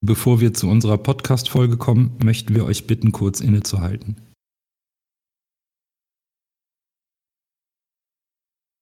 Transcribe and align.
Bevor 0.00 0.40
wir 0.40 0.54
zu 0.54 0.68
unserer 0.68 0.96
Podcast-Folge 0.96 1.76
kommen, 1.76 2.16
möchten 2.22 2.54
wir 2.54 2.64
euch 2.64 2.86
bitten, 2.86 3.10
kurz 3.10 3.40
innezuhalten. 3.40 4.16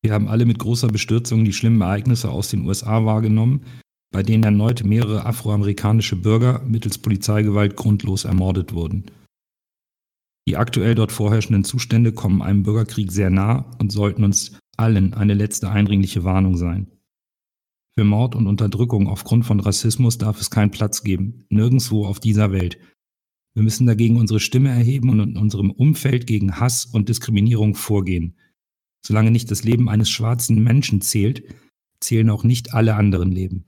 Wir 0.04 0.12
haben 0.12 0.28
alle 0.28 0.44
mit 0.44 0.58
großer 0.58 0.88
Bestürzung 0.88 1.44
die 1.44 1.54
schlimmen 1.54 1.80
Ereignisse 1.80 2.30
aus 2.30 2.50
den 2.50 2.66
USA 2.66 3.04
wahrgenommen, 3.06 3.64
bei 4.12 4.22
denen 4.22 4.44
erneut 4.44 4.84
mehrere 4.84 5.24
afroamerikanische 5.24 6.16
Bürger 6.16 6.62
mittels 6.66 6.98
Polizeigewalt 6.98 7.76
grundlos 7.76 8.24
ermordet 8.24 8.74
wurden. 8.74 9.06
Die 10.48 10.56
aktuell 10.56 10.94
dort 10.94 11.12
vorherrschenden 11.12 11.64
Zustände 11.64 12.12
kommen 12.12 12.42
einem 12.42 12.62
Bürgerkrieg 12.62 13.10
sehr 13.10 13.30
nah 13.30 13.64
und 13.78 13.90
sollten 13.90 14.22
uns 14.22 14.58
allen 14.76 15.14
eine 15.14 15.34
letzte 15.34 15.70
eindringliche 15.70 16.24
Warnung 16.24 16.56
sein. 16.56 16.95
Für 17.98 18.04
Mord 18.04 18.34
und 18.34 18.46
Unterdrückung 18.46 19.08
aufgrund 19.08 19.46
von 19.46 19.58
Rassismus 19.58 20.18
darf 20.18 20.38
es 20.38 20.50
keinen 20.50 20.70
Platz 20.70 21.02
geben, 21.02 21.46
nirgendwo 21.48 22.04
auf 22.04 22.20
dieser 22.20 22.52
Welt. 22.52 22.78
Wir 23.54 23.62
müssen 23.62 23.86
dagegen 23.86 24.18
unsere 24.18 24.38
Stimme 24.38 24.68
erheben 24.68 25.08
und 25.08 25.20
in 25.20 25.38
unserem 25.38 25.70
Umfeld 25.70 26.26
gegen 26.26 26.60
Hass 26.60 26.84
und 26.84 27.08
Diskriminierung 27.08 27.74
vorgehen. 27.74 28.36
Solange 29.00 29.30
nicht 29.30 29.50
das 29.50 29.64
Leben 29.64 29.88
eines 29.88 30.10
schwarzen 30.10 30.62
Menschen 30.62 31.00
zählt, 31.00 31.42
zählen 31.98 32.28
auch 32.28 32.44
nicht 32.44 32.74
alle 32.74 32.96
anderen 32.96 33.32
Leben. 33.32 33.64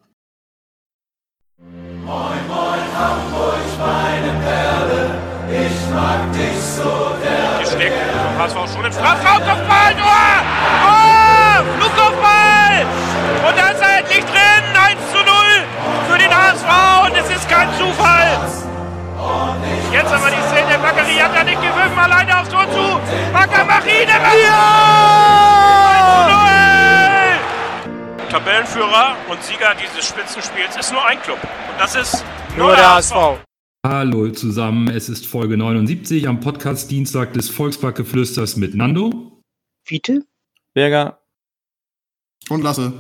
Moin, 1.57 2.39
moin, 2.49 2.81
Hamburg, 2.99 3.65
meine 3.79 4.41
Perle, 4.45 5.23
ich 5.49 5.95
mag 5.95 6.31
dich 6.35 6.61
so 6.61 7.09
schon 8.69 8.85
im 8.85 8.93
Strafraum, 8.93 9.43
Kopfball, 9.43 9.95
Tor! 9.95 10.29
Tor! 10.83 11.65
Flugkopfball! 11.79 12.87
Und 13.49 13.57
da 13.57 13.69
ist 13.71 13.81
er 13.81 13.99
endlich 13.99 14.25
drin, 14.25 14.65
1 14.75 15.01
zu 15.13 15.19
0 15.19 15.25
HSV 16.69 17.07
und 17.07 17.17
es 17.17 17.31
ist 17.37 17.49
kein 17.49 17.69
Zufall. 17.79 18.41
Jetzt 19.93 20.13
aber 20.13 20.31
die 20.31 20.43
Szene, 20.49 20.79
Bakary 20.79 21.17
hat 21.17 21.35
da 21.35 21.45
nicht 21.45 21.61
gewürfen, 21.61 21.99
alleine 21.99 22.41
aufs 22.41 22.49
Tor 22.51 22.65
zu. 22.71 23.01
Bakker 23.33 23.65
Marine, 23.65 24.13
ja! 24.43 25.79
1 25.91 26.29
zu 28.19 28.27
0! 28.27 28.31
Tabellenführer 28.31 29.17
und 29.29 29.43
Sieger 29.43 29.75
dieses 29.75 30.07
Spitzenspiels 30.07 30.77
ist 30.77 30.93
nur 30.93 31.05
ein 31.05 31.21
Club. 31.23 31.39
Und 31.43 31.81
das 31.81 31.97
ist 31.97 32.25
nur, 32.57 32.77
der 32.77 32.95
HSV. 32.97 33.15
Hallo 33.87 34.31
zusammen, 34.31 34.89
es 34.89 35.09
ist 35.09 35.27
Folge 35.27 35.57
79 35.57 36.29
am 36.29 36.41
Podcast 36.41 36.91
Dienstag 36.91 37.33
des 37.33 37.49
Volksparkgeflüsters 37.49 38.57
mit 38.57 38.75
Nando. 38.75 39.41
Fiete? 39.85 40.27
Berger. 40.75 41.19
Und 42.51 42.63
Lasse. 42.63 42.93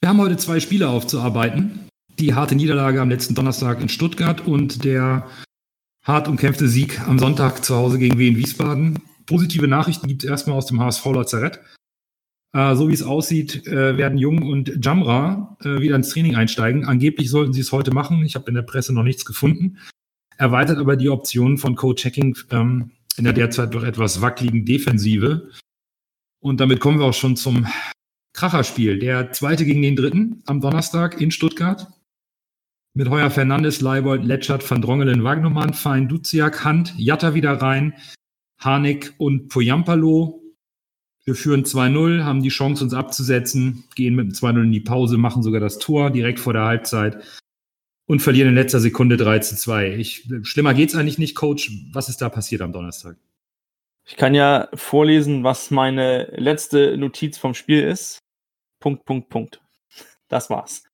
Wir 0.00 0.08
haben 0.08 0.20
heute 0.20 0.36
zwei 0.36 0.60
Spiele 0.60 0.88
aufzuarbeiten. 0.88 1.83
Die 2.18 2.34
harte 2.34 2.54
Niederlage 2.54 3.00
am 3.00 3.10
letzten 3.10 3.34
Donnerstag 3.34 3.80
in 3.80 3.88
Stuttgart 3.88 4.46
und 4.46 4.84
der 4.84 5.28
hart 6.04 6.28
umkämpfte 6.28 6.68
Sieg 6.68 7.00
am 7.08 7.18
Sonntag 7.18 7.64
zu 7.64 7.74
Hause 7.74 7.98
gegen 7.98 8.18
Wien 8.18 8.36
Wiesbaden. 8.36 9.00
Positive 9.26 9.66
Nachrichten 9.66 10.06
gibt 10.06 10.22
es 10.22 10.30
erstmal 10.30 10.56
aus 10.56 10.66
dem 10.66 10.80
HSV 10.80 11.04
Lazarett. 11.06 11.60
Äh, 12.52 12.76
so 12.76 12.88
wie 12.88 12.94
es 12.94 13.02
aussieht, 13.02 13.66
äh, 13.66 13.98
werden 13.98 14.16
Jung 14.16 14.42
und 14.42 14.84
Jamra 14.84 15.56
äh, 15.64 15.80
wieder 15.80 15.96
ins 15.96 16.10
Training 16.10 16.36
einsteigen. 16.36 16.84
Angeblich 16.84 17.30
sollten 17.30 17.52
sie 17.52 17.62
es 17.62 17.72
heute 17.72 17.92
machen. 17.92 18.24
Ich 18.24 18.36
habe 18.36 18.46
in 18.48 18.54
der 18.54 18.62
Presse 18.62 18.94
noch 18.94 19.02
nichts 19.02 19.24
gefunden. 19.24 19.78
Erweitert 20.36 20.78
aber 20.78 20.96
die 20.96 21.08
Optionen 21.08 21.58
von 21.58 21.74
Co-Checking 21.74 22.36
ähm, 22.50 22.92
in 23.16 23.24
der 23.24 23.32
derzeit 23.32 23.74
doch 23.74 23.82
etwas 23.82 24.20
wackeligen 24.20 24.64
Defensive. 24.64 25.50
Und 26.40 26.60
damit 26.60 26.78
kommen 26.78 27.00
wir 27.00 27.06
auch 27.06 27.14
schon 27.14 27.36
zum 27.36 27.66
Kracherspiel. 28.34 28.98
Der 29.00 29.32
zweite 29.32 29.64
gegen 29.64 29.82
den 29.82 29.96
dritten 29.96 30.42
am 30.46 30.60
Donnerstag 30.60 31.20
in 31.20 31.32
Stuttgart. 31.32 31.88
Mit 32.96 33.10
Heuer 33.10 33.28
Fernandes, 33.28 33.80
Leibold, 33.80 34.24
Letschert, 34.24 34.70
Van 34.70 34.80
Drongelen, 34.80 35.24
Wagnumann, 35.24 35.74
Fein, 35.74 36.06
Duziak, 36.08 36.64
Hand, 36.64 36.94
Jatta 36.96 37.34
wieder 37.34 37.54
rein, 37.54 37.94
Harnik 38.60 39.14
und 39.18 39.48
Poyampalo. 39.48 40.40
Wir 41.24 41.34
führen 41.34 41.64
2-0, 41.64 42.22
haben 42.22 42.44
die 42.44 42.50
Chance, 42.50 42.84
uns 42.84 42.94
abzusetzen, 42.94 43.82
gehen 43.96 44.14
mit 44.14 44.26
dem 44.26 44.32
2-0 44.32 44.62
in 44.62 44.70
die 44.70 44.80
Pause, 44.80 45.18
machen 45.18 45.42
sogar 45.42 45.60
das 45.60 45.78
Tor 45.78 46.10
direkt 46.10 46.38
vor 46.38 46.52
der 46.52 46.66
Halbzeit 46.66 47.42
und 48.06 48.20
verlieren 48.20 48.50
in 48.50 48.54
letzter 48.54 48.78
Sekunde 48.78 49.16
3 49.16 49.40
2. 49.40 49.96
Ich, 49.96 50.28
schlimmer 50.42 50.72
geht's 50.72 50.94
eigentlich 50.94 51.18
nicht, 51.18 51.34
Coach. 51.34 51.72
Was 51.92 52.08
ist 52.08 52.22
da 52.22 52.28
passiert 52.28 52.62
am 52.62 52.72
Donnerstag? 52.72 53.16
Ich 54.06 54.16
kann 54.16 54.34
ja 54.34 54.68
vorlesen, 54.72 55.42
was 55.42 55.72
meine 55.72 56.26
letzte 56.36 56.96
Notiz 56.96 57.38
vom 57.38 57.54
Spiel 57.54 57.82
ist. 57.82 58.20
Punkt, 58.78 59.04
Punkt, 59.04 59.30
Punkt. 59.30 59.60
Das 60.28 60.48
war's. 60.48 60.84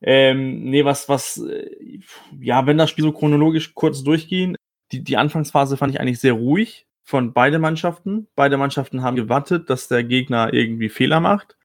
Ähm, 0.00 0.64
nee, 0.64 0.84
was, 0.84 1.08
was, 1.08 1.38
äh, 1.38 2.00
ja, 2.40 2.66
wenn 2.66 2.78
das 2.78 2.90
Spiel 2.90 3.04
so 3.04 3.12
chronologisch 3.12 3.74
kurz 3.74 4.02
durchgehen, 4.04 4.56
die, 4.92 5.02
die 5.02 5.16
Anfangsphase 5.16 5.76
fand 5.76 5.92
ich 5.92 6.00
eigentlich 6.00 6.20
sehr 6.20 6.34
ruhig 6.34 6.86
von 7.02 7.32
beide 7.32 7.58
Mannschaften. 7.58 8.28
Beide 8.36 8.56
Mannschaften 8.56 9.02
haben 9.02 9.16
gewartet, 9.16 9.70
dass 9.70 9.88
der 9.88 10.04
Gegner 10.04 10.52
irgendwie 10.52 10.88
Fehler 10.88 11.20
macht. 11.20 11.56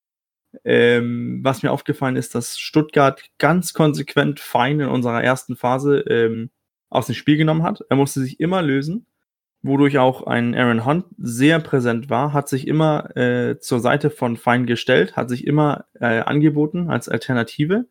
Ähm, 0.64 1.40
was 1.44 1.64
mir 1.64 1.72
aufgefallen 1.72 2.16
ist, 2.16 2.36
dass 2.36 2.60
Stuttgart 2.60 3.24
ganz 3.40 3.74
konsequent 3.74 4.40
fein 4.40 4.80
in 4.80 4.88
unserer 4.88 5.24
ersten 5.24 5.56
Phase 5.56 6.00
ähm, 6.02 6.52
aus 6.90 7.08
dem 7.08 7.16
Spiel 7.16 7.38
genommen 7.38 7.64
hat. 7.64 7.84
Er 7.90 7.96
musste 7.96 8.22
sich 8.22 8.40
immer 8.40 8.62
lösen, 8.62 9.08
wodurch 9.64 9.98
auch 9.98 10.28
ein 10.28 10.54
Aaron 10.54 10.86
Hunt 10.86 11.06
sehr 11.18 11.60
präsent 11.60 12.10
war, 12.10 12.34
hat 12.34 12.48
sich 12.50 12.68
immer 12.68 13.16
äh, 13.18 13.60
zur 13.60 13.80
Seite 13.80 14.12
von 14.12 14.38
Fein 14.38 14.68
gestellt, 14.68 15.16
hat 15.16 15.30
sich 15.30 15.48
immer 15.48 15.86
äh, 16.00 16.20
angeboten 16.20 16.90
als 16.90 17.10
Alternative. 17.10 17.88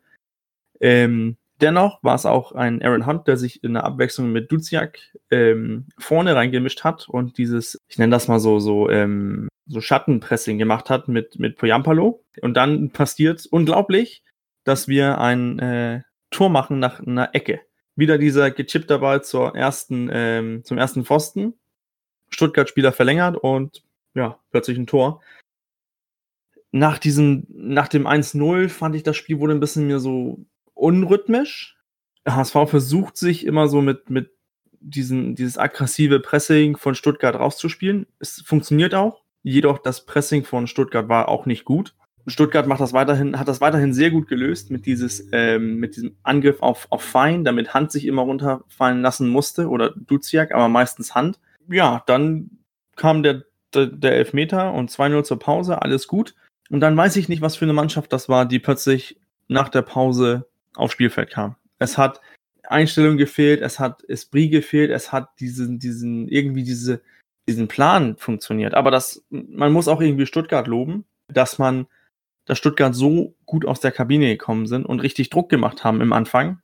Ähm, 0.79 1.37
dennoch 1.61 2.03
war 2.03 2.15
es 2.15 2.25
auch 2.25 2.51
ein 2.51 2.81
Aaron 2.81 3.05
Hunt, 3.05 3.27
der 3.27 3.37
sich 3.37 3.63
in 3.63 3.73
der 3.73 3.83
Abwechslung 3.83 4.31
mit 4.31 4.51
Duziak 4.51 4.99
ähm, 5.31 5.87
vorne 5.97 6.35
reingemischt 6.35 6.83
hat 6.83 7.07
und 7.09 7.37
dieses, 7.37 7.79
ich 7.87 7.97
nenne 7.97 8.11
das 8.11 8.27
mal 8.27 8.39
so, 8.39 8.59
so, 8.59 8.89
ähm, 8.89 9.47
so 9.65 9.81
Schattenpressing 9.81 10.57
gemacht 10.57 10.89
hat 10.89 11.07
mit, 11.07 11.39
mit 11.39 11.57
Poyampalo. 11.57 12.23
Und 12.41 12.55
dann 12.55 12.89
passiert 12.91 13.45
unglaublich, 13.49 14.23
dass 14.63 14.87
wir 14.87 15.19
ein 15.19 15.59
äh, 15.59 16.01
Tor 16.31 16.49
machen 16.49 16.79
nach 16.79 16.99
einer 16.99 17.33
Ecke. 17.33 17.61
Wieder 17.95 18.17
dieser 18.17 18.51
gechippte 18.51 18.99
Ball 18.99 19.23
zur 19.23 19.55
ersten, 19.55 20.09
ähm, 20.11 20.63
zum 20.63 20.77
ersten 20.77 21.05
Pfosten. 21.05 21.53
Stuttgart-Spieler 22.29 22.91
verlängert 22.91 23.37
und 23.37 23.83
ja, 24.15 24.39
plötzlich 24.51 24.77
ein 24.77 24.87
Tor. 24.87 25.21
Nach 26.71 26.97
diesem, 26.97 27.45
nach 27.49 27.87
dem 27.87 28.07
1-0 28.07 28.69
fand 28.69 28.95
ich, 28.95 29.03
das 29.03 29.15
Spiel 29.15 29.39
wurde 29.39 29.53
ein 29.53 29.59
bisschen 29.59 29.85
mir 29.85 29.99
so 29.99 30.43
unrhythmisch. 30.83 31.77
HSV 32.27 32.53
versucht 32.67 33.17
sich 33.17 33.45
immer 33.45 33.67
so 33.67 33.81
mit, 33.81 34.09
mit 34.09 34.31
diesen, 34.81 35.33
dieses 35.35 35.57
aggressive 35.57 36.19
Pressing 36.19 36.75
von 36.77 36.93
Stuttgart 36.93 37.35
rauszuspielen. 37.35 38.05
Es 38.19 38.43
funktioniert 38.45 38.93
auch. 38.93 39.23
Jedoch 39.43 39.79
das 39.79 40.05
Pressing 40.05 40.43
von 40.43 40.67
Stuttgart 40.67 41.07
war 41.09 41.29
auch 41.29 41.45
nicht 41.45 41.63
gut. 41.63 41.95
Stuttgart 42.27 42.67
macht 42.67 42.79
das 42.79 42.93
weiterhin, 42.93 43.37
hat 43.37 43.47
das 43.47 43.59
weiterhin 43.59 43.93
sehr 43.93 44.11
gut 44.11 44.27
gelöst 44.27 44.71
mit, 44.71 44.85
dieses, 44.85 45.27
ähm, 45.33 45.77
mit 45.77 45.95
diesem 45.95 46.15
Angriff 46.23 46.61
auf, 46.61 46.87
auf 46.89 47.01
Fein, 47.01 47.43
damit 47.43 47.73
Hand 47.73 47.91
sich 47.91 48.05
immer 48.05 48.21
runterfallen 48.21 49.01
lassen 49.01 49.27
musste 49.27 49.69
oder 49.69 49.91
Duziak, 49.95 50.53
aber 50.53 50.69
meistens 50.69 51.15
Hand. 51.15 51.39
Ja, 51.69 52.03
dann 52.07 52.51
kam 52.95 53.23
der, 53.23 53.43
der, 53.73 53.87
der 53.87 54.15
Elfmeter 54.15 54.73
und 54.73 54.89
2-0 54.89 55.23
zur 55.23 55.39
Pause, 55.39 55.81
alles 55.81 56.07
gut. 56.07 56.35
Und 56.69 56.79
dann 56.79 56.95
weiß 56.95 57.17
ich 57.17 57.27
nicht, 57.27 57.41
was 57.41 57.57
für 57.57 57.65
eine 57.65 57.73
Mannschaft 57.73 58.13
das 58.13 58.29
war, 58.29 58.45
die 58.45 58.59
plötzlich 58.59 59.19
nach 59.49 59.67
der 59.67 59.81
Pause 59.81 60.47
aufs 60.75 60.93
Spielfeld 60.93 61.31
kam. 61.31 61.55
Es 61.79 61.97
hat 61.97 62.21
Einstellung 62.63 63.17
gefehlt, 63.17 63.61
es 63.61 63.79
hat 63.79 64.03
Esprit 64.05 64.51
gefehlt, 64.51 64.91
es 64.91 65.11
hat 65.11 65.29
diesen, 65.39 65.79
diesen, 65.79 66.27
irgendwie 66.27 66.63
diese, 66.63 67.01
diesen 67.47 67.67
Plan 67.67 68.15
funktioniert. 68.17 68.73
Aber 68.73 68.91
das, 68.91 69.23
man 69.29 69.73
muss 69.73 69.87
auch 69.87 70.01
irgendwie 70.01 70.25
Stuttgart 70.25 70.67
loben, 70.67 71.05
dass 71.27 71.59
man, 71.59 71.87
dass 72.45 72.57
Stuttgart 72.57 72.95
so 72.95 73.35
gut 73.45 73.65
aus 73.65 73.79
der 73.79 73.91
Kabine 73.91 74.27
gekommen 74.27 74.67
sind 74.67 74.85
und 74.85 75.01
richtig 75.01 75.29
Druck 75.29 75.49
gemacht 75.49 75.83
haben 75.83 76.01
im 76.01 76.13
Anfang. 76.13 76.61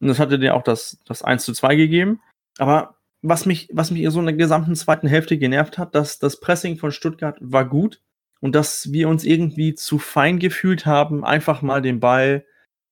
Und 0.00 0.08
das 0.08 0.18
hatte 0.18 0.38
dir 0.38 0.54
auch 0.54 0.62
das, 0.62 0.98
das 1.06 1.22
1 1.22 1.44
zu 1.44 1.52
2 1.52 1.76
gegeben. 1.76 2.20
Aber 2.58 2.96
was 3.22 3.46
mich, 3.46 3.68
was 3.72 3.90
mich 3.90 4.02
in 4.02 4.10
so 4.10 4.20
einer 4.20 4.32
gesamten 4.32 4.74
zweiten 4.74 5.06
Hälfte 5.06 5.38
genervt 5.38 5.78
hat, 5.78 5.94
dass 5.94 6.18
das 6.18 6.40
Pressing 6.40 6.78
von 6.78 6.92
Stuttgart 6.92 7.36
war 7.40 7.68
gut 7.68 8.00
und 8.40 8.54
dass 8.54 8.92
wir 8.92 9.08
uns 9.08 9.24
irgendwie 9.24 9.74
zu 9.74 9.98
fein 9.98 10.38
gefühlt 10.38 10.86
haben, 10.86 11.24
einfach 11.24 11.60
mal 11.60 11.82
den 11.82 12.00
Ball 12.00 12.44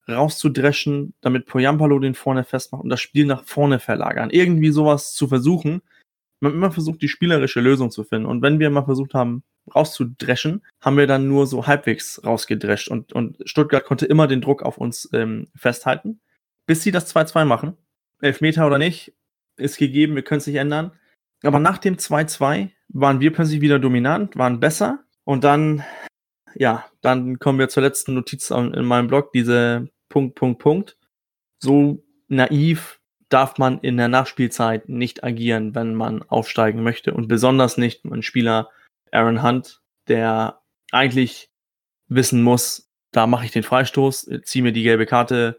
rauszudreschen, 0.08 1.14
damit 1.20 1.46
Poyampalo 1.46 1.98
den 1.98 2.14
vorne 2.14 2.44
festmacht 2.44 2.82
und 2.82 2.90
das 2.90 3.00
Spiel 3.00 3.26
nach 3.26 3.44
vorne 3.44 3.78
verlagern. 3.78 4.30
Irgendwie 4.30 4.70
sowas 4.70 5.12
zu 5.12 5.28
versuchen. 5.28 5.82
Man 6.40 6.52
immer 6.52 6.70
versucht, 6.70 7.02
die 7.02 7.08
spielerische 7.08 7.60
Lösung 7.60 7.90
zu 7.90 8.04
finden. 8.04 8.26
Und 8.26 8.42
wenn 8.42 8.60
wir 8.60 8.70
mal 8.70 8.84
versucht 8.84 9.14
haben, 9.14 9.42
rauszudreschen, 9.74 10.64
haben 10.80 10.96
wir 10.96 11.06
dann 11.06 11.28
nur 11.28 11.46
so 11.46 11.66
halbwegs 11.66 12.22
rausgedrescht. 12.24 12.88
Und, 12.88 13.12
und 13.12 13.36
Stuttgart 13.44 13.84
konnte 13.84 14.06
immer 14.06 14.26
den 14.26 14.40
Druck 14.40 14.62
auf 14.62 14.78
uns 14.78 15.08
ähm, 15.12 15.48
festhalten, 15.54 16.20
bis 16.66 16.82
sie 16.82 16.90
das 16.90 17.14
2-2 17.14 17.44
machen. 17.44 17.76
Elfmeter 18.20 18.66
oder 18.66 18.78
nicht, 18.78 19.14
ist 19.56 19.78
gegeben, 19.78 20.14
wir 20.14 20.22
können 20.22 20.38
es 20.38 20.46
nicht 20.46 20.56
ändern. 20.56 20.92
Aber 21.42 21.58
nach 21.58 21.78
dem 21.78 21.96
2-2 21.96 22.70
waren 22.88 23.20
wir 23.20 23.32
plötzlich 23.32 23.60
wieder 23.60 23.78
dominant, 23.78 24.36
waren 24.36 24.60
besser. 24.60 25.04
Und 25.24 25.44
dann, 25.44 25.84
ja, 26.54 26.86
dann 27.00 27.38
kommen 27.38 27.58
wir 27.58 27.68
zur 27.68 27.82
letzten 27.82 28.14
Notiz 28.14 28.50
in 28.50 28.84
meinem 28.84 29.08
Blog, 29.08 29.32
diese 29.32 29.88
Punkt, 30.08 30.34
Punkt, 30.34 30.60
Punkt. 30.60 30.96
So 31.58 32.04
naiv 32.28 33.00
darf 33.28 33.58
man 33.58 33.78
in 33.80 33.96
der 33.96 34.08
Nachspielzeit 34.08 34.88
nicht 34.88 35.24
agieren, 35.24 35.74
wenn 35.74 35.94
man 35.94 36.22
aufsteigen 36.22 36.82
möchte. 36.82 37.12
Und 37.12 37.28
besonders 37.28 37.76
nicht 37.76 38.04
ein 38.04 38.22
Spieler 38.22 38.70
Aaron 39.12 39.42
Hunt, 39.42 39.80
der 40.08 40.60
eigentlich 40.92 41.50
wissen 42.08 42.42
muss, 42.42 42.90
da 43.12 43.26
mache 43.26 43.44
ich 43.44 43.50
den 43.50 43.62
Freistoß, 43.62 44.30
ziehe 44.44 44.62
mir 44.62 44.72
die 44.72 44.82
gelbe 44.82 45.06
Karte, 45.06 45.58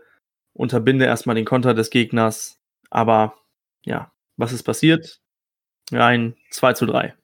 unterbinde 0.53 1.05
erstmal 1.05 1.35
den 1.35 1.45
Konter 1.45 1.73
des 1.73 1.89
Gegners. 1.89 2.59
Aber 2.89 3.35
ja, 3.83 4.11
was 4.37 4.51
ist 4.51 4.63
passiert? 4.63 5.19
Ein 5.91 6.35
2 6.51 6.73
zu 6.73 6.85
3. 6.85 7.15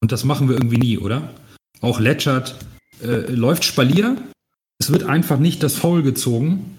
Und 0.00 0.12
das 0.12 0.24
machen 0.24 0.48
wir 0.48 0.56
irgendwie 0.56 0.78
nie, 0.78 0.98
oder? 0.98 1.34
Auch 1.80 2.00
Letschert 2.00 2.56
äh, 3.02 3.30
läuft 3.30 3.64
Spalier. 3.64 4.16
Es 4.80 4.90
wird 4.90 5.04
einfach 5.04 5.38
nicht 5.38 5.62
das 5.62 5.74
Foul 5.74 6.02
gezogen, 6.02 6.78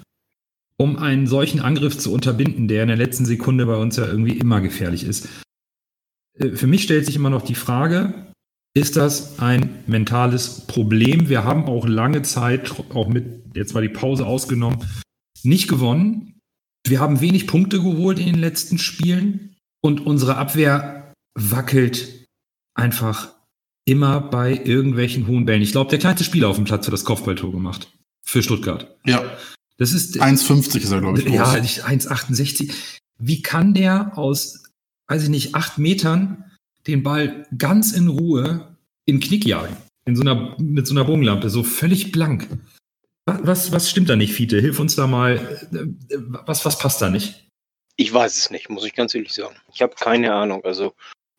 um 0.77 0.97
einen 0.97 1.27
solchen 1.27 1.59
Angriff 1.59 1.97
zu 1.97 2.13
unterbinden, 2.13 2.67
der 2.67 2.83
in 2.83 2.87
der 2.87 2.97
letzten 2.97 3.25
Sekunde 3.25 3.65
bei 3.65 3.75
uns 3.75 3.97
ja 3.97 4.05
irgendwie 4.05 4.37
immer 4.37 4.61
gefährlich 4.61 5.03
ist. 5.03 5.27
Äh, 6.37 6.51
für 6.51 6.67
mich 6.67 6.83
stellt 6.83 7.05
sich 7.05 7.15
immer 7.15 7.29
noch 7.29 7.43
die 7.43 7.55
Frage, 7.55 8.33
ist 8.73 8.95
das 8.95 9.39
ein 9.39 9.83
mentales 9.87 10.61
Problem? 10.67 11.27
Wir 11.27 11.43
haben 11.43 11.65
auch 11.65 11.87
lange 11.87 12.21
Zeit, 12.21 12.71
auch 12.93 13.09
mit, 13.09 13.55
jetzt 13.55 13.73
war 13.73 13.81
die 13.81 13.89
Pause 13.89 14.25
ausgenommen, 14.25 14.85
nicht 15.43 15.67
gewonnen. 15.67 16.39
Wir 16.87 16.99
haben 16.99 17.19
wenig 17.19 17.47
Punkte 17.47 17.81
geholt 17.81 18.19
in 18.19 18.27
den 18.27 18.39
letzten 18.39 18.77
Spielen 18.77 19.55
und 19.81 20.05
unsere 20.05 20.37
Abwehr 20.37 21.13
wackelt 21.35 22.27
einfach 22.73 23.33
immer 23.89 24.21
bei 24.21 24.61
irgendwelchen 24.63 25.27
hohen 25.27 25.45
Bällen. 25.45 25.61
Ich 25.61 25.71
glaube, 25.71 25.89
der 25.89 25.99
kleinste 25.99 26.23
Spieler 26.23 26.47
auf 26.47 26.57
dem 26.57 26.65
Platz 26.65 26.85
hat 26.85 26.93
das 26.93 27.05
Kopfballtor 27.05 27.51
gemacht. 27.51 27.91
Für 28.21 28.43
Stuttgart. 28.43 28.95
Ja. 29.05 29.23
Das 29.77 29.93
ist. 29.93 30.21
1,50 30.21 30.77
ist 30.77 30.91
er, 30.91 31.01
glaube 31.01 31.19
ich. 31.19 31.25
Groß. 31.25 31.35
Ja, 31.35 31.53
1,68. 31.53 32.71
Wie 33.17 33.41
kann 33.41 33.73
der 33.73 34.17
aus, 34.17 34.63
weiß 35.07 35.23
ich 35.23 35.29
nicht, 35.29 35.55
acht 35.55 35.77
Metern 35.77 36.45
den 36.87 37.03
Ball 37.03 37.47
ganz 37.57 37.91
in 37.91 38.07
Ruhe 38.07 38.77
in 39.05 39.19
Knick 39.19 39.45
jagen? 39.45 39.75
In 40.05 40.15
so 40.15 40.21
einer, 40.21 40.55
mit 40.59 40.87
so 40.87 40.93
einer 40.93 41.05
Bogenlampe, 41.05 41.49
so 41.49 41.63
völlig 41.63 42.11
blank. 42.11 42.47
Was, 43.25 43.71
was 43.71 43.89
stimmt 43.89 44.09
da 44.09 44.15
nicht, 44.15 44.33
Fiete? 44.33 44.59
Hilf 44.59 44.79
uns 44.79 44.95
da 44.95 45.07
mal. 45.07 45.67
Was, 46.45 46.65
was 46.65 46.77
passt 46.77 47.01
da 47.01 47.09
nicht? 47.09 47.47
Ich 47.95 48.13
weiß 48.13 48.37
es 48.37 48.49
nicht, 48.49 48.69
muss 48.69 48.85
ich 48.85 48.93
ganz 48.93 49.13
ehrlich 49.13 49.33
sagen. 49.33 49.55
Ich 49.73 49.81
habe 49.81 49.93
keine 49.95 50.33
Ahnung. 50.33 50.63
Also, 50.63 50.93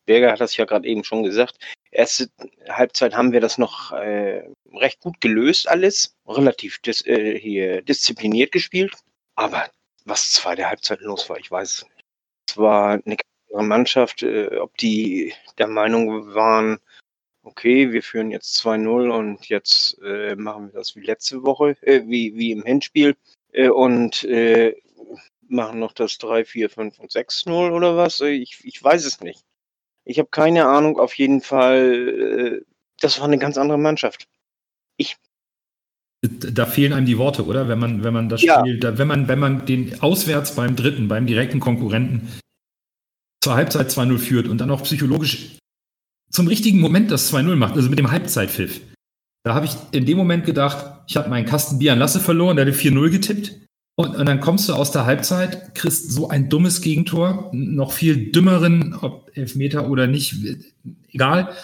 Berger 0.06 0.32
hat 0.32 0.41
das 0.41 0.56
ja 0.56 0.64
gerade 0.64 0.88
eben 0.88 1.05
schon 1.05 1.23
gesagt. 1.23 1.56
Erste 1.91 2.29
Halbzeit 2.69 3.14
haben 3.14 3.32
wir 3.32 3.41
das 3.41 3.58
noch 3.58 3.93
äh, 3.93 4.49
recht 4.73 5.00
gut 5.00 5.20
gelöst, 5.20 5.69
alles. 5.69 6.17
Relativ 6.26 6.79
dis 6.81 7.05
äh, 7.06 7.38
hier 7.38 7.82
diszipliniert 7.82 8.52
gespielt. 8.52 8.94
Aber 9.35 9.70
was 10.05 10.32
zweite 10.32 10.69
Halbzeit 10.69 11.00
los 11.00 11.29
war, 11.29 11.38
ich 11.38 11.50
weiß 11.50 11.75
es 11.75 11.82
nicht. 11.82 12.05
Es 12.49 12.56
war 12.56 13.00
eine 13.05 13.17
andere 13.50 13.64
Mannschaft, 13.64 14.23
äh, 14.23 14.58
ob 14.58 14.76
die 14.79 15.35
der 15.58 15.69
Meinung 15.69 16.35
waren, 16.35 16.79
okay, 17.43 17.93
wir 17.93 18.02
führen 18.02 18.31
jetzt 18.31 18.56
2-0 18.64 19.11
und 19.11 19.47
jetzt 19.49 19.99
äh, 20.02 20.37
machen 20.37 20.67
wir 20.67 20.73
das 20.79 20.97
wie 20.97 21.00
letzte 21.00 21.43
Woche, 21.43 21.76
äh, 21.82 22.02
wie, 22.06 22.35
wie 22.37 22.52
im 22.52 22.64
Hinspiel 22.64 23.17
äh, 23.52 23.69
und 23.69 24.25
äh, 24.25 24.76
machen 25.49 25.81
noch 25.81 25.93
das 25.93 26.19
3, 26.19 26.44
4, 26.44 26.70
5 26.70 26.99
und 27.00 27.11
6-0 27.11 27.73
oder 27.73 27.97
was? 27.97 28.20
Ich, 28.20 28.61
ich 28.64 28.82
weiß 28.82 29.05
es 29.05 29.20
nicht. 29.20 29.44
Ich 30.05 30.19
habe 30.19 30.29
keine 30.31 30.67
Ahnung, 30.67 30.99
auf 30.99 31.14
jeden 31.19 31.41
Fall, 31.41 32.61
äh, 32.61 32.64
das 33.00 33.19
war 33.19 33.26
eine 33.26 33.38
ganz 33.38 33.58
andere 33.58 33.79
Mannschaft. 33.79 34.26
Ich. 34.97 35.17
Da 36.23 36.67
fehlen 36.67 36.93
einem 36.93 37.06
die 37.06 37.17
Worte, 37.17 37.47
oder? 37.47 37.69
Wenn 37.69 37.79
man, 37.79 38.05
wenn 38.05 38.12
man 38.12 38.29
das 38.29 38.43
Ja. 38.43 38.61
Spiel, 38.61 38.79
da, 38.79 38.99
wenn 38.99 39.08
man, 39.08 39.29
wenn 39.29 39.38
man 39.38 39.64
den 39.64 40.02
auswärts 40.02 40.55
beim 40.55 40.76
dritten, 40.76 41.08
beim 41.08 41.26
direkten 41.26 41.61
Konkurrenten 41.61 42.29
zur 43.43 43.55
Halbzeit 43.55 43.88
2-0 43.88 44.19
führt 44.19 44.49
und 44.49 44.58
dann 44.58 44.70
auch 44.70 44.82
psychologisch 44.82 45.56
zum 46.31 46.47
richtigen 46.47 46.79
Moment 46.81 47.11
das 47.11 47.32
2-0 47.32 47.56
macht, 47.56 47.75
also 47.75 47.88
mit 47.88 47.99
dem 47.99 48.11
Halbzeitpfiff. 48.11 48.81
Da 49.43 49.55
habe 49.55 49.67
ich 49.67 49.73
in 49.93 50.05
dem 50.05 50.19
Moment 50.19 50.44
gedacht, 50.44 51.02
ich 51.08 51.17
habe 51.17 51.31
meinen 51.31 51.47
Kasten 51.47 51.79
Bier 51.79 51.94
an 51.94 51.99
Lasse 51.99 52.20
verloren, 52.20 52.56
der 52.56 52.67
hat 52.67 52.75
4-0 52.75 53.11
getippt. 53.11 53.58
Und, 54.00 54.17
und 54.17 54.25
dann 54.26 54.41
kommst 54.41 54.67
du 54.67 54.73
aus 54.73 54.93
der 54.93 55.05
Halbzeit, 55.05 55.75
kriegst 55.75 56.11
so 56.11 56.31
ein 56.31 56.49
dummes 56.49 56.81
Gegentor, 56.81 57.50
noch 57.52 57.93
viel 57.93 58.32
dümmeren, 58.32 58.94
ob 58.94 59.31
Elfmeter 59.37 59.91
oder 59.91 60.06
nicht, 60.06 60.37
egal. 61.11 61.55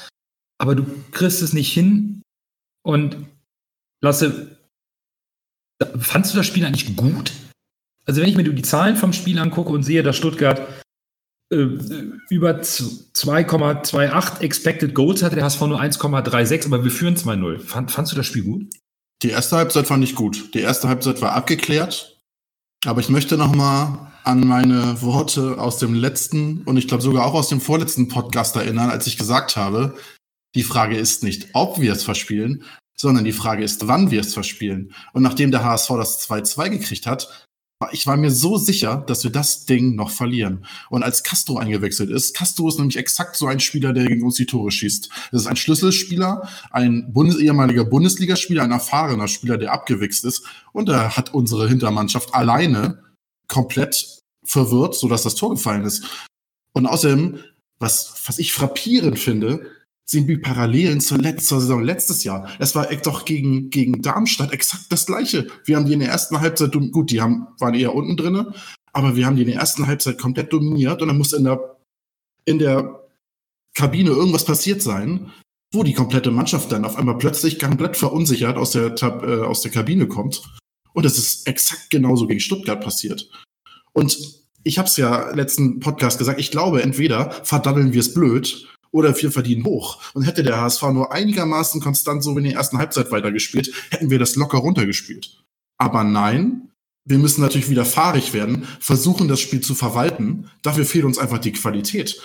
Aber 0.58 0.74
du 0.74 0.84
kriegst 1.12 1.40
es 1.40 1.54
nicht 1.54 1.72
hin. 1.72 2.20
Und 2.84 3.16
Lasse, 4.02 4.58
fandst 5.98 6.34
du 6.34 6.36
das 6.36 6.46
Spiel 6.46 6.66
eigentlich 6.66 6.94
gut? 6.94 7.32
Also 8.04 8.20
wenn 8.20 8.28
ich 8.28 8.36
mir 8.36 8.44
die 8.44 8.60
Zahlen 8.62 8.96
vom 8.96 9.14
Spiel 9.14 9.38
angucke 9.38 9.70
und 9.72 9.82
sehe, 9.82 10.02
dass 10.02 10.16
Stuttgart 10.18 10.60
äh, 11.50 11.66
über 12.28 12.60
z- 12.60 12.84
2,28 13.14 14.40
Expected 14.42 14.94
Goals 14.94 15.22
hatte, 15.22 15.36
der 15.36 15.44
HSV 15.44 15.62
nur 15.62 15.80
1,36, 15.80 16.66
aber 16.66 16.84
wir 16.84 16.90
führen 16.90 17.16
2-0. 17.16 17.60
Fand, 17.60 17.90
fandst 17.90 18.12
du 18.12 18.16
das 18.16 18.26
Spiel 18.26 18.44
gut? 18.44 18.74
Die 19.22 19.30
erste 19.30 19.56
Halbzeit 19.56 19.86
fand 19.86 20.04
ich 20.04 20.14
gut. 20.14 20.52
Die 20.54 20.60
erste 20.60 20.88
Halbzeit 20.88 21.22
war 21.22 21.32
abgeklärt. 21.32 22.15
Aber 22.86 23.00
ich 23.00 23.08
möchte 23.08 23.36
noch 23.36 23.52
mal 23.52 24.12
an 24.22 24.46
meine 24.46 25.02
Worte 25.02 25.58
aus 25.58 25.78
dem 25.78 25.92
letzten 25.92 26.62
und 26.62 26.76
ich 26.76 26.86
glaube 26.86 27.02
sogar 27.02 27.26
auch 27.26 27.34
aus 27.34 27.48
dem 27.48 27.60
vorletzten 27.60 28.06
Podcast 28.06 28.54
erinnern, 28.54 28.90
als 28.90 29.08
ich 29.08 29.18
gesagt 29.18 29.56
habe, 29.56 29.96
die 30.54 30.62
Frage 30.62 30.96
ist 30.96 31.24
nicht, 31.24 31.48
ob 31.52 31.80
wir 31.80 31.92
es 31.92 32.04
verspielen, 32.04 32.62
sondern 32.96 33.24
die 33.24 33.32
Frage 33.32 33.64
ist, 33.64 33.88
wann 33.88 34.12
wir 34.12 34.20
es 34.20 34.34
verspielen. 34.34 34.94
Und 35.12 35.22
nachdem 35.22 35.50
der 35.50 35.64
HSV 35.64 35.88
das 35.96 36.28
2-2 36.28 36.70
gekriegt 36.70 37.06
hat, 37.06 37.45
ich 37.92 38.06
war 38.06 38.16
mir 38.16 38.30
so 38.30 38.56
sicher, 38.56 39.04
dass 39.06 39.22
wir 39.22 39.30
das 39.30 39.66
Ding 39.66 39.96
noch 39.96 40.10
verlieren. 40.10 40.64
Und 40.88 41.02
als 41.02 41.22
Castro 41.22 41.58
eingewechselt 41.58 42.10
ist, 42.10 42.34
Castro 42.34 42.68
ist 42.68 42.78
nämlich 42.78 42.96
exakt 42.96 43.36
so 43.36 43.46
ein 43.46 43.60
Spieler, 43.60 43.92
der 43.92 44.06
gegen 44.06 44.22
uns 44.24 44.36
die 44.36 44.46
Tore 44.46 44.70
schießt. 44.70 45.10
Das 45.30 45.42
ist 45.42 45.46
ein 45.46 45.56
Schlüsselspieler, 45.56 46.48
ein 46.70 47.12
Bundes 47.12 47.36
ehemaliger 47.36 47.84
Bundesligaspieler, 47.84 48.62
ein 48.62 48.72
erfahrener 48.72 49.28
Spieler, 49.28 49.58
der 49.58 49.72
abgewichst 49.72 50.24
ist. 50.24 50.44
Und 50.72 50.88
er 50.88 51.16
hat 51.16 51.34
unsere 51.34 51.68
Hintermannschaft 51.68 52.34
alleine 52.34 53.02
komplett 53.46 54.20
verwirrt, 54.44 54.94
sodass 54.94 55.22
das 55.22 55.34
Tor 55.34 55.50
gefallen 55.50 55.84
ist. 55.84 56.04
Und 56.72 56.86
außerdem, 56.86 57.40
was, 57.78 58.14
was 58.26 58.38
ich 58.38 58.54
frappierend 58.54 59.18
finde, 59.18 59.66
sind 60.08 60.28
die 60.28 60.36
Parallelen 60.36 61.00
zur 61.00 61.18
letzten 61.18 61.60
Saison, 61.60 61.82
letztes 61.82 62.22
Jahr. 62.22 62.48
Es 62.60 62.74
war 62.74 62.90
echt 62.90 63.06
doch 63.06 63.24
gegen, 63.24 63.70
gegen 63.70 64.02
Darmstadt 64.02 64.52
exakt 64.52 64.84
das 64.90 65.06
Gleiche. 65.06 65.48
Wir 65.64 65.76
haben 65.76 65.86
die 65.86 65.94
in 65.94 66.00
der 66.00 66.10
ersten 66.10 66.40
Halbzeit, 66.40 66.72
gut, 66.92 67.10
die 67.10 67.20
haben, 67.20 67.48
waren 67.58 67.74
eher 67.74 67.94
unten 67.94 68.16
drinne, 68.16 68.54
aber 68.92 69.16
wir 69.16 69.26
haben 69.26 69.36
die 69.36 69.42
in 69.42 69.48
der 69.48 69.58
ersten 69.58 69.86
Halbzeit 69.86 70.18
komplett 70.18 70.52
dominiert 70.52 71.02
und 71.02 71.08
dann 71.08 71.18
muss 71.18 71.32
in 71.32 71.44
der, 71.44 71.76
in 72.44 72.58
der 72.58 73.02
Kabine 73.74 74.10
irgendwas 74.10 74.44
passiert 74.44 74.80
sein, 74.80 75.32
wo 75.72 75.82
die 75.82 75.92
komplette 75.92 76.30
Mannschaft 76.30 76.70
dann 76.70 76.84
auf 76.84 76.96
einmal 76.96 77.18
plötzlich 77.18 77.58
komplett 77.58 77.96
verunsichert 77.96 78.56
aus 78.56 78.70
der, 78.70 78.94
Tab, 78.94 79.24
äh, 79.24 79.42
aus 79.42 79.62
der 79.62 79.72
Kabine 79.72 80.06
kommt. 80.06 80.42
Und 80.94 81.04
das 81.04 81.18
ist 81.18 81.46
exakt 81.46 81.90
genauso 81.90 82.26
gegen 82.26 82.40
Stuttgart 82.40 82.80
passiert. 82.80 83.28
Und 83.92 84.16
ich 84.62 84.78
habe 84.78 84.88
es 84.88 84.96
ja 84.96 85.30
letzten 85.34 85.80
Podcast 85.80 86.18
gesagt, 86.18 86.40
ich 86.40 86.50
glaube, 86.50 86.82
entweder 86.82 87.30
verdaddeln 87.44 87.92
wir 87.92 88.00
es 88.00 88.14
blöd 88.14 88.66
oder 88.90 89.20
wir 89.20 89.30
verdienen 89.30 89.64
hoch. 89.64 90.00
Und 90.14 90.22
hätte 90.22 90.42
der 90.42 90.60
HSV 90.60 90.82
nur 90.92 91.12
einigermaßen 91.12 91.80
konstant 91.80 92.22
so 92.22 92.34
wie 92.34 92.38
in 92.38 92.44
der 92.44 92.54
ersten 92.54 92.78
Halbzeit 92.78 93.10
weitergespielt, 93.10 93.72
hätten 93.90 94.10
wir 94.10 94.18
das 94.18 94.36
locker 94.36 94.58
runtergespielt. 94.58 95.42
Aber 95.78 96.04
nein, 96.04 96.70
wir 97.04 97.18
müssen 97.18 97.40
natürlich 97.40 97.70
wieder 97.70 97.84
fahrig 97.84 98.32
werden, 98.32 98.66
versuchen 98.80 99.28
das 99.28 99.40
Spiel 99.40 99.60
zu 99.60 99.74
verwalten. 99.74 100.50
Dafür 100.62 100.84
fehlt 100.84 101.04
uns 101.04 101.18
einfach 101.18 101.38
die 101.38 101.52
Qualität. 101.52 102.20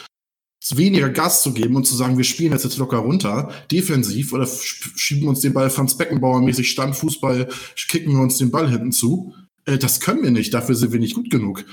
Weniger 0.73 1.09
Gas 1.09 1.41
zu 1.41 1.53
geben 1.53 1.75
und 1.75 1.85
zu 1.85 1.95
sagen, 1.95 2.17
wir 2.17 2.23
spielen 2.23 2.51
jetzt, 2.51 2.63
jetzt 2.63 2.77
locker 2.77 2.97
runter, 2.99 3.51
defensiv 3.71 4.31
oder 4.31 4.43
sch- 4.43 4.91
schieben 4.95 5.27
uns 5.27 5.39
den 5.41 5.53
Ball 5.53 5.71
Franz 5.71 5.97
Beckenbauer 5.97 6.41
mäßig 6.41 6.69
Standfußball, 6.69 7.49
kicken 7.87 8.13
wir 8.13 8.21
uns 8.21 8.37
den 8.37 8.51
Ball 8.51 8.69
hinten 8.69 8.91
zu. 8.91 9.33
Äh, 9.65 9.79
das 9.79 9.99
können 9.99 10.21
wir 10.21 10.31
nicht, 10.31 10.53
dafür 10.53 10.75
sind 10.75 10.93
wir 10.93 10.99
nicht 10.99 11.15
gut 11.15 11.29
genug. 11.31 11.65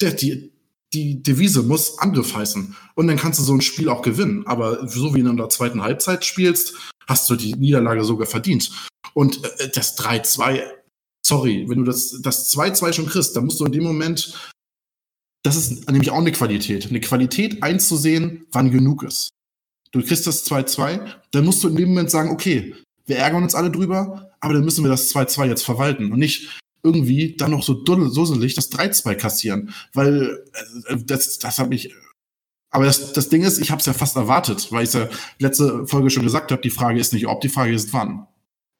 Die, 0.00 0.52
die 0.92 1.22
Devise 1.22 1.62
muss 1.62 1.98
Angriff 1.98 2.34
heißen. 2.34 2.76
Und 2.94 3.06
dann 3.06 3.16
kannst 3.16 3.38
du 3.38 3.42
so 3.42 3.52
ein 3.52 3.60
Spiel 3.60 3.88
auch 3.88 4.02
gewinnen. 4.02 4.46
Aber 4.46 4.88
so 4.88 5.14
wie 5.14 5.22
du 5.22 5.30
in 5.30 5.36
der 5.36 5.48
zweiten 5.48 5.82
Halbzeit 5.82 6.24
spielst, 6.24 6.74
hast 7.06 7.28
du 7.28 7.36
die 7.36 7.54
Niederlage 7.54 8.04
sogar 8.04 8.26
verdient. 8.26 8.70
Und 9.14 9.44
äh, 9.44 9.70
das 9.74 9.98
3-2, 9.98 10.62
sorry, 11.24 11.66
wenn 11.68 11.78
du 11.78 11.84
das 11.84 12.20
das 12.22 12.52
2-2 12.54 12.92
schon 12.92 13.06
kriegst, 13.06 13.36
dann 13.36 13.44
musst 13.44 13.60
du 13.60 13.64
in 13.64 13.72
dem 13.72 13.84
Moment, 13.84 14.52
das 15.42 15.56
ist 15.56 15.88
nämlich 15.90 16.10
auch 16.10 16.18
eine 16.18 16.32
Qualität. 16.32 16.88
Eine 16.88 17.00
Qualität 17.00 17.62
einzusehen, 17.62 18.46
wann 18.52 18.70
genug 18.70 19.02
ist. 19.02 19.30
Du 19.92 20.02
kriegst 20.02 20.26
das 20.26 20.44
2-2, 20.50 21.14
dann 21.30 21.44
musst 21.44 21.62
du 21.62 21.68
in 21.68 21.76
dem 21.76 21.88
Moment 21.88 22.10
sagen, 22.10 22.30
okay, 22.30 22.74
wir 23.06 23.18
ärgern 23.18 23.42
uns 23.42 23.54
alle 23.54 23.70
drüber, 23.70 24.32
aber 24.40 24.54
dann 24.54 24.64
müssen 24.64 24.84
wir 24.84 24.90
das 24.90 25.14
2-2 25.14 25.46
jetzt 25.46 25.64
verwalten 25.64 26.12
und 26.12 26.18
nicht 26.18 26.58
irgendwie 26.86 27.36
dann 27.36 27.50
noch 27.50 27.62
so 27.62 27.74
dusselig 27.74 28.54
das 28.54 28.70
3-2 28.70 29.14
kassieren, 29.16 29.74
weil 29.92 30.44
äh, 30.88 30.96
das, 31.04 31.38
das 31.38 31.58
hat 31.58 31.68
mich. 31.68 31.94
Aber 32.70 32.84
das, 32.84 33.12
das 33.12 33.28
Ding 33.28 33.42
ist, 33.42 33.58
ich 33.58 33.70
habe 33.70 33.80
es 33.80 33.86
ja 33.86 33.92
fast 33.92 34.16
erwartet, 34.16 34.70
weil 34.70 34.84
ich 34.84 34.92
ja 34.92 35.08
letzte 35.38 35.86
Folge 35.86 36.10
schon 36.10 36.24
gesagt 36.24 36.52
habe, 36.52 36.62
die 36.62 36.70
Frage 36.70 37.00
ist 37.00 37.12
nicht 37.12 37.26
ob, 37.26 37.40
die 37.40 37.48
Frage 37.48 37.72
ist 37.72 37.92
wann. 37.92 38.26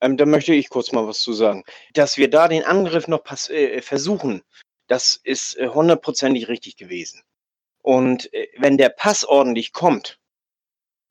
Ähm, 0.01 0.17
da 0.17 0.27
möchte 0.27 0.55
ich 0.55 0.69
kurz 0.69 0.93
mal 0.93 1.07
was 1.07 1.21
zu 1.21 1.33
sagen. 1.33 1.65
Dass 1.95 2.17
wir 2.17 2.29
da 2.29 2.49
den 2.49 2.65
Angriff 2.65 3.09
noch 3.09 3.25
pass 3.25 3.49
äh, 3.51 3.81
versuchen, 3.83 4.43
Das 4.89 5.19
ist 5.25 5.57
äh, 5.57 5.69
hundertprozentig 5.69 6.49
richtig 6.49 6.77
gewesen. 6.77 7.23
Und 7.83 8.33
äh, 8.35 8.49
wenn 8.59 8.79
der 8.79 8.91
Pass 8.91 9.25
ordentlich 9.25 9.73
kommt, 9.73 10.19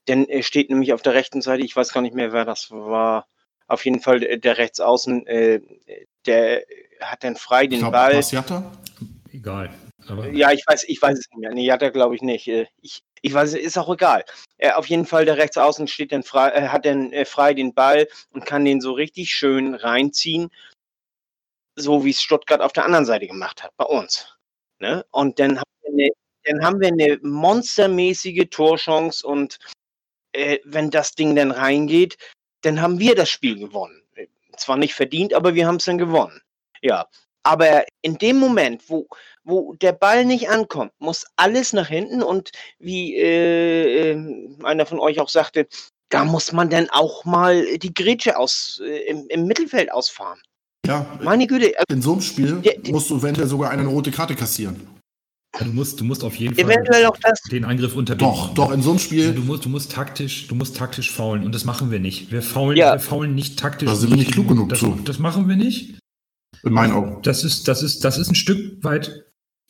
dann 0.05 0.25
äh, 0.27 0.43
steht 0.43 0.69
nämlich 0.69 0.93
auf 0.93 1.01
der 1.01 1.13
rechten 1.13 1.41
Seite, 1.41 1.63
ich 1.63 1.75
weiß 1.75 1.93
gar 1.93 2.01
nicht 2.01 2.15
mehr, 2.15 2.31
wer 2.33 2.45
das 2.45 2.71
war, 2.71 3.27
auf 3.67 3.85
jeden 3.85 3.99
Fall 4.01 4.19
der, 4.19 4.37
der 4.37 4.57
Rechtsaußen, 4.57 5.25
äh, 5.27 5.61
der 6.25 6.65
hat 7.01 7.23
dann 7.23 7.35
frei 7.35 7.63
Ich 7.63 7.69
den 7.69 7.79
glaube, 7.79 7.93
Ball. 7.93 8.13
Passiata? 8.13 8.71
Egal. 9.31 9.73
Aber 10.07 10.29
Ja, 10.29 10.51
ich 10.51 10.63
weiß, 10.67 10.83
ich 10.87 11.01
weiß 11.01 11.17
es 11.17 11.29
nicht 11.29 11.39
mehr. 11.39 11.51
Nee, 11.51 11.67
er 11.67 11.77
glaube 11.91 12.15
ich 12.15 12.21
nicht. 12.21 12.47
Äh, 12.47 12.67
Ich, 12.81 13.01
ich 13.21 13.33
weiß, 13.33 13.49
es 13.49 13.59
ist 13.59 13.77
auch 13.77 13.91
egal. 13.91 14.23
Äh, 14.57 14.71
auf 14.71 14.87
jeden 14.87 15.05
Fall, 15.05 15.25
der 15.25 15.37
Rechtsaußen 15.37 15.87
steht 15.87 16.11
dann 16.11 16.23
frei, 16.23 16.49
äh, 16.49 16.67
hat 16.67 16.85
dann 16.85 17.11
frei 17.25 17.53
den 17.53 17.73
Ball 17.73 18.07
und 18.31 18.45
kann 18.45 18.65
den 18.65 18.81
so 18.81 18.93
richtig 18.93 19.31
schön 19.31 19.73
reinziehen, 19.75 20.49
so 21.75 22.05
wie 22.05 22.11
es 22.11 22.21
Stuttgart 22.21 22.61
auf 22.61 22.73
der 22.73 22.85
anderen 22.85 23.05
Seite 23.05 23.27
gemacht 23.27 23.63
hat, 23.63 23.71
bei 23.77 23.85
uns. 23.85 24.37
Ne? 24.79 25.05
Und 25.11 25.39
dann 25.39 25.57
haben 25.57 25.71
wir 25.81 25.91
eine, 25.91 26.09
dann 26.43 26.63
haben 26.63 26.79
wir 26.79 26.89
eine 26.89 27.19
monstermäßige 27.23 28.45
Torchance 28.49 29.25
und 29.25 29.57
äh, 30.33 30.59
wenn 30.63 30.91
das 30.91 31.13
Ding 31.13 31.35
dann 31.35 31.51
reingeht, 31.51 32.17
dann 32.61 32.81
haben 32.81 32.99
wir 32.99 33.15
das 33.15 33.29
Spiel 33.29 33.57
gewonnen. 33.57 34.01
Zwar 34.57 34.77
nicht 34.77 34.93
verdient, 34.93 35.33
aber 35.33 35.53
wir 35.55 35.67
haben 35.67 35.75
es 35.77 35.85
dann 35.85 35.97
gewonnen. 35.97 36.41
Ja, 36.85 37.07
aber 37.43 37.83
in 38.03 38.17
dem 38.19 38.37
Moment, 38.37 38.83
wo, 38.89 39.07
wo 39.43 39.73
der 39.73 39.91
Ball 39.93 40.23
nicht 40.23 40.49
ankommt, 40.49 40.91
muss 40.99 41.25
alles 41.35 41.73
nach 41.73 41.87
hinten 41.87 42.21
und 42.21 42.51
wie 42.79 43.15
äh, 43.15 44.11
äh, 44.11 44.17
einer 44.63 44.85
von 44.85 44.99
euch 44.99 45.19
auch 45.19 45.29
sagte, 45.29 45.67
da 46.09 46.23
muss 46.25 46.51
man 46.51 46.69
dann 46.69 46.87
auch 46.91 47.25
mal 47.25 47.77
die 47.79 47.93
Grätsche 47.93 48.37
aus, 48.37 48.79
äh, 48.85 49.09
im, 49.09 49.25
im 49.29 49.45
Mittelfeld 49.47 49.91
ausfahren. 49.91 50.39
Ja, 50.85 51.17
Meine 51.23 51.47
Güte, 51.47 51.73
also 51.75 51.85
in 51.95 52.01
so 52.03 52.11
einem 52.11 52.21
Spiel 52.21 52.61
Der- 52.61 52.77
der- 52.77 52.93
musst 52.93 53.09
du 53.09 53.17
eventuell 53.17 53.47
sogar 53.47 53.71
eine 53.71 53.87
rote 53.87 54.11
Karte 54.11 54.35
kassieren. 54.35 54.87
du 55.57 55.65
musst, 55.65 55.99
du 55.99 56.03
musst 56.03 56.23
auf 56.23 56.35
jeden 56.35 56.53
Fall 56.53 56.65
eventuell 56.65 57.05
auch 57.07 57.17
das. 57.17 57.41
den 57.51 57.65
Angriff 57.65 57.95
unterbinden. 57.95 58.35
Doch, 58.35 58.53
doch, 58.53 58.71
in 58.71 58.83
so 58.83 58.91
einem 58.91 58.99
Spiel, 58.99 59.33
Du 59.33 59.41
musst, 59.41 59.65
du 59.65 59.69
musst 59.69 59.91
taktisch, 59.91 60.47
du 60.47 60.53
musst 60.53 60.77
taktisch 60.77 61.11
faulen 61.11 61.43
und 61.43 61.55
das 61.55 61.63
machen 61.65 61.89
wir 61.89 61.99
nicht. 61.99 62.31
Wir 62.31 62.43
faulen, 62.43 62.77
Ja. 62.77 62.93
wir 62.93 62.99
faulen 62.99 63.33
nicht 63.33 63.57
taktisch. 63.57 63.89
Da 63.89 63.95
sind 63.95 64.11
wir 64.11 64.17
nicht 64.17 64.31
klug 64.33 64.47
genug 64.47 64.69
das, 64.69 64.79
zu. 64.79 64.91
Das 65.05 65.17
machen 65.17 65.47
wir 65.49 65.55
nicht. 65.55 65.97
In 66.63 66.73
meinen 66.73 66.93
Augen. 66.93 67.21
Das 67.23 67.43
ist, 67.43 67.67
das 67.67 67.83
ist, 67.83 68.03
das 68.03 68.17
ist 68.17 68.29
ein 68.29 68.35
Stück 68.35 68.83
weit 68.83 69.25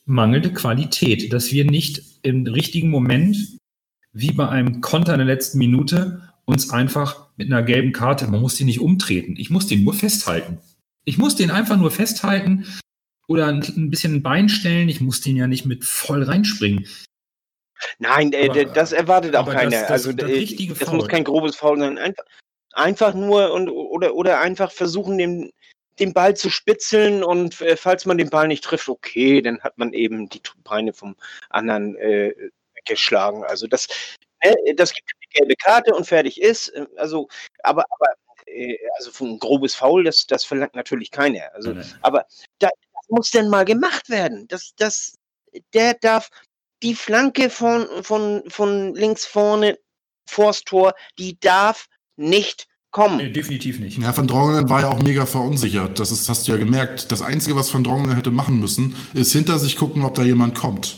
mangelnde 0.05 0.53
Qualität, 0.53 1.33
dass 1.33 1.51
wir 1.51 1.65
nicht 1.65 2.01
im 2.21 2.45
richtigen 2.47 2.89
Moment, 2.89 3.37
wie 4.13 4.31
bei 4.31 4.47
einem 4.47 4.81
Konter 4.81 5.13
in 5.13 5.19
der 5.19 5.27
letzten 5.27 5.57
Minute, 5.57 6.21
uns 6.45 6.69
einfach 6.69 7.29
mit 7.37 7.47
einer 7.51 7.63
gelben 7.63 7.91
Karte, 7.91 8.27
man 8.27 8.39
muss 8.41 8.55
den 8.55 8.67
nicht 8.67 8.79
umtreten. 8.79 9.35
Ich 9.37 9.49
muss 9.49 9.67
den 9.67 9.83
nur 9.83 9.93
festhalten. 9.93 10.59
Ich 11.05 11.17
muss 11.17 11.35
den 11.35 11.51
einfach 11.51 11.77
nur 11.77 11.91
festhalten 11.91 12.65
oder 13.27 13.47
ein, 13.47 13.63
ein 13.63 13.89
bisschen 13.89 14.15
ein 14.15 14.23
Bein 14.23 14.47
stellen. 14.49 14.87
Ich 14.89 15.01
muss 15.01 15.21
den 15.21 15.35
ja 15.35 15.47
nicht 15.47 15.65
mit 15.65 15.83
voll 15.83 16.23
reinspringen. 16.23 16.85
Nein, 17.99 18.31
äh, 18.33 18.49
Aber- 18.49 18.65
das 18.65 18.91
erwartet 18.91 19.35
auch 19.35 19.41
aber 19.41 19.53
das- 19.53 19.61
keiner. 19.61 19.81
das- 19.81 19.91
also 19.91 20.13
das 20.13 20.29
äh, 20.29 20.67
das 20.79 20.91
muss 20.91 21.07
kein 21.07 21.23
grobes 21.23 21.55
Foul 21.55 21.79
sein. 21.79 21.97
Einfach, 21.97 22.23
einfach 22.73 23.13
nur 23.15 23.51
und 23.53 23.69
oder 23.69 24.15
oder 24.15 24.39
einfach 24.39 24.71
versuchen, 24.71 25.17
den, 25.17 25.51
den 25.99 26.13
Ball 26.13 26.35
zu 26.35 26.49
spitzeln 26.49 27.23
und 27.23 27.61
äh, 27.61 27.77
falls 27.77 28.05
man 28.05 28.17
den 28.17 28.29
Ball 28.29 28.47
nicht 28.47 28.63
trifft, 28.63 28.89
okay, 28.89 29.41
dann 29.41 29.61
hat 29.61 29.77
man 29.77 29.93
eben 29.93 30.29
die 30.29 30.41
Beine 30.63 30.93
vom 30.93 31.15
anderen 31.49 31.95
äh, 31.95 32.33
geschlagen. 32.85 33.43
Also 33.43 33.67
das, 33.67 33.87
äh, 34.39 34.73
das 34.75 34.93
gibt 34.93 35.11
die 35.23 35.39
gelbe 35.39 35.55
Karte 35.55 35.93
und 35.95 36.05
fertig 36.05 36.41
ist. 36.41 36.69
Äh, 36.69 36.85
Also, 36.97 37.27
aber, 37.63 37.85
aber 37.89 38.13
äh, 38.45 38.77
also 38.97 39.11
von 39.11 39.39
grobes 39.39 39.75
Foul, 39.75 40.03
das, 40.03 40.25
das 40.27 40.43
verlangt 40.43 40.75
natürlich 40.75 41.11
keiner. 41.11 41.53
Also 41.53 41.75
aber 42.01 42.25
da, 42.59 42.69
das 42.93 43.09
muss 43.09 43.31
denn 43.31 43.49
mal 43.49 43.65
gemacht 43.65 44.09
werden. 44.09 44.47
Das, 44.47 44.73
das, 44.75 45.15
der 45.73 45.93
darf 45.95 46.29
die 46.83 46.95
Flanke 46.95 47.49
von, 47.49 47.87
von, 48.03 48.43
von 48.49 48.93
links 48.93 49.25
vorne 49.25 49.79
vors 50.27 50.63
Tor, 50.63 50.93
die 51.17 51.39
darf 51.39 51.87
nicht 52.15 52.67
kommen. 52.95 53.17
Nee, 53.17 53.29
definitiv 53.29 53.79
nicht. 53.79 53.97
Ja, 53.97 54.15
Van 54.15 54.25
Drongelen 54.25 54.69
war 54.69 54.79
ja 54.81 54.87
auch 54.87 55.01
mega 55.03 55.25
verunsichert. 55.25 55.99
Das 55.99 56.11
ist, 56.11 56.29
hast 56.29 56.47
du 56.47 56.53
ja 56.53 56.57
gemerkt. 56.57 57.11
Das 57.11 57.21
Einzige, 57.21 57.57
was 57.57 57.73
Van 57.73 57.83
Drongelen 57.83 58.15
hätte 58.15 58.31
machen 58.31 58.57
müssen, 58.57 58.95
ist 59.13 59.33
hinter 59.33 59.59
sich 59.59 59.75
gucken, 59.75 60.03
ob 60.05 60.15
da 60.15 60.23
jemand 60.23 60.55
kommt. 60.55 60.95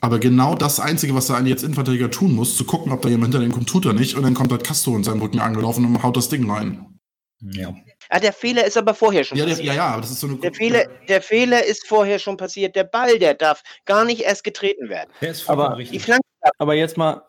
Aber 0.00 0.18
genau 0.18 0.56
das 0.56 0.80
Einzige, 0.80 1.14
was 1.14 1.28
da 1.28 1.36
ein 1.36 1.46
jetzt 1.46 1.62
Innenverteidiger 1.62 2.10
tun 2.10 2.34
muss, 2.34 2.56
zu 2.56 2.64
gucken, 2.64 2.90
ob 2.90 3.02
da 3.02 3.08
jemand 3.08 3.32
hinter 3.32 3.38
dem 3.46 3.52
kommt, 3.52 3.68
tut 3.68 3.86
er 3.86 3.92
nicht. 3.92 4.16
Und 4.16 4.24
dann 4.24 4.34
kommt 4.34 4.50
halt 4.50 4.64
Castro 4.64 4.96
in 4.96 5.04
seinen 5.04 5.20
Rücken 5.22 5.38
angelaufen 5.38 5.84
und 5.84 6.02
haut 6.02 6.16
das 6.16 6.28
Ding 6.28 6.50
rein. 6.50 6.98
Ja. 7.40 7.72
Ah, 8.08 8.18
der 8.18 8.32
Fehler 8.32 8.66
ist 8.66 8.76
aber 8.76 8.92
vorher 8.92 9.22
schon 9.22 9.38
Ja, 9.38 9.44
der, 9.44 9.52
passiert. 9.52 9.68
ja, 9.68 9.74
ja, 9.74 9.86
aber 9.92 10.00
das 10.00 10.10
ist 10.10 10.18
so 10.20 10.26
eine. 10.26 10.36
Der 10.38 10.52
Fehler, 10.52 10.86
der 11.08 11.22
Fehler 11.22 11.64
ist 11.64 11.86
vorher 11.86 12.18
schon 12.18 12.36
passiert. 12.36 12.74
Der 12.74 12.82
Ball, 12.84 13.20
der 13.20 13.34
darf 13.34 13.62
gar 13.84 14.04
nicht 14.04 14.22
erst 14.22 14.42
getreten 14.42 14.88
werden. 14.88 15.10
Der 15.20 15.30
ist 15.30 15.48
Aber 15.48 15.68
Die 15.70 15.82
richtig. 15.82 16.02
Flanke, 16.02 16.24
Aber 16.58 16.74
jetzt 16.74 16.96
mal, 16.96 17.22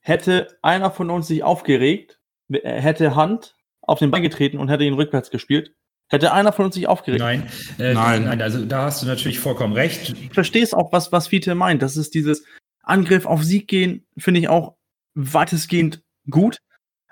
hätte 0.00 0.56
einer 0.62 0.90
von 0.90 1.10
uns 1.10 1.26
sich 1.28 1.42
aufgeregt, 1.42 2.18
hätte 2.50 3.14
Hand 3.14 3.54
auf 3.80 3.98
den 3.98 4.10
Bein 4.10 4.22
getreten 4.22 4.58
und 4.58 4.68
hätte 4.68 4.84
ihn 4.84 4.94
rückwärts 4.94 5.30
gespielt, 5.30 5.72
hätte 6.08 6.32
einer 6.32 6.52
von 6.52 6.66
uns 6.66 6.74
sich 6.74 6.88
aufgeregt. 6.88 7.20
Nein, 7.20 7.48
äh, 7.78 7.94
Nein. 7.94 8.24
nein, 8.24 8.42
also 8.42 8.64
da 8.64 8.84
hast 8.84 9.02
du 9.02 9.06
natürlich 9.06 9.38
vollkommen 9.38 9.72
recht. 9.72 10.14
Ich 10.20 10.32
verstehe 10.32 10.62
es 10.62 10.74
auch, 10.74 10.92
was, 10.92 11.12
was 11.12 11.28
Fiete 11.28 11.54
meint. 11.54 11.82
Das 11.82 11.96
ist 11.96 12.14
dieses 12.14 12.44
Angriff 12.82 13.26
auf 13.26 13.42
Sieg 13.42 13.68
gehen, 13.68 14.06
finde 14.16 14.40
ich 14.40 14.48
auch 14.48 14.76
weitestgehend 15.14 16.02
gut. 16.30 16.58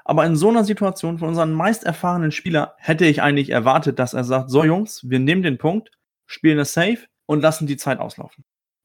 Aber 0.05 0.27
in 0.27 0.37
so 0.37 0.51
einer 0.51 0.65
Situation 0.65 1.19
von 1.19 1.29
unseren 1.29 1.53
meist 1.53 1.85
erfahrenen 1.85 2.31
Spieler 2.31 2.75
hätte 2.79 3.07
ich 3.07 3.23
eigentlich 3.23 3.51
erwartet, 3.51 3.99
dass 3.99 4.13
er 4.13 4.25
sagt, 4.25 4.51
so 4.51 4.63
Jungs, 4.63 5.09
wir 5.09 5.19
nehmen 5.19 5.43
den 5.43 5.57
Punkt, 5.57 5.91
spielen 6.27 6.59
es 6.59 6.75
safe 6.75 6.99
und 7.27 7.41
lassen 7.41 7.67
die 7.67 7.79
Zeit 7.79 7.99
auslaufen. 7.99 8.45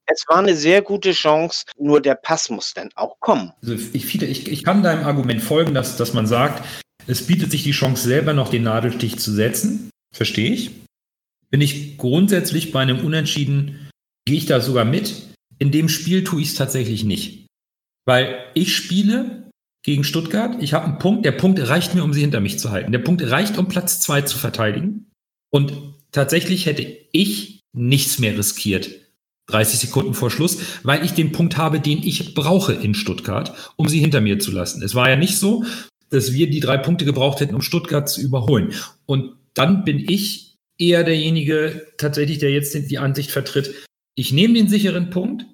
Es 0.10 0.26
war 0.28 0.40
eine 0.40 0.56
sehr 0.56 0.82
gute 0.82 1.12
Chance, 1.12 1.66
nur 1.78 2.02
der 2.02 2.16
Pass 2.16 2.50
muss 2.50 2.74
dann 2.74 2.90
auch 2.96 3.20
kommen. 3.20 3.54
Also 3.62 3.74
ich, 3.74 4.22
ich, 4.22 4.48
ich 4.48 4.64
kann 4.64 4.84
deinem 4.84 5.06
Argument 5.06 5.42
folgen, 5.42 5.74
dass, 5.74 5.98
dass 5.98 6.14
man 6.14 6.28
sagt, 6.28 6.66
es 7.08 7.26
bietet 7.26 7.52
sich 7.52 7.64
die 7.64 7.72
Chance, 7.72 8.08
selber 8.08 8.34
noch 8.34 8.50
den 8.50 8.64
Nadelstich 8.64 9.20
zu 9.20 9.32
setzen. 9.32 9.90
Verstehe 10.14 10.52
ich. 10.52 10.72
Bin 11.50 11.62
ich 11.62 11.98
grundsätzlich 11.98 12.72
bei 12.72 12.82
einem 12.82 13.06
Unentschieden, 13.06 13.90
gehe 14.26 14.38
ich 14.38 14.46
da 14.46 14.62
sogar 14.62 14.86
mit. 14.86 15.30
In 15.58 15.72
dem 15.72 15.90
Spiel 15.90 16.24
tue 16.24 16.42
ich 16.42 16.50
es 16.50 16.56
tatsächlich 16.56 17.04
nicht. 17.04 17.48
Weil 18.06 18.40
ich 18.54 18.76
spiele 18.76 19.50
gegen 19.84 20.04
Stuttgart, 20.04 20.62
ich 20.62 20.74
habe 20.74 20.86
einen 20.86 21.00
Punkt, 21.00 21.26
der 21.26 21.32
Punkt 21.32 21.60
reicht 21.68 21.96
mir, 21.96 22.04
um 22.04 22.14
sie 22.14 22.22
hinter 22.22 22.40
mich 22.40 22.60
zu 22.60 22.72
halten. 22.72 22.92
Der 22.92 23.00
Punkt 23.00 23.24
reicht, 23.24 23.58
um 23.58 23.68
Platz 23.68 24.02
zwei 24.02 24.22
zu 24.22 24.38
verteidigen. 24.38 25.12
Und 25.52 25.74
tatsächlich 26.12 26.66
hätte 26.66 26.84
ich 27.12 27.62
nichts 27.74 28.20
mehr 28.20 28.38
riskiert. 28.38 28.90
30 29.52 29.80
Sekunden 29.80 30.14
vor 30.14 30.32
Schluss, 30.32 30.60
weil 30.84 31.04
ich 31.04 31.12
den 31.12 31.32
Punkt 31.32 31.58
habe, 31.58 31.80
den 31.80 32.04
ich 32.04 32.34
brauche 32.34 32.74
in 32.74 32.94
Stuttgart, 32.94 33.54
um 33.76 33.88
sie 33.88 34.00
hinter 34.00 34.22
mir 34.22 34.40
zu 34.40 34.52
lassen. 34.52 34.82
Es 34.84 34.96
war 34.96 35.10
ja 35.10 35.16
nicht 35.16 35.38
so, 35.38 35.64
dass 36.10 36.34
wir 36.34 36.50
die 36.50 36.60
drei 36.60 36.78
Punkte 36.78 37.06
gebraucht 37.06 37.40
hätten, 37.40 37.56
um 37.56 37.62
Stuttgart 37.62 38.10
zu 38.10 38.22
überholen. 38.22 38.74
Und 39.06 39.34
dann 39.54 39.84
bin 39.84 40.00
ich 40.00 40.56
eher 40.78 41.04
derjenige 41.04 41.88
tatsächlich, 41.98 42.40
der 42.40 42.52
jetzt 42.52 42.74
die 42.74 42.98
Ansicht 42.98 43.32
vertritt, 43.32 43.74
ich 44.16 44.32
nehme 44.34 44.54
den 44.54 44.68
sicheren 44.68 45.10
Punkt 45.10 45.46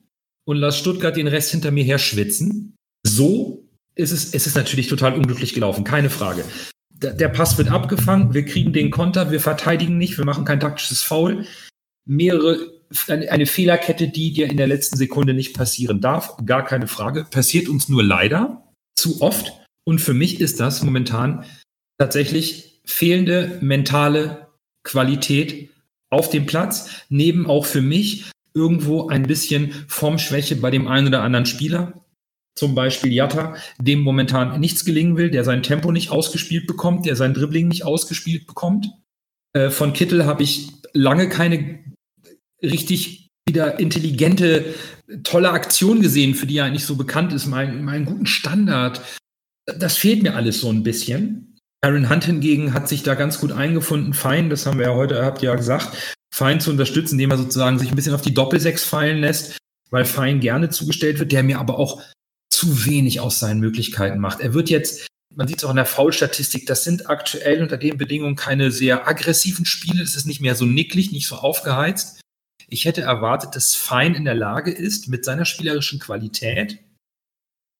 und 0.45 0.57
lasse 0.57 0.79
Stuttgart 0.79 1.15
den 1.15 1.27
Rest 1.27 1.51
hinter 1.51 1.71
mir 1.71 1.83
her 1.83 1.99
schwitzen. 1.99 2.75
So 3.05 3.67
ist 3.95 4.11
es, 4.11 4.33
es 4.33 4.47
ist 4.47 4.55
natürlich 4.55 4.87
total 4.87 5.13
unglücklich 5.13 5.53
gelaufen, 5.53 5.83
keine 5.83 6.09
Frage. 6.09 6.43
Der, 6.89 7.29
Pass 7.29 7.57
wird 7.57 7.69
abgefangen, 7.69 8.33
wir 8.33 8.45
kriegen 8.45 8.71
den 8.71 8.89
Konter, 8.89 9.29
wir 9.29 9.41
verteidigen 9.41 9.97
nicht, 9.97 10.17
wir 10.17 10.25
machen 10.25 10.45
kein 10.45 10.59
taktisches 10.59 11.01
Foul. 11.01 11.45
Mehrere, 12.07 12.74
eine, 13.07 13.45
Fehlerkette, 13.45 14.07
die 14.07 14.33
dir 14.33 14.49
in 14.49 14.57
der 14.57 14.67
letzten 14.67 14.97
Sekunde 14.97 15.33
nicht 15.33 15.55
passieren 15.55 16.01
darf, 16.01 16.37
gar 16.45 16.63
keine 16.63 16.87
Frage, 16.87 17.25
passiert 17.25 17.67
uns 17.67 17.89
nur 17.89 18.03
leider 18.03 18.63
zu 18.95 19.21
oft. 19.21 19.53
Und 19.85 19.99
für 19.99 20.13
mich 20.13 20.39
ist 20.41 20.59
das 20.59 20.83
momentan 20.83 21.45
tatsächlich 21.97 22.81
fehlende 22.85 23.57
mentale 23.61 24.47
Qualität 24.83 25.69
auf 26.09 26.29
dem 26.29 26.45
Platz, 26.45 26.89
neben 27.09 27.47
auch 27.47 27.65
für 27.65 27.81
mich 27.81 28.25
irgendwo 28.53 29.09
ein 29.09 29.23
bisschen 29.23 29.71
Formschwäche 29.87 30.55
bei 30.55 30.71
dem 30.71 30.87
einen 30.87 31.07
oder 31.07 31.21
anderen 31.21 31.45
Spieler. 31.45 32.05
Zum 32.57 32.73
Beispiel 32.73 33.11
Jatta, 33.11 33.55
dem 33.79 33.99
momentan 33.99 34.59
nichts 34.61 34.85
gelingen 34.85 35.17
will, 35.17 35.29
der 35.29 35.43
sein 35.43 35.61
Tempo 35.61 35.91
nicht 35.91 36.09
ausgespielt 36.09 36.67
bekommt, 36.67 37.05
der 37.05 37.17
sein 37.17 37.33
Dribbling 37.33 37.67
nicht 37.67 37.83
ausgespielt 37.83 38.47
bekommt. 38.47 38.87
Äh, 39.53 39.69
von 39.69 39.91
Kittel 39.91 40.25
habe 40.25 40.43
ich 40.43 40.71
lange 40.93 41.27
keine 41.27 41.83
richtig 42.71 43.29
wieder 43.47 43.79
intelligente, 43.79 44.73
tolle 45.23 45.51
Aktion 45.51 46.01
gesehen, 46.01 46.35
für 46.35 46.47
die 46.47 46.57
er 46.57 46.65
eigentlich 46.65 46.85
so 46.85 46.95
bekannt 46.95 47.31
ist, 47.33 47.45
mein, 47.45 47.83
meinen 47.83 48.05
guten 48.05 48.25
Standard. 48.25 49.01
Das 49.65 49.97
fehlt 49.97 50.23
mir 50.23 50.35
alles 50.35 50.61
so 50.61 50.69
ein 50.69 50.83
bisschen. 50.83 51.57
Aaron 51.81 52.09
Hunt 52.09 52.25
hingegen 52.25 52.73
hat 52.73 52.89
sich 52.89 53.03
da 53.03 53.13
ganz 53.13 53.39
gut 53.39 53.51
eingefunden, 53.51 54.13
fein, 54.13 54.49
das 54.49 54.65
haben 54.65 54.79
wir 54.79 54.87
ja 54.87 54.95
heute, 54.95 55.23
habt 55.23 55.43
ihr 55.43 55.49
ja 55.49 55.55
gesagt, 55.55 56.15
fein 56.33 56.59
zu 56.59 56.71
unterstützen, 56.71 57.15
indem 57.15 57.31
er 57.31 57.37
sozusagen 57.37 57.77
sich 57.77 57.89
ein 57.89 57.95
bisschen 57.95 58.15
auf 58.15 58.23
die 58.23 58.33
Doppelsechs 58.33 58.83
fallen 58.83 59.19
lässt, 59.19 59.57
weil 59.91 60.05
fein 60.05 60.39
gerne 60.39 60.69
zugestellt 60.69 61.19
wird, 61.19 61.31
der 61.31 61.43
mir 61.43 61.59
aber 61.59 61.77
auch 61.77 62.01
zu 62.49 62.85
wenig 62.85 63.19
aus 63.19 63.39
seinen 63.39 63.59
Möglichkeiten 63.59 64.19
macht. 64.19 64.39
Er 64.39 64.55
wird 64.55 64.71
jetzt, 64.71 65.07
man 65.35 65.47
sieht 65.47 65.57
es 65.57 65.63
auch 65.63 65.69
in 65.69 65.75
der 65.75 65.85
Foul-Statistik, 65.85 66.65
das 66.65 66.83
sind 66.83 67.07
aktuell 67.07 67.61
unter 67.61 67.77
den 67.77 67.97
Bedingungen 67.97 68.35
keine 68.35 68.71
sehr 68.71 69.07
aggressiven 69.07 69.65
Spiele, 69.65 70.01
es 70.01 70.15
ist 70.15 70.25
nicht 70.25 70.41
mehr 70.41 70.55
so 70.55 70.65
nicklig, 70.65 71.11
nicht 71.11 71.27
so 71.27 71.35
aufgeheizt. 71.35 72.19
Ich 72.67 72.85
hätte 72.85 73.01
erwartet, 73.01 73.55
dass 73.55 73.75
Fein 73.75 74.15
in 74.15 74.25
der 74.25 74.35
Lage 74.35 74.71
ist, 74.71 75.07
mit 75.07 75.25
seiner 75.25 75.45
spielerischen 75.45 75.99
Qualität 75.99 76.79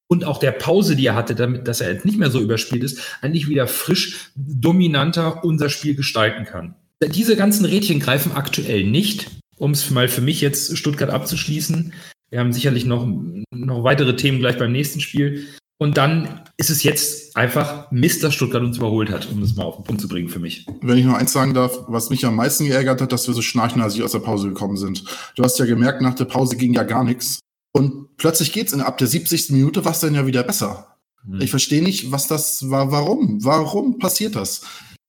und 0.07 0.23
auch 0.23 0.37
der 0.37 0.51
Pause, 0.51 0.95
die 0.95 1.07
er 1.07 1.15
hatte, 1.15 1.35
damit, 1.35 1.67
dass 1.67 1.81
er 1.81 1.91
jetzt 1.91 2.05
nicht 2.05 2.17
mehr 2.17 2.29
so 2.29 2.39
überspielt 2.39 2.83
ist, 2.83 3.17
eigentlich 3.21 3.49
wieder 3.49 3.67
frisch, 3.67 4.31
dominanter 4.35 5.43
unser 5.43 5.69
Spiel 5.69 5.95
gestalten 5.95 6.45
kann. 6.45 6.75
Diese 7.03 7.35
ganzen 7.35 7.65
Rädchen 7.65 7.99
greifen 7.99 8.31
aktuell 8.33 8.85
nicht, 8.85 9.29
um 9.57 9.71
es 9.71 9.89
mal 9.89 10.07
für 10.07 10.21
mich 10.21 10.41
jetzt 10.41 10.77
Stuttgart 10.77 11.09
abzuschließen. 11.09 11.93
Wir 12.29 12.39
haben 12.39 12.53
sicherlich 12.53 12.85
noch, 12.85 13.07
noch 13.51 13.83
weitere 13.83 14.15
Themen 14.15 14.39
gleich 14.39 14.57
beim 14.57 14.71
nächsten 14.71 14.99
Spiel. 14.99 15.47
Und 15.77 15.97
dann 15.97 16.41
ist 16.57 16.69
es 16.69 16.83
jetzt 16.83 17.35
einfach 17.35 17.91
Mist, 17.91 18.23
dass 18.23 18.33
Stuttgart 18.33 18.63
uns 18.63 18.77
überholt 18.77 19.09
hat, 19.09 19.29
um 19.29 19.41
das 19.41 19.55
mal 19.55 19.65
auf 19.65 19.75
den 19.75 19.83
Punkt 19.83 20.01
zu 20.01 20.07
bringen 20.07 20.29
für 20.29 20.39
mich. 20.39 20.65
Wenn 20.81 20.97
ich 20.97 21.05
noch 21.05 21.15
eins 21.15 21.33
sagen 21.33 21.53
darf, 21.53 21.79
was 21.87 22.09
mich 22.09 22.25
am 22.25 22.35
meisten 22.35 22.65
geärgert 22.65 23.01
hat, 23.01 23.11
dass 23.11 23.27
wir 23.27 23.33
so 23.33 23.41
schnarchnasig 23.41 24.01
aus 24.03 24.13
der 24.13 24.19
Pause 24.19 24.47
gekommen 24.47 24.77
sind. 24.77 25.03
Du 25.35 25.43
hast 25.43 25.59
ja 25.59 25.65
gemerkt, 25.65 26.01
nach 26.01 26.15
der 26.15 26.25
Pause 26.25 26.55
ging 26.55 26.73
ja 26.73 26.83
gar 26.83 27.03
nichts. 27.03 27.39
Und 27.73 28.15
plötzlich 28.15 28.53
geht's 28.53 28.71
in 28.71 28.79
ab 28.79 28.97
der 28.97 29.07
70. 29.07 29.51
Minute 29.51 29.83
was 29.83 29.99
dann 29.99 30.15
ja 30.15 30.25
wieder 30.25 30.43
besser. 30.43 30.95
Hm. 31.25 31.41
Ich 31.41 31.49
verstehe 31.49 31.83
nicht, 31.83 32.09
was 32.09 32.27
das 32.27 32.69
war, 32.69 32.91
warum? 32.91 33.43
Warum 33.43 33.99
passiert 33.99 34.37
das? 34.37 34.61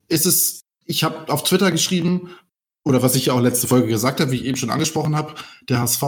Ist 0.08 0.26
es, 0.26 0.62
ich 0.84 1.04
habe 1.04 1.32
auf 1.32 1.44
Twitter 1.44 1.70
geschrieben, 1.70 2.30
oder 2.84 3.02
was 3.02 3.14
ich 3.14 3.26
ja 3.26 3.32
auch 3.32 3.40
letzte 3.40 3.68
Folge 3.68 3.88
gesagt 3.88 4.20
habe, 4.20 4.30
wie 4.30 4.36
ich 4.36 4.44
eben 4.44 4.56
schon 4.56 4.70
angesprochen 4.70 5.16
habe, 5.16 5.34
der 5.68 5.80
HSV 5.80 6.02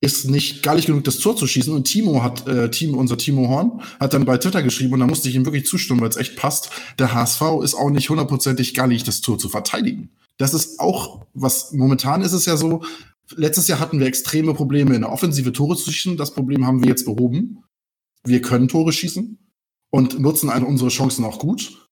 ist 0.00 0.30
nicht 0.30 0.62
gar 0.62 0.74
nicht 0.74 0.86
genug, 0.86 1.04
das 1.04 1.18
Tor 1.18 1.36
zu 1.36 1.46
schießen. 1.46 1.74
Und 1.74 1.84
Timo 1.84 2.22
hat, 2.22 2.46
äh, 2.48 2.70
Team, 2.70 2.94
unser 2.94 3.18
Timo 3.18 3.48
Horn, 3.48 3.82
hat 3.98 4.14
dann 4.14 4.24
bei 4.24 4.38
Twitter 4.38 4.62
geschrieben 4.62 4.94
und 4.94 5.00
da 5.00 5.06
musste 5.06 5.28
ich 5.28 5.34
ihm 5.34 5.44
wirklich 5.44 5.66
zustimmen, 5.66 6.00
weil 6.00 6.08
es 6.08 6.16
echt 6.16 6.36
passt. 6.36 6.70
Der 6.98 7.12
HSV 7.12 7.42
ist 7.62 7.74
auch 7.74 7.90
nicht 7.90 8.08
hundertprozentig 8.08 8.74
gar 8.74 8.86
nicht, 8.86 9.06
das 9.06 9.20
Tor 9.20 9.38
zu 9.38 9.48
verteidigen. 9.48 10.10
Das 10.38 10.54
ist 10.54 10.80
auch, 10.80 11.26
was 11.34 11.72
momentan 11.72 12.22
ist 12.22 12.32
es 12.32 12.46
ja 12.46 12.56
so, 12.56 12.82
letztes 13.36 13.68
Jahr 13.68 13.78
hatten 13.78 14.00
wir 14.00 14.06
extreme 14.06 14.54
Probleme 14.54 14.94
in 14.94 15.02
der 15.02 15.12
Offensive 15.12 15.52
Tore 15.52 15.76
zu 15.76 15.92
schießen. 15.92 16.16
Das 16.16 16.32
Problem 16.32 16.66
haben 16.66 16.82
wir 16.82 16.88
jetzt 16.88 17.04
behoben. 17.04 17.64
Wir 18.24 18.40
können 18.40 18.68
Tore 18.68 18.92
schießen 18.92 19.38
und 19.90 20.18
nutzen 20.18 20.48
also 20.48 20.66
unsere 20.66 20.90
Chancen 20.90 21.24
auch 21.26 21.38
gut. 21.38 21.88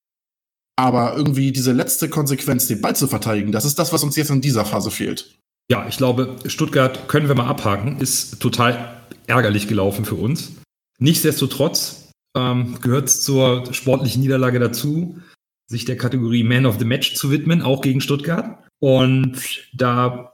Aber 0.76 1.16
irgendwie 1.16 1.52
diese 1.52 1.72
letzte 1.72 2.08
Konsequenz, 2.08 2.68
den 2.68 2.80
Ball 2.80 2.96
zu 2.96 3.08
verteidigen, 3.08 3.52
das 3.52 3.64
ist 3.64 3.78
das, 3.78 3.92
was 3.92 4.02
uns 4.02 4.16
jetzt 4.16 4.30
in 4.30 4.40
dieser 4.40 4.64
Phase 4.64 4.90
fehlt. 4.90 5.38
Ja, 5.70 5.86
ich 5.86 5.98
glaube, 5.98 6.36
Stuttgart 6.46 7.08
können 7.08 7.28
wir 7.28 7.34
mal 7.34 7.46
abhaken, 7.46 8.00
ist 8.00 8.40
total 8.40 9.02
ärgerlich 9.26 9.68
gelaufen 9.68 10.04
für 10.04 10.14
uns. 10.14 10.52
Nichtsdestotrotz 10.98 12.10
ähm, 12.34 12.78
gehört 12.80 13.08
es 13.08 13.22
zur 13.22 13.72
sportlichen 13.72 14.22
Niederlage 14.22 14.58
dazu, 14.58 15.18
sich 15.66 15.84
der 15.84 15.98
Kategorie 15.98 16.42
Man 16.42 16.64
of 16.64 16.78
the 16.78 16.86
Match 16.86 17.14
zu 17.14 17.30
widmen, 17.30 17.60
auch 17.60 17.82
gegen 17.82 18.00
Stuttgart. 18.00 18.64
Und 18.80 19.36
da 19.74 20.32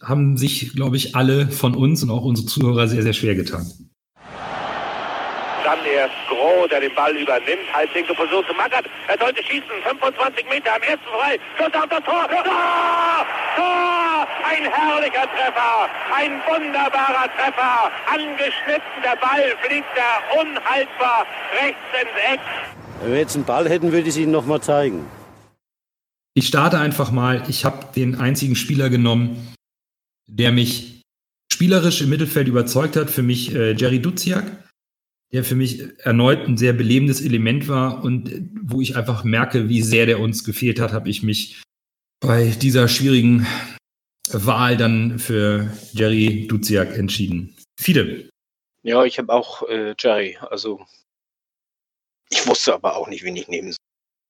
haben 0.00 0.36
sich, 0.36 0.74
glaube 0.74 0.96
ich, 0.96 1.16
alle 1.16 1.50
von 1.50 1.74
uns 1.74 2.04
und 2.04 2.10
auch 2.10 2.24
unsere 2.24 2.46
Zuhörer 2.46 2.86
sehr, 2.86 3.02
sehr 3.02 3.14
schwer 3.14 3.34
getan. 3.34 3.87
Dann 5.68 5.84
erst 5.84 6.14
Groh, 6.30 6.66
der 6.66 6.80
den 6.80 6.94
Ball 6.94 7.14
übernimmt, 7.14 7.68
halblinke 7.74 8.14
Position 8.14 8.42
zu 8.46 8.54
Mackert. 8.54 8.86
Er 9.06 9.18
sollte 9.18 9.42
schießen, 9.42 9.68
25 9.84 10.48
Meter 10.48 10.76
am 10.76 10.80
ersten 10.80 11.04
frei. 11.04 11.38
Schuss 11.58 11.74
auf 11.74 11.88
das 11.90 12.02
Tor. 12.04 12.26
Tor! 12.26 13.26
Tor! 13.54 14.26
Ein 14.48 14.64
herrlicher 14.64 15.28
Treffer, 15.28 15.90
ein 16.16 16.40
wunderbarer 16.48 17.28
Treffer. 17.36 17.92
Angeschnitten, 18.08 18.96
der 19.04 19.16
Ball 19.20 19.44
fliegt 19.60 19.92
er 19.94 20.40
unhaltbar 20.40 21.26
rechts 21.60 21.84
ins 22.00 22.32
Eck. 22.32 22.40
Wenn 23.02 23.12
wir 23.12 23.18
jetzt 23.18 23.34
einen 23.34 23.44
Ball 23.44 23.68
hätten, 23.68 23.92
würde 23.92 24.08
ich 24.08 24.14
es 24.14 24.16
Ihnen 24.16 24.32
nochmal 24.32 24.62
zeigen. 24.62 25.04
Ich 26.32 26.46
starte 26.46 26.78
einfach 26.78 27.10
mal. 27.10 27.42
Ich 27.48 27.66
habe 27.66 27.88
den 27.94 28.18
einzigen 28.18 28.56
Spieler 28.56 28.88
genommen, 28.88 29.54
der 30.28 30.50
mich 30.50 31.02
spielerisch 31.52 32.00
im 32.00 32.08
Mittelfeld 32.08 32.48
überzeugt 32.48 32.96
hat, 32.96 33.10
für 33.10 33.22
mich 33.22 33.54
äh, 33.54 33.72
Jerry 33.72 34.00
Duziak, 34.00 34.46
der 35.32 35.44
für 35.44 35.54
mich 35.54 35.82
erneut 35.98 36.46
ein 36.46 36.56
sehr 36.56 36.72
belebendes 36.72 37.20
Element 37.20 37.68
war 37.68 38.02
und 38.02 38.50
wo 38.62 38.80
ich 38.80 38.96
einfach 38.96 39.24
merke, 39.24 39.68
wie 39.68 39.82
sehr 39.82 40.06
der 40.06 40.20
uns 40.20 40.44
gefehlt 40.44 40.80
hat, 40.80 40.92
habe 40.92 41.10
ich 41.10 41.22
mich 41.22 41.62
bei 42.20 42.46
dieser 42.48 42.88
schwierigen 42.88 43.46
Wahl 44.30 44.76
dann 44.76 45.18
für 45.18 45.70
Jerry 45.92 46.46
Duziak 46.48 46.96
entschieden. 46.96 47.56
Viele. 47.78 48.28
Ja, 48.82 49.04
ich 49.04 49.18
habe 49.18 49.32
auch 49.32 49.68
äh, 49.68 49.94
Jerry. 49.98 50.38
Also 50.40 50.84
ich 52.30 52.46
wusste 52.46 52.74
aber 52.74 52.96
auch 52.96 53.08
nicht, 53.08 53.22
wen 53.22 53.36
ich 53.36 53.48
nehmen 53.48 53.72
soll. 53.72 53.78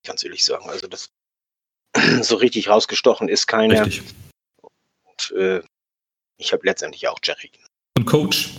Ganz 0.07 0.25
ehrlich 0.25 0.45
sagen. 0.45 0.69
Also 0.69 0.87
das 0.87 1.11
so 2.23 2.37
richtig 2.37 2.69
rausgestochen 2.69 3.29
ist 3.29 3.47
keiner. 3.47 3.87
Richtig. 3.87 4.03
Und, 4.63 5.37
äh, 5.37 5.63
ich 6.39 6.53
habe 6.53 6.65
letztendlich 6.65 7.09
auch 7.09 7.19
Jerry. 7.23 7.51
Und 7.97 8.07
Coach? 8.07 8.51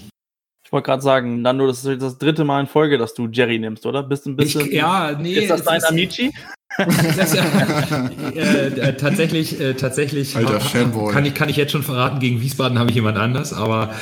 Ich 0.69 0.71
wollte 0.71 0.85
gerade 0.85 1.01
sagen, 1.01 1.41
Nando, 1.41 1.65
das 1.65 1.83
ist 1.83 1.99
das 1.99 2.19
dritte 2.19 2.43
Mal 2.43 2.61
in 2.61 2.67
Folge, 2.67 2.99
dass 2.99 3.15
du 3.15 3.27
Jerry 3.27 3.57
nimmst, 3.57 3.87
oder? 3.87 4.03
Bist 4.03 4.27
ein 4.27 4.35
bisschen. 4.35 4.67
Ich, 4.67 4.73
ja, 4.73 5.17
nee. 5.19 5.33
Ist 5.33 5.49
das 5.49 5.63
dein 5.63 5.83
Amici? 5.83 6.31
das, 6.77 7.33
äh, 7.33 8.67
äh, 8.67 8.95
tatsächlich, 8.95 9.59
äh, 9.59 9.73
tatsächlich 9.73 10.35
Alter, 10.35 10.61
Fanboy. 10.61 11.11
kann 11.11 11.25
ich, 11.25 11.33
kann 11.33 11.49
ich 11.49 11.55
jetzt 11.55 11.71
schon 11.71 11.81
verraten, 11.81 12.19
gegen 12.19 12.39
Wiesbaden 12.41 12.77
habe 12.77 12.91
ich 12.91 12.95
jemand 12.95 13.17
anders, 13.17 13.51
aber 13.51 13.95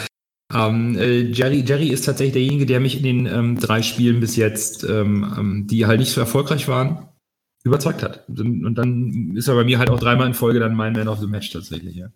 ähm, 0.53 0.97
äh, 0.97 1.21
Jerry, 1.21 1.63
Jerry 1.65 1.87
ist 1.87 2.03
tatsächlich 2.03 2.33
derjenige, 2.33 2.65
der 2.65 2.81
mich 2.81 2.97
in 2.97 3.03
den 3.03 3.25
ähm, 3.27 3.57
drei 3.57 3.81
Spielen 3.81 4.19
bis 4.19 4.35
jetzt, 4.35 4.83
ähm, 4.83 5.33
ähm 5.37 5.67
die 5.67 5.85
halt 5.85 6.01
nicht 6.01 6.11
so 6.11 6.19
erfolgreich 6.19 6.67
waren, 6.67 7.07
überzeugt 7.63 8.03
hat. 8.03 8.27
Und 8.27 8.75
dann 8.75 9.37
ist 9.37 9.47
er 9.47 9.55
bei 9.55 9.63
mir 9.63 9.79
halt 9.79 9.89
auch 9.89 9.99
dreimal 10.01 10.27
in 10.27 10.33
Folge 10.33 10.59
dann 10.59 10.75
mein 10.75 10.91
Man 10.91 11.07
of 11.07 11.19
the 11.19 11.27
Match 11.27 11.49
tatsächlich, 11.49 11.95
ja. 11.95 12.07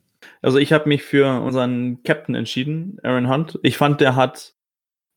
Also 0.41 0.57
ich 0.57 0.73
habe 0.73 0.89
mich 0.89 1.03
für 1.03 1.41
unseren 1.41 2.01
Captain 2.03 2.35
entschieden, 2.35 2.97
Aaron 3.03 3.29
Hunt. 3.29 3.59
Ich 3.63 3.77
fand, 3.77 4.01
der 4.01 4.15
hat, 4.15 4.55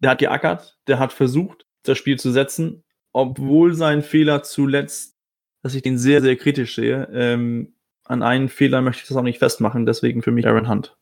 der 0.03 0.11
hat 0.11 0.19
geackert, 0.19 0.79
der 0.87 0.99
hat 0.99 1.13
versucht, 1.13 1.67
das 1.83 1.99
Spiel 1.99 2.19
zu 2.19 2.31
setzen, 2.31 2.85
obwohl 3.13 3.75
sein 3.75 4.03
Fehler 4.03 4.43
zuletzt, 4.43 5.17
dass 5.63 5.75
ich 5.75 5.83
den 5.83 5.99
sehr, 5.99 6.21
sehr 6.21 6.37
kritisch 6.37 6.75
sehe. 6.75 7.09
Ähm, 7.13 7.75
an 8.05 8.23
einen 8.23 8.51
Fehler 8.51 8.83
möchte 8.83 9.03
ich 9.03 9.09
das 9.09 9.17
auch 9.17 9.23
nicht 9.23 9.39
festmachen, 9.39 9.87
deswegen 9.87 10.23
für 10.23 10.31
mich 10.31 10.47
Aaron 10.47 10.69
Hunt. 10.69 10.97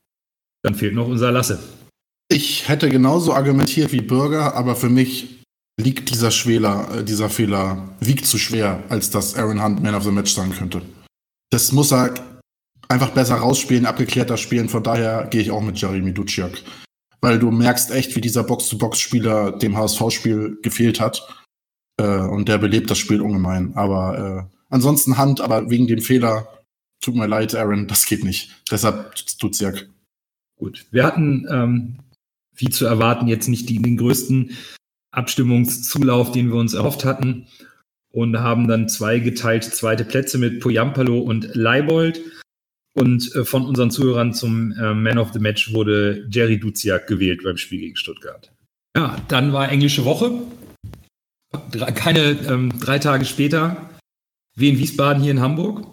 Dann 0.62 0.76
fehlt 0.76 0.94
noch 0.94 1.08
unser 1.08 1.32
Lasse. 1.32 1.58
Ich 2.28 2.68
hätte 2.68 2.88
genauso 2.88 3.34
argumentiert 3.34 3.92
wie 3.92 4.00
Bürger, 4.00 4.54
aber 4.54 4.76
für 4.76 4.88
mich 4.88 5.42
liegt 5.80 6.10
dieser 6.10 6.30
Schwäler, 6.30 6.88
äh, 6.98 7.04
dieser 7.04 7.28
Fehler, 7.28 7.88
wiegt 8.00 8.26
zu 8.26 8.38
schwer, 8.38 8.84
als 8.88 9.10
dass 9.10 9.34
Aaron 9.34 9.62
Hunt 9.62 9.82
Man 9.82 9.94
of 9.96 10.04
the 10.04 10.12
Match 10.12 10.32
sein 10.32 10.52
könnte. 10.52 10.82
Das 11.50 11.72
muss 11.72 11.92
er 11.92 12.14
einfach 12.92 13.10
besser 13.10 13.36
rausspielen, 13.36 13.86
abgeklärter 13.86 14.36
spielen. 14.36 14.68
Von 14.68 14.82
daher 14.82 15.26
gehe 15.30 15.40
ich 15.40 15.50
auch 15.50 15.62
mit 15.62 15.80
Jeremy 15.80 16.12
Duciak. 16.12 16.62
Weil 17.20 17.38
du 17.38 17.50
merkst 17.50 17.90
echt, 17.90 18.14
wie 18.16 18.20
dieser 18.20 18.44
Box-to-Box-Spieler 18.44 19.52
dem 19.52 19.76
HSV-Spiel 19.76 20.58
gefehlt 20.62 21.00
hat. 21.00 21.26
Äh, 21.96 22.18
und 22.18 22.48
der 22.48 22.58
belebt 22.58 22.90
das 22.90 22.98
Spiel 22.98 23.20
ungemein. 23.20 23.74
Aber 23.74 24.48
äh, 24.50 24.56
ansonsten 24.68 25.18
Hand, 25.18 25.40
aber 25.40 25.70
wegen 25.70 25.86
dem 25.86 26.00
Fehler, 26.00 26.48
tut 27.00 27.16
mir 27.16 27.26
leid, 27.26 27.54
Aaron, 27.54 27.88
das 27.88 28.06
geht 28.06 28.24
nicht. 28.24 28.62
Deshalb 28.70 29.14
Duciak. 29.40 29.88
Gut. 30.56 30.86
Wir 30.90 31.04
hatten, 31.04 31.46
ähm, 31.50 31.98
wie 32.54 32.70
zu 32.70 32.86
erwarten, 32.86 33.28
jetzt 33.28 33.48
nicht 33.48 33.68
die, 33.68 33.80
den 33.80 33.96
größten 33.96 34.56
Abstimmungszulauf, 35.12 36.32
den 36.32 36.48
wir 36.48 36.58
uns 36.58 36.74
erhofft 36.74 37.04
hatten. 37.04 37.46
Und 38.10 38.38
haben 38.38 38.68
dann 38.68 38.88
zwei 38.88 39.20
geteilte 39.20 39.70
zweite 39.70 40.04
Plätze 40.04 40.36
mit 40.36 40.60
Poyampalo 40.60 41.18
und 41.18 41.54
Leibold. 41.54 42.20
Und 42.94 43.34
äh, 43.34 43.44
von 43.44 43.64
unseren 43.64 43.90
Zuhörern 43.90 44.34
zum 44.34 44.72
äh, 44.72 44.94
Man 44.94 45.18
of 45.18 45.32
the 45.32 45.38
Match 45.38 45.72
wurde 45.72 46.26
Jerry 46.30 46.58
Duziak 46.58 47.06
gewählt 47.06 47.42
beim 47.42 47.56
Spiel 47.56 47.80
gegen 47.80 47.96
Stuttgart. 47.96 48.52
Ja, 48.96 49.16
dann 49.28 49.52
war 49.52 49.70
englische 49.70 50.04
Woche. 50.04 50.42
Drei, 51.70 51.92
keine 51.92 52.32
ähm, 52.48 52.78
drei 52.78 52.98
Tage 52.98 53.24
später 53.24 53.90
Wien 54.54 54.78
Wiesbaden 54.78 55.22
hier 55.22 55.32
in 55.32 55.40
Hamburg. 55.40 55.86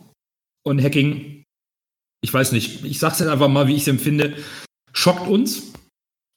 Und 0.64 0.82
Hacking, 0.82 1.44
ich 2.22 2.34
weiß 2.34 2.52
nicht, 2.52 2.84
ich 2.84 3.00
sag's 3.00 3.20
jetzt 3.20 3.30
einfach 3.30 3.48
mal, 3.48 3.68
wie 3.68 3.76
ich 3.76 3.84
es 3.84 3.88
empfinde, 3.88 4.36
schockt 4.92 5.28
uns 5.28 5.74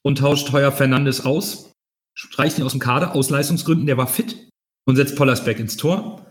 und 0.04 0.18
tauscht 0.18 0.52
Heuer 0.52 0.70
Fernandes 0.70 1.24
aus, 1.24 1.72
streicht 2.16 2.58
ihn 2.58 2.64
aus 2.64 2.72
dem 2.72 2.80
Kader 2.80 3.14
aus 3.14 3.30
Leistungsgründen, 3.30 3.86
der 3.86 3.96
war 3.96 4.06
fit 4.06 4.48
und 4.86 4.96
setzt 4.96 5.16
Pollersbeck 5.16 5.58
ins 5.58 5.76
Tor. 5.76 6.21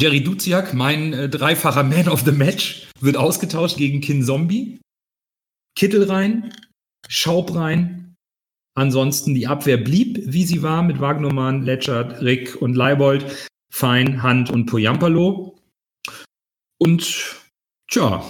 Jerry 0.00 0.22
Duziak, 0.22 0.74
mein 0.74 1.14
äh, 1.14 1.28
dreifacher 1.28 1.82
Man 1.82 2.08
of 2.08 2.20
the 2.20 2.32
Match, 2.32 2.86
wird 3.00 3.16
ausgetauscht 3.16 3.78
gegen 3.78 4.02
Kin 4.02 4.22
Zombie. 4.22 4.78
Kittel 5.74 6.04
rein, 6.04 6.52
Schaub 7.08 7.54
rein. 7.54 8.14
Ansonsten 8.74 9.34
die 9.34 9.46
Abwehr 9.46 9.78
blieb, 9.78 10.20
wie 10.26 10.44
sie 10.44 10.62
war, 10.62 10.82
mit 10.82 11.00
Wagnermann, 11.00 11.62
Letschert, 11.62 12.20
Rick 12.20 12.60
und 12.60 12.74
Leibold, 12.74 13.48
Fein, 13.72 14.22
Hand 14.22 14.50
und 14.50 14.66
Poyampalo. 14.66 15.58
Und 16.78 17.36
tja, 17.90 18.22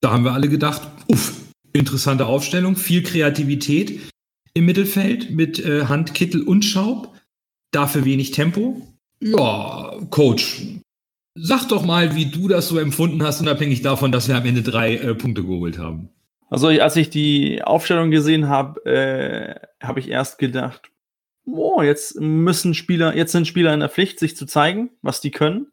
da 0.00 0.10
haben 0.10 0.24
wir 0.24 0.32
alle 0.32 0.48
gedacht, 0.48 0.90
uff, 1.06 1.40
interessante 1.72 2.26
Aufstellung, 2.26 2.74
viel 2.74 3.04
Kreativität 3.04 4.00
im 4.52 4.66
Mittelfeld 4.66 5.30
mit 5.30 5.60
äh, 5.60 5.84
Hand, 5.86 6.12
Kittel 6.12 6.42
und 6.42 6.64
Schaub. 6.64 7.16
Dafür 7.70 8.04
wenig 8.04 8.32
Tempo. 8.32 8.91
Ja, 9.24 9.94
Coach, 10.10 10.62
sag 11.36 11.68
doch 11.68 11.84
mal, 11.84 12.16
wie 12.16 12.26
du 12.26 12.48
das 12.48 12.68
so 12.68 12.78
empfunden 12.78 13.22
hast, 13.22 13.40
unabhängig 13.40 13.80
davon, 13.80 14.10
dass 14.10 14.26
wir 14.26 14.36
am 14.36 14.44
Ende 14.44 14.62
drei 14.62 14.96
äh, 14.96 15.14
Punkte 15.14 15.42
geholt 15.42 15.78
haben. 15.78 16.10
Also 16.50 16.66
als 16.66 16.96
ich 16.96 17.08
die 17.08 17.62
Aufstellung 17.62 18.10
gesehen 18.10 18.48
habe, 18.48 18.84
äh, 18.84 19.54
habe 19.86 20.00
ich 20.00 20.10
erst 20.10 20.38
gedacht, 20.38 20.90
oh, 21.46 21.82
jetzt 21.82 22.20
müssen 22.20 22.74
Spieler, 22.74 23.16
jetzt 23.16 23.32
sind 23.32 23.46
Spieler 23.46 23.72
in 23.72 23.80
der 23.80 23.88
Pflicht, 23.88 24.18
sich 24.18 24.36
zu 24.36 24.44
zeigen, 24.44 24.90
was 25.02 25.20
die 25.20 25.30
können. 25.30 25.68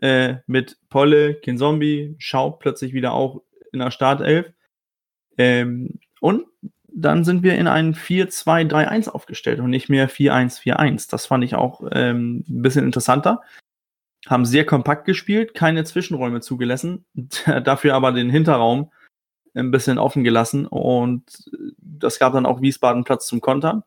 Äh, 0.00 0.38
mit 0.48 0.76
Polle, 0.90 1.34
Kinzombie, 1.34 2.16
Schaub 2.18 2.58
plötzlich 2.58 2.92
wieder 2.92 3.12
auch 3.12 3.42
in 3.72 3.78
der 3.78 3.92
Startelf. 3.92 4.52
Ähm, 5.38 6.00
und 6.20 6.44
dann 6.94 7.24
sind 7.24 7.42
wir 7.42 7.56
in 7.56 7.66
ein 7.66 7.94
4-2-3-1 7.94 9.08
aufgestellt 9.08 9.58
und 9.60 9.70
nicht 9.70 9.88
mehr 9.88 10.08
4-1-4-1. 10.08 11.10
Das 11.10 11.26
fand 11.26 11.42
ich 11.44 11.56
auch 11.56 11.82
ähm, 11.92 12.44
ein 12.48 12.62
bisschen 12.62 12.84
interessanter. 12.84 13.42
Haben 14.26 14.46
sehr 14.46 14.64
kompakt 14.64 15.04
gespielt, 15.04 15.54
keine 15.54 15.84
Zwischenräume 15.84 16.40
zugelassen, 16.40 17.04
dafür 17.64 17.94
aber 17.94 18.12
den 18.12 18.30
Hinterraum 18.30 18.92
ein 19.54 19.70
bisschen 19.70 19.98
offen 19.98 20.24
gelassen 20.24 20.66
und 20.66 21.24
das 21.78 22.18
gab 22.18 22.32
dann 22.32 22.46
auch 22.46 22.60
Wiesbaden 22.60 23.04
Platz 23.04 23.26
zum 23.26 23.40
Kontern. 23.40 23.84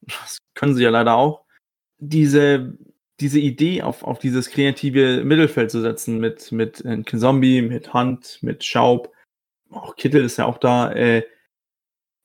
Das 0.00 0.38
können 0.54 0.74
sie 0.74 0.84
ja 0.84 0.90
leider 0.90 1.14
auch. 1.14 1.44
Diese, 1.98 2.78
diese 3.20 3.38
Idee 3.38 3.82
auf, 3.82 4.04
auf 4.04 4.18
dieses 4.18 4.50
kreative 4.50 5.22
Mittelfeld 5.24 5.70
zu 5.70 5.80
setzen 5.80 6.18
mit, 6.18 6.50
mit 6.50 6.84
äh, 6.84 7.02
Zombie, 7.04 7.62
mit 7.62 7.92
Hunt, 7.92 8.38
mit 8.40 8.64
Schaub, 8.64 9.12
auch 9.70 9.96
Kittel 9.96 10.24
ist 10.24 10.38
ja 10.38 10.46
auch 10.46 10.58
da. 10.58 10.92
Äh, 10.92 11.24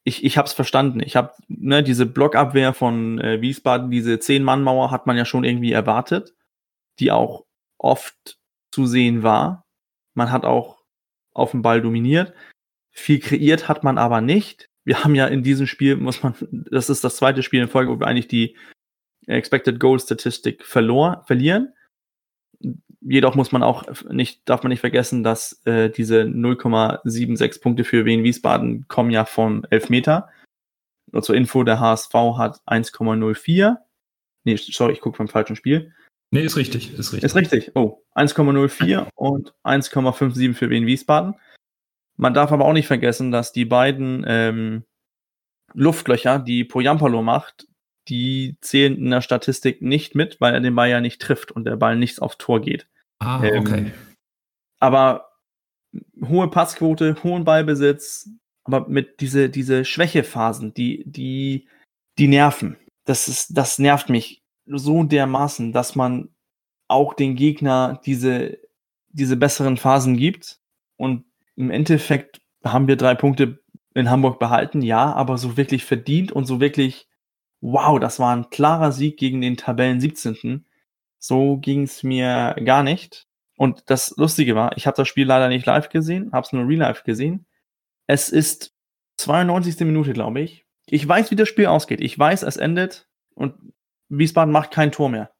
ich 0.07 0.23
ich 0.23 0.37
habe 0.37 0.47
es 0.47 0.53
verstanden. 0.53 1.01
Ich 1.01 1.17
habe 1.17 1.33
ne, 1.49 1.83
diese 1.83 2.05
Blockabwehr 2.05 2.73
von 2.73 3.19
äh, 3.19 3.41
Wiesbaden, 3.41 3.91
diese 3.91 4.19
Zehn-Mann-Mauer 4.19 4.89
hat 4.89 5.05
man 5.05 5.17
ja 5.17 5.25
schon 5.25 5.43
irgendwie 5.43 5.73
erwartet, 5.73 6.33
die 6.99 7.11
auch 7.11 7.45
oft 7.77 8.39
zu 8.71 8.87
sehen 8.87 9.21
war. 9.21 9.65
Man 10.13 10.31
hat 10.31 10.45
auch 10.45 10.77
auf 11.33 11.51
dem 11.51 11.61
Ball 11.61 11.81
dominiert. 11.81 12.33
Viel 12.91 13.19
kreiert 13.19 13.67
hat 13.67 13.83
man 13.83 13.97
aber 13.97 14.21
nicht. 14.21 14.69
Wir 14.85 15.03
haben 15.03 15.13
ja 15.13 15.27
in 15.27 15.43
diesem 15.43 15.67
Spiel, 15.67 15.97
muss 15.97 16.23
man, 16.23 16.33
das 16.51 16.89
ist 16.89 17.03
das 17.03 17.17
zweite 17.17 17.43
Spiel 17.43 17.61
in 17.61 17.67
Folge, 17.67 17.91
wo 17.91 17.99
wir 17.99 18.07
eigentlich 18.07 18.29
die 18.29 18.55
Expected 19.27 19.77
Goal 19.77 19.99
Statistik 19.99 20.63
verlor, 20.65 21.23
verlieren. 21.27 21.73
Jedoch 23.09 23.35
muss 23.35 23.53
man 23.53 23.63
auch 23.63 23.85
nicht, 24.09 24.41
darf 24.49 24.63
man 24.63 24.69
nicht 24.69 24.81
vergessen, 24.81 25.23
dass 25.23 25.61
äh, 25.65 25.89
diese 25.89 26.23
0,76 26.23 27.61
Punkte 27.61 27.85
für 27.85 28.03
Wien 28.03 28.23
Wiesbaden 28.23 28.87
kommen 28.89 29.11
ja 29.11 29.23
vom 29.23 29.63
Elfmeter. 29.69 30.29
Nur 31.11 31.23
zur 31.23 31.35
Info, 31.35 31.63
der 31.63 31.79
HSV 31.79 32.13
hat 32.37 32.61
1,04. 32.67 33.77
Nee, 34.43 34.57
sorry, 34.57 34.93
ich 34.93 34.99
gucke 34.99 35.17
beim 35.17 35.29
falschen 35.29 35.55
Spiel. 35.55 35.93
Nee, 36.31 36.41
ist 36.41 36.57
richtig, 36.57 36.93
ist 36.93 37.13
richtig. 37.13 37.23
Ist 37.23 37.35
richtig. 37.35 37.71
Oh, 37.75 38.03
1,04 38.15 39.07
und 39.15 39.53
1,57 39.63 40.53
für 40.53 40.69
Wien 40.69 40.85
Wiesbaden. 40.85 41.35
Man 42.17 42.33
darf 42.33 42.51
aber 42.51 42.65
auch 42.65 42.73
nicht 42.73 42.87
vergessen, 42.87 43.31
dass 43.31 43.53
die 43.53 43.65
beiden 43.65 44.25
ähm, 44.27 44.83
Luftlöcher, 45.73 46.39
die 46.39 46.65
Poyampalo 46.65 47.21
macht, 47.21 47.67
die 48.09 48.57
zählen 48.59 48.97
in 48.97 49.11
der 49.11 49.21
Statistik 49.21 49.81
nicht 49.81 50.15
mit, 50.15 50.41
weil 50.41 50.53
er 50.53 50.59
den 50.59 50.75
Ball 50.75 50.89
ja 50.89 50.99
nicht 50.99 51.21
trifft 51.21 51.51
und 51.51 51.63
der 51.63 51.77
Ball 51.77 51.95
nichts 51.95 52.19
aufs 52.19 52.37
Tor 52.37 52.61
geht. 52.61 52.87
Ah, 53.19 53.43
ähm, 53.43 53.61
okay. 53.61 53.93
Aber 54.79 55.29
hohe 56.21 56.49
Passquote, 56.49 57.23
hohen 57.23 57.43
Ballbesitz, 57.43 58.29
aber 58.63 58.87
mit 58.87 59.21
diese, 59.21 59.49
diese 59.49 59.85
Schwächephasen, 59.85 60.73
die, 60.73 61.03
die, 61.05 61.67
die 62.17 62.27
nerven. 62.27 62.77
Das 63.05 63.27
ist, 63.27 63.57
das 63.57 63.79
nervt 63.79 64.09
mich 64.09 64.43
so 64.65 65.03
dermaßen, 65.03 65.71
dass 65.71 65.95
man 65.95 66.29
auch 66.87 67.13
den 67.13 67.35
Gegner 67.35 68.01
diese, 68.05 68.59
diese 69.09 69.37
besseren 69.37 69.77
Phasen 69.77 70.17
gibt 70.17 70.59
und 70.97 71.25
im 71.55 71.71
Endeffekt 71.71 72.41
haben 72.63 72.87
wir 72.87 72.97
drei 72.97 73.15
Punkte 73.15 73.59
in 73.93 74.09
Hamburg 74.09 74.39
behalten, 74.39 74.81
ja, 74.81 75.13
aber 75.13 75.37
so 75.37 75.57
wirklich 75.57 75.85
verdient 75.85 76.31
und 76.31 76.45
so 76.45 76.59
wirklich, 76.59 77.07
wow, 77.61 77.99
das 77.99 78.19
war 78.19 78.35
ein 78.35 78.49
klarer 78.49 78.91
Sieg 78.91 79.17
gegen 79.17 79.41
den 79.41 79.57
Tabellen 79.57 79.99
17. 79.99 80.66
So 81.19 81.57
ging 81.57 81.83
es 81.83 82.03
mir 82.03 82.55
gar 82.63 82.83
nicht. 82.83 83.27
Und 83.57 83.89
das 83.89 84.15
Lustige 84.17 84.55
war, 84.55 84.77
ich 84.77 84.85
habe 84.85 84.95
das 84.95 85.07
Spiel 85.07 85.25
leider 85.25 85.49
nicht 85.49 85.65
live 85.65 85.89
gesehen, 85.89 86.31
habe 86.31 86.45
es 86.45 86.53
nur 86.53 86.67
real 86.67 86.79
live 86.79 87.03
gesehen. 87.03 87.45
Es 88.05 88.29
ist 88.29 88.73
92. 89.17 89.79
Minute, 89.79 90.13
glaube 90.13 90.41
ich. 90.41 90.65
Ich 90.85 91.05
weiß, 91.07 91.31
wie 91.31 91.35
das 91.35 91.49
Spiel 91.49 91.65
ausgeht. 91.65 92.01
Ich 92.01 92.17
weiß, 92.17 92.43
es 92.43 92.57
endet 92.57 93.09
und 93.33 93.55
Wiesbaden 94.09 94.51
macht 94.51 94.71
kein 94.71 94.91
Tor 94.91 95.09
mehr. 95.09 95.31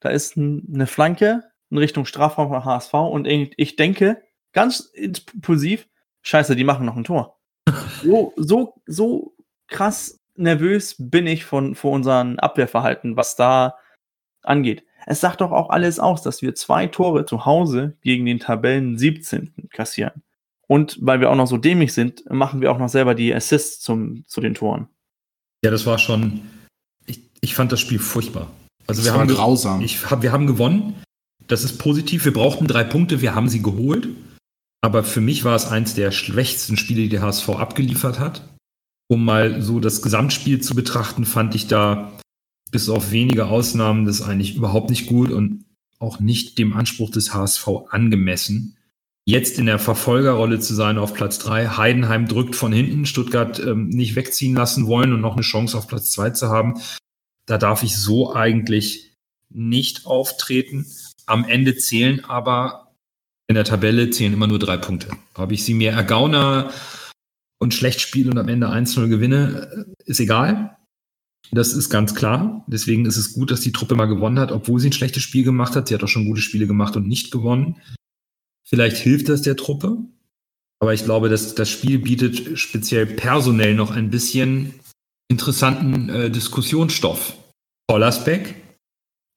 Da 0.00 0.10
ist 0.10 0.36
eine 0.36 0.86
Flanke 0.86 1.42
in 1.70 1.78
Richtung 1.78 2.04
Strafraum 2.04 2.48
von 2.48 2.64
HSV 2.64 2.94
und 2.94 3.26
ich 3.26 3.76
denke, 3.76 4.22
ganz 4.52 4.80
impulsiv, 4.94 5.88
scheiße, 6.22 6.54
die 6.54 6.64
machen 6.64 6.86
noch 6.86 6.96
ein 6.96 7.04
Tor. 7.04 7.38
So, 8.02 8.32
so, 8.36 8.80
so 8.86 9.34
krass 9.66 10.20
nervös 10.36 10.94
bin 10.98 11.26
ich 11.26 11.44
von, 11.44 11.74
vor 11.74 11.92
unserem 11.92 12.38
Abwehrverhalten, 12.38 13.16
was 13.16 13.34
da 13.34 13.76
angeht. 14.42 14.84
Es 15.06 15.20
sagt 15.20 15.40
doch 15.40 15.52
auch 15.52 15.70
alles 15.70 15.98
aus, 15.98 16.22
dass 16.22 16.42
wir 16.42 16.54
zwei 16.54 16.86
Tore 16.86 17.24
zu 17.24 17.46
Hause 17.46 17.96
gegen 18.02 18.26
den 18.26 18.38
Tabellen 18.40 18.98
17. 18.98 19.52
kassieren. 19.72 20.22
Und 20.66 20.98
weil 21.00 21.20
wir 21.20 21.30
auch 21.30 21.34
noch 21.36 21.46
so 21.46 21.56
dämlich 21.56 21.94
sind, 21.94 22.28
machen 22.30 22.60
wir 22.60 22.70
auch 22.70 22.78
noch 22.78 22.90
selber 22.90 23.14
die 23.14 23.34
Assists 23.34 23.80
zum, 23.80 24.24
zu 24.26 24.40
den 24.42 24.54
Toren. 24.54 24.88
Ja, 25.64 25.70
das 25.70 25.86
war 25.86 25.98
schon. 25.98 26.42
Ich, 27.06 27.20
ich 27.40 27.54
fand 27.54 27.72
das 27.72 27.80
Spiel 27.80 27.98
furchtbar. 27.98 28.50
Also 28.86 29.00
Das 29.00 29.06
wir 29.06 29.12
war 29.14 29.20
haben, 29.20 29.28
grausam. 29.28 29.80
Ich, 29.80 30.10
hab- 30.10 30.22
wir 30.22 30.30
haben 30.32 30.46
gewonnen. 30.46 30.94
Das 31.46 31.64
ist 31.64 31.78
positiv. 31.78 32.26
Wir 32.26 32.32
brauchten 32.34 32.66
drei 32.66 32.84
Punkte. 32.84 33.22
Wir 33.22 33.34
haben 33.34 33.48
sie 33.48 33.62
geholt. 33.62 34.08
Aber 34.82 35.02
für 35.04 35.20
mich 35.22 35.44
war 35.44 35.56
es 35.56 35.66
eins 35.66 35.94
der 35.94 36.10
schwächsten 36.10 36.76
Spiele, 36.76 37.02
die 37.02 37.08
der 37.08 37.22
HSV 37.22 37.48
abgeliefert 37.50 38.18
hat. 38.20 38.42
Um 39.10 39.24
mal 39.24 39.62
so 39.62 39.80
das 39.80 40.02
Gesamtspiel 40.02 40.60
zu 40.60 40.74
betrachten, 40.74 41.24
fand 41.24 41.54
ich 41.54 41.66
da 41.66 42.12
bis 42.70 42.88
auf 42.88 43.10
wenige 43.10 43.46
Ausnahmen 43.46 44.04
das 44.04 44.22
eigentlich 44.22 44.56
überhaupt 44.56 44.90
nicht 44.90 45.06
gut 45.06 45.30
und 45.30 45.64
auch 45.98 46.20
nicht 46.20 46.58
dem 46.58 46.72
Anspruch 46.72 47.10
des 47.10 47.34
HSV 47.34 47.68
angemessen. 47.90 48.76
Jetzt 49.24 49.58
in 49.58 49.66
der 49.66 49.78
Verfolgerrolle 49.78 50.58
zu 50.58 50.74
sein 50.74 50.96
auf 50.96 51.12
Platz 51.12 51.38
drei. 51.38 51.68
Heidenheim 51.68 52.26
drückt 52.28 52.56
von 52.56 52.72
hinten, 52.72 53.04
Stuttgart 53.04 53.58
ähm, 53.58 53.88
nicht 53.88 54.16
wegziehen 54.16 54.54
lassen 54.54 54.86
wollen 54.86 55.12
und 55.12 55.20
noch 55.20 55.34
eine 55.34 55.42
Chance 55.42 55.76
auf 55.76 55.86
Platz 55.86 56.10
zwei 56.12 56.30
zu 56.30 56.48
haben. 56.48 56.80
Da 57.44 57.58
darf 57.58 57.82
ich 57.82 57.96
so 57.96 58.34
eigentlich 58.34 59.12
nicht 59.50 60.06
auftreten. 60.06 60.86
Am 61.26 61.44
Ende 61.44 61.76
zählen 61.76 62.24
aber 62.24 62.88
in 63.48 63.54
der 63.54 63.64
Tabelle 63.64 64.10
zählen 64.10 64.34
immer 64.34 64.46
nur 64.46 64.58
drei 64.58 64.76
Punkte. 64.76 65.08
Ob 65.34 65.52
ich 65.52 65.64
sie 65.64 65.74
mir 65.74 65.92
ergaune 65.92 66.70
und 67.58 67.72
schlecht 67.72 68.00
spiele 68.00 68.30
und 68.30 68.38
am 68.38 68.48
Ende 68.48 68.68
1-0 68.68 69.08
gewinne, 69.08 69.86
ist 70.04 70.20
egal. 70.20 70.77
Das 71.50 71.72
ist 71.72 71.88
ganz 71.88 72.14
klar. 72.14 72.64
Deswegen 72.66 73.06
ist 73.06 73.16
es 73.16 73.32
gut, 73.32 73.50
dass 73.50 73.60
die 73.60 73.72
Truppe 73.72 73.94
mal 73.94 74.06
gewonnen 74.06 74.38
hat, 74.38 74.52
obwohl 74.52 74.80
sie 74.80 74.90
ein 74.90 74.92
schlechtes 74.92 75.22
Spiel 75.22 75.44
gemacht 75.44 75.76
hat. 75.76 75.88
Sie 75.88 75.94
hat 75.94 76.02
auch 76.02 76.08
schon 76.08 76.26
gute 76.26 76.42
Spiele 76.42 76.66
gemacht 76.66 76.96
und 76.96 77.08
nicht 77.08 77.30
gewonnen. 77.30 77.76
Vielleicht 78.66 78.98
hilft 78.98 79.28
das 79.28 79.42
der 79.42 79.56
Truppe. 79.56 79.98
Aber 80.80 80.94
ich 80.94 81.04
glaube, 81.04 81.28
dass 81.28 81.54
das 81.54 81.70
Spiel 81.70 81.98
bietet 81.98 82.58
speziell 82.58 83.06
personell 83.06 83.74
noch 83.74 83.90
ein 83.90 84.10
bisschen 84.10 84.74
interessanten 85.28 86.08
äh, 86.08 86.30
Diskussionsstoff. 86.30 87.34
Pollersbeck 87.88 88.54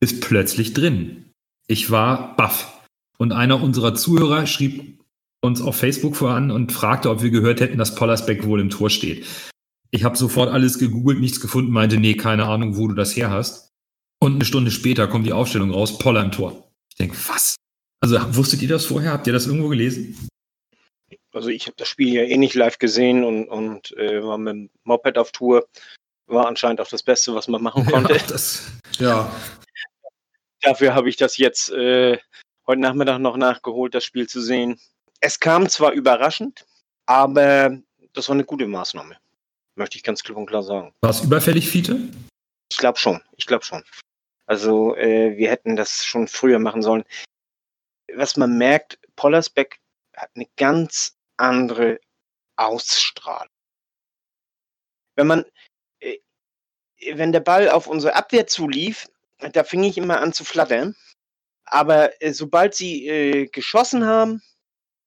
ist 0.02 0.22
plötzlich 0.22 0.74
drin. 0.74 1.32
Ich 1.68 1.90
war 1.90 2.36
baff. 2.36 2.82
Und 3.18 3.32
einer 3.32 3.62
unserer 3.62 3.96
Zuhörer 3.96 4.46
schrieb 4.48 5.00
uns 5.42 5.62
auf 5.62 5.76
Facebook 5.76 6.16
voran 6.16 6.52
und 6.52 6.72
fragte, 6.72 7.10
ob 7.10 7.24
wir 7.24 7.32
gehört 7.32 7.62
hätten, 7.62 7.78
dass 7.78 7.96
Pollersbeck 7.96 8.46
wohl 8.46 8.60
im 8.60 8.70
Tor 8.70 8.90
steht. 8.90 9.26
Ich 9.92 10.04
habe 10.04 10.18
sofort 10.18 10.50
alles 10.50 10.80
gegoogelt, 10.80 11.20
nichts 11.20 11.42
gefunden, 11.42 11.72
meinte, 11.72 11.98
nee, 11.98 12.16
keine 12.16 12.46
Ahnung, 12.46 12.78
wo 12.78 12.88
du 12.88 12.96
das 12.96 13.16
her 13.16 13.30
hast. 13.30 13.70
Und 14.20 14.36
eine 14.36 14.46
Stunde 14.46 14.72
später 14.72 15.08
kommt 15.08 15.26
die 15.26 15.34
Aufstellung 15.34 15.72
raus, 15.72 15.98
Poller 15.98 16.24
im 16.24 16.32
Tor. 16.32 16.72
Ich 16.90 16.96
denke, 16.96 17.18
was? 17.28 17.56
Also 18.02 18.18
wusstet 18.36 18.62
ihr 18.62 18.70
das 18.70 18.86
vorher? 18.86 19.12
Habt 19.12 19.28
ihr 19.28 19.34
das 19.34 19.48
irgendwo 19.48 19.68
gelesen? 19.68 20.30
Also 21.34 21.50
ich 21.50 21.66
habe 21.68 21.76
das 21.78 21.88
Spiel 21.88 22.14
ja 22.14 22.24
eh 22.24 22.38
nicht 22.38 22.56
live 22.56 22.78
gesehen 22.78 23.24
und, 23.24 23.48
und 23.48 23.96
äh, 23.98 24.24
war 24.24 24.38
mit 24.38 24.54
dem 24.54 24.70
Moped 24.84 25.18
auf 25.18 25.32
Tour. 25.32 25.68
War 26.28 26.48
anscheinend 26.48 26.82
auch 26.82 26.88
das 26.88 27.04
Beste, 27.04 27.34
was 27.36 27.48
man 27.48 27.62
machen 27.62 27.86
konnte. 27.92 28.14
Ja, 28.14 28.20
das, 28.28 28.72
Ja, 28.98 29.32
Dafür 30.62 30.94
habe 30.94 31.10
ich 31.10 31.18
das 31.18 31.38
jetzt 31.38 31.72
äh, 31.72 32.20
heute 32.68 32.82
Nachmittag 32.82 33.20
noch 33.20 33.36
nachgeholt, 33.36 33.96
das 33.96 34.06
Spiel 34.06 34.28
zu 34.28 34.42
sehen. 34.42 34.80
Es 35.20 35.40
kam 35.40 35.68
zwar 35.68 35.92
überraschend, 35.92 36.66
aber 37.08 37.80
das 38.14 38.30
war 38.30 38.36
eine 38.36 38.46
gute 38.46 38.68
Maßnahme. 38.68 39.18
Möchte 39.76 39.98
ich 39.98 40.04
ganz 40.04 40.24
klipp 40.24 40.38
und 40.38 40.46
klar 40.46 40.64
sagen. 40.64 40.94
war 41.02 41.12
es 41.12 41.22
überfällig, 41.22 41.70
Fiete? 41.70 42.00
Ich 42.72 42.78
glaube 42.78 42.98
schon, 42.98 43.22
ich 43.38 43.46
glaube 43.46 43.64
schon. 43.64 43.84
Also 44.46 44.96
äh, 44.96 45.38
wir 45.38 45.50
hätten 45.50 45.76
das 45.76 46.06
schon 46.06 46.28
früher 46.28 46.60
machen 46.60 46.82
sollen. 46.82 47.04
Was 48.14 48.36
man 48.36 48.58
merkt, 48.58 49.00
Pollersbeck 49.16 49.80
hat 50.16 50.30
eine 50.36 50.48
ganz 50.58 51.16
andere 51.38 52.00
Ausstrahlung. 52.58 53.48
Wenn 55.16 55.28
man, 55.28 55.46
äh, 56.00 56.18
wenn 57.14 57.32
der 57.32 57.40
Ball 57.40 57.70
auf 57.70 57.88
unsere 57.88 58.16
Abwehr 58.16 58.48
zulief, 58.48 59.08
da 59.54 59.64
fing 59.64 59.84
ich 59.84 59.98
immer 59.98 60.20
an 60.20 60.34
zu 60.34 60.44
flattern. 60.44 60.96
Aber 61.66 62.22
äh, 62.22 62.34
sobald 62.34 62.76
sie 62.76 63.08
äh, 63.08 63.48
geschossen 63.48 64.06
haben, 64.06 64.42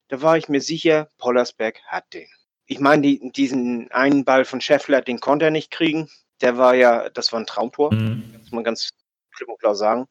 da 0.08 0.22
war 0.22 0.36
ich 0.36 0.48
mir 0.48 0.60
sicher, 0.60 1.10
Pollersbeck 1.18 1.82
hat 1.86 2.12
den. 2.12 2.28
Ich 2.66 2.80
meine, 2.80 3.02
die, 3.02 3.30
diesen 3.32 3.90
einen 3.90 4.24
Ball 4.24 4.44
von 4.44 4.60
Scheffler, 4.60 5.02
den 5.02 5.20
konnte 5.20 5.46
er 5.46 5.50
nicht 5.50 5.70
kriegen. 5.70 6.08
Der 6.40 6.56
war 6.56 6.74
ja, 6.74 7.08
das 7.10 7.32
war 7.32 7.40
ein 7.40 7.46
Traumtor, 7.46 7.92
Mhm. 7.94 8.22
muss 8.40 8.52
man 8.52 8.64
ganz 8.64 8.90
klipp 9.36 9.48
und 9.48 9.58
klar 9.60 9.74
sagen. 9.74 10.06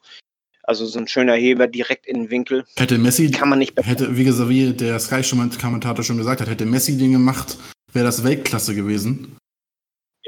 Also 0.65 0.85
so 0.85 0.97
ein 0.99 1.07
schöner 1.07 1.33
Heber 1.35 1.67
direkt 1.67 2.05
in 2.05 2.15
den 2.23 2.29
Winkel. 2.29 2.63
Hätte 2.77 2.97
Messi, 2.97 3.29
Kann 3.31 3.49
man 3.49 3.59
nicht 3.59 3.73
hätte, 3.85 4.15
wie 4.17 4.23
gesagt, 4.23 4.49
wie 4.49 4.71
der 4.71 4.97
Sky-Kommentator 4.99 6.03
schon 6.05 6.17
gesagt 6.17 6.39
hat, 6.39 6.47
hätte 6.47 6.65
Messi 6.65 6.97
den 6.97 7.11
gemacht, 7.11 7.57
wäre 7.91 8.05
das 8.05 8.23
Weltklasse 8.23 8.73
gewesen. 8.73 9.35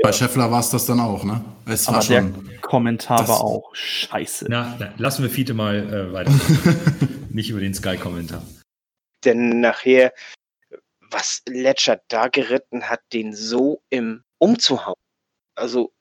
Bei 0.03 0.11
Scheffler 0.11 0.51
war 0.51 0.59
es 0.59 0.69
das 0.69 0.85
dann 0.85 0.99
auch, 0.99 1.23
ne? 1.23 1.43
Es 1.65 1.87
war 1.87 1.95
Aber 1.95 2.05
der 2.05 2.21
schon. 2.21 2.51
Kommentar 2.61 3.19
Das- 3.19 3.29
war 3.29 3.41
auch 3.41 3.73
scheiße. 3.73 4.47
Na, 4.49 4.75
na, 4.77 4.93
lassen 4.97 5.23
wir 5.23 5.29
Fiete 5.29 5.53
mal 5.53 5.75
äh, 5.77 6.11
weiter. 6.11 6.31
Nicht 7.29 7.49
über 7.49 7.61
den 7.61 7.73
Sky-Kommentar. 7.73 8.43
Denn 9.23 9.61
nachher, 9.61 10.11
was 11.15 11.41
Ledger 11.47 12.01
da 12.09 12.27
geritten 12.27 12.89
hat, 12.89 13.01
den 13.13 13.33
so 13.33 13.81
im 13.89 14.23
umzuhauen. 14.37 14.99
Also, 15.55 15.93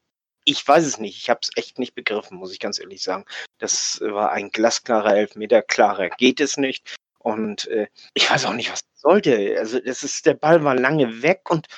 ich 0.44 0.66
weiß 0.66 0.84
es 0.84 0.98
nicht. 0.98 1.16
Ich 1.16 1.30
habe 1.30 1.40
es 1.42 1.50
echt 1.54 1.78
nicht 1.78 1.94
begriffen, 1.94 2.36
muss 2.36 2.52
ich 2.52 2.58
ganz 2.58 2.80
ehrlich 2.80 3.02
sagen. 3.02 3.24
Das 3.58 4.00
war 4.00 4.32
ein 4.32 4.50
glasklarer 4.50 5.16
Elfmeter. 5.16 5.62
Klarer 5.62 6.10
geht 6.10 6.40
es 6.40 6.56
nicht. 6.56 6.96
Und 7.20 7.68
äh, 7.68 7.86
ich 8.14 8.28
weiß 8.28 8.44
auch 8.46 8.54
nicht, 8.54 8.72
was 8.72 8.80
das 8.80 9.00
sollte. 9.00 9.56
Also, 9.56 9.78
das 9.78 10.02
ist, 10.02 10.26
der 10.26 10.34
Ball 10.34 10.64
war 10.64 10.74
lange 10.74 11.22
weg 11.22 11.48
und, 11.48 11.68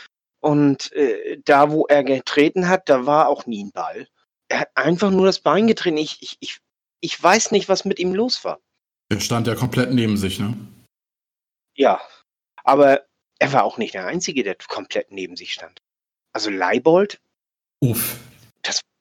und 0.41 0.91
äh, 0.95 1.39
da, 1.45 1.71
wo 1.71 1.87
er 1.87 2.05
getreten 2.05 2.69
hat, 2.69 2.89
da 2.89 3.05
war 3.05 3.29
auch 3.29 3.45
nie 3.45 3.65
ein 3.65 3.73
Ball. 3.73 4.09
Er 4.49 4.61
hat 4.61 4.71
einfach 4.75 5.11
nur 5.11 5.27
das 5.27 5.41
Bein 5.41 5.67
getreten. 5.67 5.99
Ich, 5.99 6.23
ich, 6.23 6.39
ich, 6.41 6.59
ich 7.01 7.23
weiß 7.23 7.51
nicht, 7.51 7.69
was 7.69 7.85
mit 7.85 7.99
ihm 7.99 8.15
los 8.15 8.45
war. 8.45 8.61
Der 9.13 9.21
stand 9.21 9.47
ja 9.47 9.55
komplett 9.55 9.93
neben 9.93 10.17
sich, 10.17 10.41
ne? 10.41 10.57
Ja, 11.77 12.01
aber 12.65 13.06
er 13.39 13.53
war 13.53 13.65
auch 13.65 13.79
nicht 13.79 13.95
der 13.95 14.07
Einzige, 14.07 14.43
der 14.43 14.57
komplett 14.69 15.11
neben 15.11 15.37
sich 15.37 15.53
stand. 15.53 15.81
Also 16.33 16.51
Leibold, 16.51 17.21
Uff. 17.81 18.17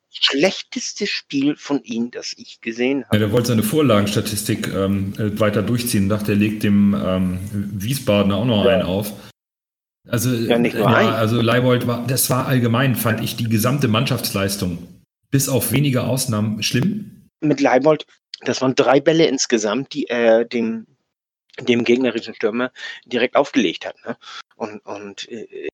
schlechteste 0.09 1.07
Spiel 1.07 1.55
von 1.57 1.83
ihm, 1.83 2.09
das 2.11 2.33
ich 2.37 2.61
gesehen 2.61 3.01
Ja, 3.01 3.05
habe. 3.07 3.19
der 3.19 3.31
wollte 3.31 3.47
seine 3.49 3.63
Vorlagenstatistik 3.63 4.67
ähm, 4.73 5.13
äh, 5.17 5.37
weiter 5.39 5.61
durchziehen. 5.61 6.07
Dachte, 6.09 6.31
er 6.33 6.37
legt 6.37 6.63
dem 6.63 6.93
ähm, 6.97 7.39
Wiesbadener 7.51 8.37
auch 8.37 8.45
noch 8.45 8.63
Ja. 8.65 8.71
einen 8.71 8.83
auf. 8.83 9.11
Also, 10.07 10.29
Ja, 10.31 10.57
nicht 10.57 10.75
nur 10.75 10.89
ja, 10.89 11.15
also 11.15 11.41
Leibold 11.41 11.87
war, 11.87 12.05
das 12.07 12.29
war 12.29 12.47
allgemein, 12.47 12.95
fand 12.95 13.21
ich 13.23 13.35
die 13.35 13.49
gesamte 13.49 13.87
Mannschaftsleistung, 13.87 14.87
bis 15.31 15.49
auf 15.49 15.71
wenige 15.71 16.03
Ausnahmen, 16.03 16.61
schlimm. 16.63 17.27
Mit 17.41 17.59
Leibold, 17.59 18.05
das 18.41 18.61
waren 18.61 18.75
drei 18.75 18.99
Bälle 19.01 19.25
insgesamt, 19.25 19.93
die 19.93 20.05
er 20.05 20.45
dem, 20.45 20.85
dem 21.59 21.83
gegnerischen 21.83 22.35
Stürmer 22.35 22.71
direkt 23.05 23.35
aufgelegt 23.35 23.85
hat. 23.85 23.95
Ne? 24.05 24.17
Und, 24.55 24.85
und 24.85 25.29
äh, 25.29 25.69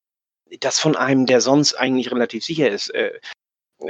das 0.59 0.79
von 0.79 0.95
einem, 0.95 1.25
der 1.25 1.41
sonst 1.41 1.73
eigentlich 1.75 2.11
relativ 2.11 2.43
sicher 2.43 2.69
ist. 2.69 2.89
Äh, 2.89 3.19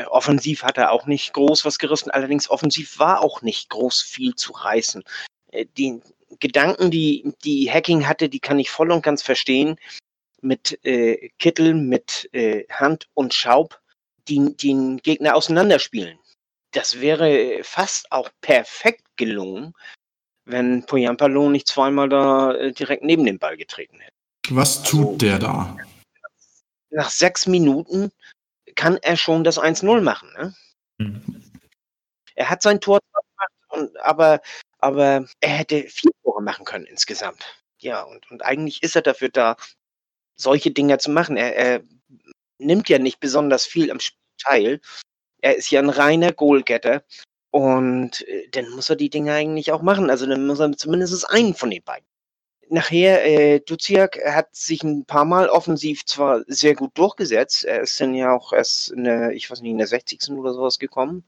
offensiv 0.08 0.64
hat 0.64 0.78
er 0.78 0.92
auch 0.92 1.06
nicht 1.06 1.34
groß 1.34 1.66
was 1.66 1.78
gerissen, 1.80 2.12
allerdings 2.12 2.50
offensiv 2.50 3.00
war 3.00 3.22
auch 3.22 3.42
nicht 3.42 3.70
groß 3.70 4.02
viel 4.02 4.36
zu 4.36 4.54
reißen. 4.54 5.04
Äh, 5.52 5.66
die 5.78 6.02
Gedanken, 6.40 6.92
die, 6.92 7.34
die 7.44 7.70
Hacking 7.70 8.08
hatte, 8.08 8.30
die 8.30 8.40
kann 8.40 8.60
ich 8.60 8.72
voll 8.72 8.92
und 8.92 9.04
ganz 9.04 9.22
verstehen. 9.22 9.78
Mit 10.42 10.80
äh, 10.86 11.30
Kittel, 11.38 11.74
mit 11.76 12.30
äh, 12.34 12.66
Hand 12.70 13.10
und 13.14 13.34
Schaub, 13.34 13.80
die 14.28 14.56
den 14.56 14.98
Gegner 14.98 15.36
auseinanderspielen. 15.36 16.18
Das 16.72 17.02
wäre 17.02 17.60
fast 17.64 18.12
auch 18.12 18.30
perfekt 18.40 19.04
gelungen, 19.18 19.74
wenn 20.52 20.86
Poyampalo 20.86 21.50
nicht 21.50 21.68
zweimal 21.68 22.10
da 22.10 22.54
äh, 22.54 22.72
direkt 22.72 23.04
neben 23.04 23.26
den 23.26 23.40
Ball 23.40 23.58
getreten 23.58 24.00
hätte. 24.00 24.16
Was 24.50 24.84
tut 24.84 25.22
der 25.22 25.40
da? 25.40 25.78
Nach 26.90 27.10
sechs 27.10 27.48
Minuten 27.48 28.12
kann 28.76 28.98
er 28.98 29.18
schon 29.18 29.44
das 29.44 29.60
1-0 29.60 30.02
machen. 30.02 30.30
Ne? 30.38 30.56
Hm. 31.00 31.52
Er 32.36 32.50
hat 32.50 32.62
sein 32.62 32.82
Tor 32.82 33.00
gemacht, 33.00 33.52
und, 33.70 34.00
aber, 34.02 34.42
aber 34.80 35.26
er 35.40 35.50
hätte 35.50 35.84
vier 35.84 36.12
Tore 36.24 36.42
machen 36.42 36.66
können 36.66 36.86
insgesamt. 36.86 37.44
Ja, 37.80 38.04
und, 38.04 38.30
und 38.32 38.44
eigentlich 38.44 38.84
ist 38.84 38.96
er 38.96 39.02
dafür 39.02 39.30
da, 39.30 39.58
solche 40.36 40.72
Dinger 40.72 41.00
zu 41.00 41.12
machen. 41.12 41.38
Er, 41.38 41.56
er 41.56 41.84
nimmt 42.58 42.90
ja 42.90 43.00
nicht 43.00 43.20
besonders 43.20 43.66
viel 43.66 43.92
am 43.92 44.00
Spiel 44.00 44.22
teil. 44.42 44.82
Er 45.42 45.56
ist 45.56 45.72
ja 45.72 45.80
ein 45.80 45.90
reiner 45.90 46.32
Goalgetter. 46.32 47.04
Und 47.52 48.28
äh, 48.28 48.48
dann 48.52 48.70
muss 48.70 48.90
er 48.90 48.96
die 48.96 49.10
Dinge 49.10 49.34
eigentlich 49.34 49.72
auch 49.72 49.82
machen. 49.82 50.10
Also 50.10 50.26
dann 50.26 50.48
muss 50.48 50.60
er 50.60 50.72
zumindest 50.78 51.30
einen 51.30 51.54
von 51.54 51.70
den 51.70 51.84
beiden. 51.84 52.08
Nachher, 52.70 53.26
äh, 53.26 53.60
Duziak 53.60 54.18
hat 54.26 54.56
sich 54.56 54.82
ein 54.84 55.06
paar 55.06 55.26
Mal 55.26 55.50
offensiv 55.50 56.06
zwar 56.06 56.44
sehr 56.48 56.74
gut 56.74 56.98
durchgesetzt. 56.98 57.66
Er 57.66 57.82
ist 57.82 58.00
dann 58.00 58.16
ja 58.16 58.34
auch 58.34 58.54
erst 58.54 58.92
in 58.92 59.04
der, 59.04 59.32
ich 59.32 59.52
weiß 59.52 59.62
nicht, 59.62 59.72
in 59.72 59.78
der 59.78 59.88
60. 59.88 60.30
oder 60.32 60.54
sowas 60.54 60.80
gekommen. 60.80 61.26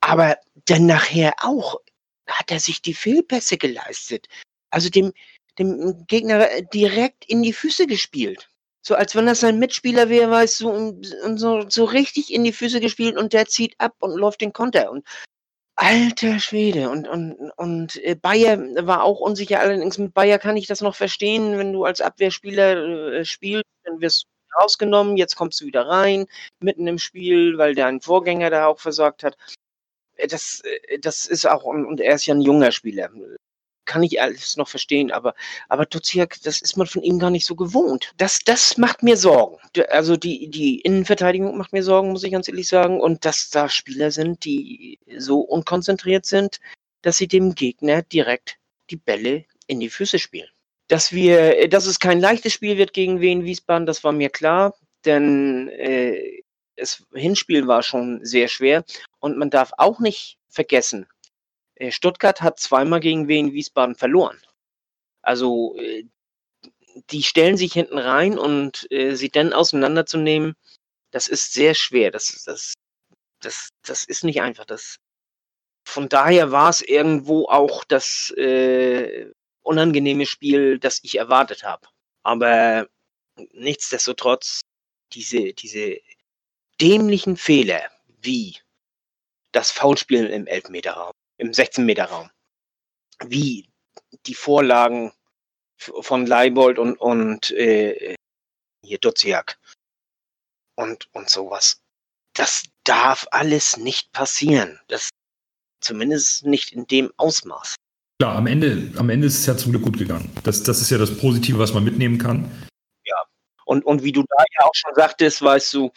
Aber 0.00 0.38
dann 0.64 0.86
nachher 0.86 1.34
auch 1.42 1.80
hat 2.26 2.50
er 2.50 2.60
sich 2.60 2.80
die 2.80 2.94
Fehlpässe 2.94 3.58
geleistet. 3.58 4.28
Also 4.70 4.88
dem, 4.88 5.12
dem 5.58 6.06
Gegner 6.06 6.50
äh, 6.50 6.62
direkt 6.72 7.26
in 7.26 7.42
die 7.42 7.52
Füße 7.52 7.86
gespielt. 7.86 8.48
So 8.86 8.94
als 8.94 9.16
wenn 9.16 9.26
das 9.26 9.40
sein 9.40 9.58
Mitspieler 9.58 10.08
wäre, 10.08 10.30
weißt 10.30 10.60
du, 10.60 10.70
und, 10.70 11.38
so, 11.38 11.68
so 11.68 11.84
richtig 11.84 12.32
in 12.32 12.44
die 12.44 12.52
Füße 12.52 12.80
gespielt 12.80 13.16
und 13.16 13.32
der 13.32 13.46
zieht 13.46 13.74
ab 13.78 13.94
und 13.98 14.16
läuft 14.16 14.40
den 14.42 14.52
Konter. 14.52 14.92
Und 14.92 15.04
alter 15.74 16.38
Schwede. 16.38 16.88
Und, 16.90 17.08
und, 17.08 17.34
und 17.56 17.96
äh, 18.04 18.14
Bayer 18.14 18.58
war 18.86 19.02
auch 19.02 19.18
unsicher. 19.20 19.60
Allerdings 19.60 19.98
mit 19.98 20.14
Bayer 20.14 20.38
kann 20.38 20.56
ich 20.56 20.68
das 20.68 20.82
noch 20.82 20.94
verstehen, 20.94 21.58
wenn 21.58 21.72
du 21.72 21.84
als 21.84 22.00
Abwehrspieler 22.00 23.12
äh, 23.14 23.24
spielst, 23.24 23.64
dann 23.84 24.00
wirst 24.00 24.24
du 24.24 24.62
rausgenommen, 24.62 25.16
jetzt 25.16 25.36
kommst 25.36 25.60
du 25.60 25.66
wieder 25.66 25.86
rein, 25.88 26.26
mitten 26.60 26.86
im 26.86 26.98
Spiel, 26.98 27.58
weil 27.58 27.74
dein 27.74 28.00
Vorgänger 28.00 28.50
da 28.50 28.66
auch 28.66 28.78
versorgt 28.80 29.24
hat. 29.24 29.36
Äh, 30.16 30.28
Das, 30.28 30.60
äh, 30.60 30.98
das 31.00 31.26
ist 31.26 31.46
auch, 31.46 31.64
und 31.64 32.00
er 32.00 32.14
ist 32.14 32.26
ja 32.26 32.34
ein 32.34 32.40
junger 32.40 32.72
Spieler. 32.72 33.10
Kann 33.86 34.02
ich 34.02 34.20
alles 34.20 34.56
noch 34.56 34.68
verstehen, 34.68 35.10
aber, 35.10 35.34
aber 35.68 35.86
Duziak, 35.86 36.36
das 36.42 36.60
ist 36.60 36.76
man 36.76 36.86
von 36.86 37.02
ihm 37.02 37.18
gar 37.18 37.30
nicht 37.30 37.46
so 37.46 37.54
gewohnt. 37.54 38.12
Das, 38.18 38.40
das 38.40 38.76
macht 38.76 39.02
mir 39.02 39.16
Sorgen. 39.16 39.56
Also 39.88 40.16
die, 40.16 40.48
die 40.50 40.80
Innenverteidigung 40.80 41.56
macht 41.56 41.72
mir 41.72 41.82
Sorgen, 41.82 42.10
muss 42.10 42.24
ich 42.24 42.32
ganz 42.32 42.48
ehrlich 42.48 42.68
sagen. 42.68 43.00
Und 43.00 43.24
dass 43.24 43.50
da 43.50 43.68
Spieler 43.68 44.10
sind, 44.10 44.44
die 44.44 44.98
so 45.16 45.40
unkonzentriert 45.40 46.26
sind, 46.26 46.58
dass 47.02 47.16
sie 47.16 47.28
dem 47.28 47.54
Gegner 47.54 48.02
direkt 48.02 48.58
die 48.90 48.96
Bälle 48.96 49.44
in 49.66 49.80
die 49.80 49.90
Füße 49.90 50.18
spielen. 50.18 50.48
Dass 50.88 51.12
wir, 51.12 51.68
dass 51.68 51.86
es 51.86 51.98
kein 51.98 52.20
leichtes 52.20 52.52
Spiel 52.52 52.76
wird 52.76 52.92
gegen 52.92 53.20
Wien 53.20 53.44
Wiesbaden, 53.44 53.86
das 53.86 54.04
war 54.04 54.12
mir 54.12 54.30
klar, 54.30 54.74
denn 55.04 55.68
äh, 55.68 56.42
das 56.76 57.04
Hinspiel 57.14 57.66
war 57.66 57.82
schon 57.82 58.24
sehr 58.24 58.48
schwer. 58.48 58.84
Und 59.18 59.38
man 59.38 59.50
darf 59.50 59.72
auch 59.78 59.98
nicht 59.98 60.38
vergessen, 60.48 61.06
Stuttgart 61.90 62.40
hat 62.40 62.58
zweimal 62.58 63.00
gegen 63.00 63.28
Wien 63.28 63.52
Wiesbaden 63.52 63.94
verloren. 63.94 64.40
Also 65.22 65.76
äh, 65.78 66.04
die 67.10 67.22
stellen 67.22 67.56
sich 67.56 67.72
hinten 67.72 67.98
rein 67.98 68.38
und 68.38 68.86
äh, 68.90 69.14
sie 69.14 69.28
dann 69.28 69.52
auseinanderzunehmen, 69.52 70.54
das 71.10 71.28
ist 71.28 71.52
sehr 71.52 71.74
schwer. 71.74 72.10
Das, 72.10 72.44
das, 72.44 72.74
das, 73.40 73.70
das 73.82 74.04
ist 74.04 74.24
nicht 74.24 74.40
einfach. 74.40 74.64
Das, 74.64 74.96
von 75.86 76.08
daher 76.08 76.50
war 76.52 76.70
es 76.70 76.80
irgendwo 76.80 77.46
auch 77.46 77.84
das 77.84 78.30
äh, 78.36 79.30
unangenehme 79.62 80.26
Spiel, 80.26 80.78
das 80.78 81.00
ich 81.02 81.18
erwartet 81.18 81.64
habe. 81.64 81.86
Aber 82.22 82.88
nichtsdestotrotz, 83.52 84.62
diese, 85.12 85.52
diese 85.52 85.98
dämlichen 86.80 87.36
Fehler 87.36 87.90
wie 88.20 88.56
das 89.52 89.70
Foulspiel 89.70 90.26
im 90.26 90.46
Elfmeterraum, 90.46 91.12
im 91.38 91.50
16-Meter-Raum, 91.50 92.30
wie 93.26 93.68
die 94.26 94.34
Vorlagen 94.34 95.12
von 95.78 96.26
Leibold 96.26 96.78
und, 96.78 96.96
und 96.96 97.50
äh, 97.52 98.14
hier 98.82 98.98
Duziak 98.98 99.58
und, 100.76 101.08
und 101.12 101.28
sowas. 101.28 101.80
Das 102.34 102.64
darf 102.84 103.26
alles 103.30 103.76
nicht 103.76 104.12
passieren. 104.12 104.80
Das 104.88 105.10
zumindest 105.80 106.44
nicht 106.44 106.72
in 106.72 106.86
dem 106.86 107.12
Ausmaß. 107.16 107.76
Klar, 108.20 108.36
am 108.36 108.46
Ende, 108.46 108.92
am 108.98 109.10
Ende 109.10 109.26
ist 109.26 109.40
es 109.40 109.46
ja 109.46 109.56
zum 109.56 109.72
Glück 109.72 109.82
gut 109.82 109.98
gegangen. 109.98 110.30
Das, 110.44 110.62
das 110.62 110.80
ist 110.80 110.90
ja 110.90 110.96
das 110.96 111.16
Positive, 111.18 111.58
was 111.58 111.74
man 111.74 111.84
mitnehmen 111.84 112.18
kann. 112.18 112.50
Und, 113.66 113.84
und 113.84 114.04
wie 114.04 114.12
du 114.12 114.22
da 114.22 114.44
ja 114.58 114.66
auch 114.66 114.74
schon 114.74 114.94
sagtest, 114.94 115.42
weißt 115.42 115.74
du, 115.74 115.90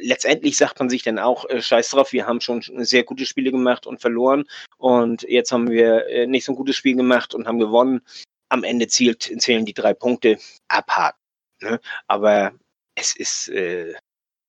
letztendlich 0.00 0.56
sagt 0.56 0.78
man 0.78 0.90
sich 0.90 1.02
dann 1.02 1.18
auch, 1.18 1.48
äh, 1.48 1.62
scheiß 1.62 1.90
drauf, 1.90 2.12
wir 2.12 2.26
haben 2.26 2.40
schon 2.40 2.62
sehr 2.62 3.04
gute 3.04 3.26
Spiele 3.26 3.50
gemacht 3.50 3.86
und 3.86 4.00
verloren 4.00 4.44
und 4.78 5.22
jetzt 5.22 5.52
haben 5.52 5.70
wir 5.70 6.06
äh, 6.08 6.26
nicht 6.26 6.44
so 6.44 6.52
ein 6.52 6.56
gutes 6.56 6.76
Spiel 6.76 6.96
gemacht 6.96 7.34
und 7.34 7.46
haben 7.46 7.58
gewonnen. 7.58 8.00
Am 8.48 8.64
Ende 8.64 8.86
zielt, 8.86 9.30
zählen 9.38 9.64
die 9.64 9.74
drei 9.74 9.92
Punkte 9.92 10.38
abhaken. 10.68 11.18
Ne? 11.60 11.80
Aber 12.06 12.52
es 12.94 13.16
ist 13.16 13.48
äh, 13.48 13.94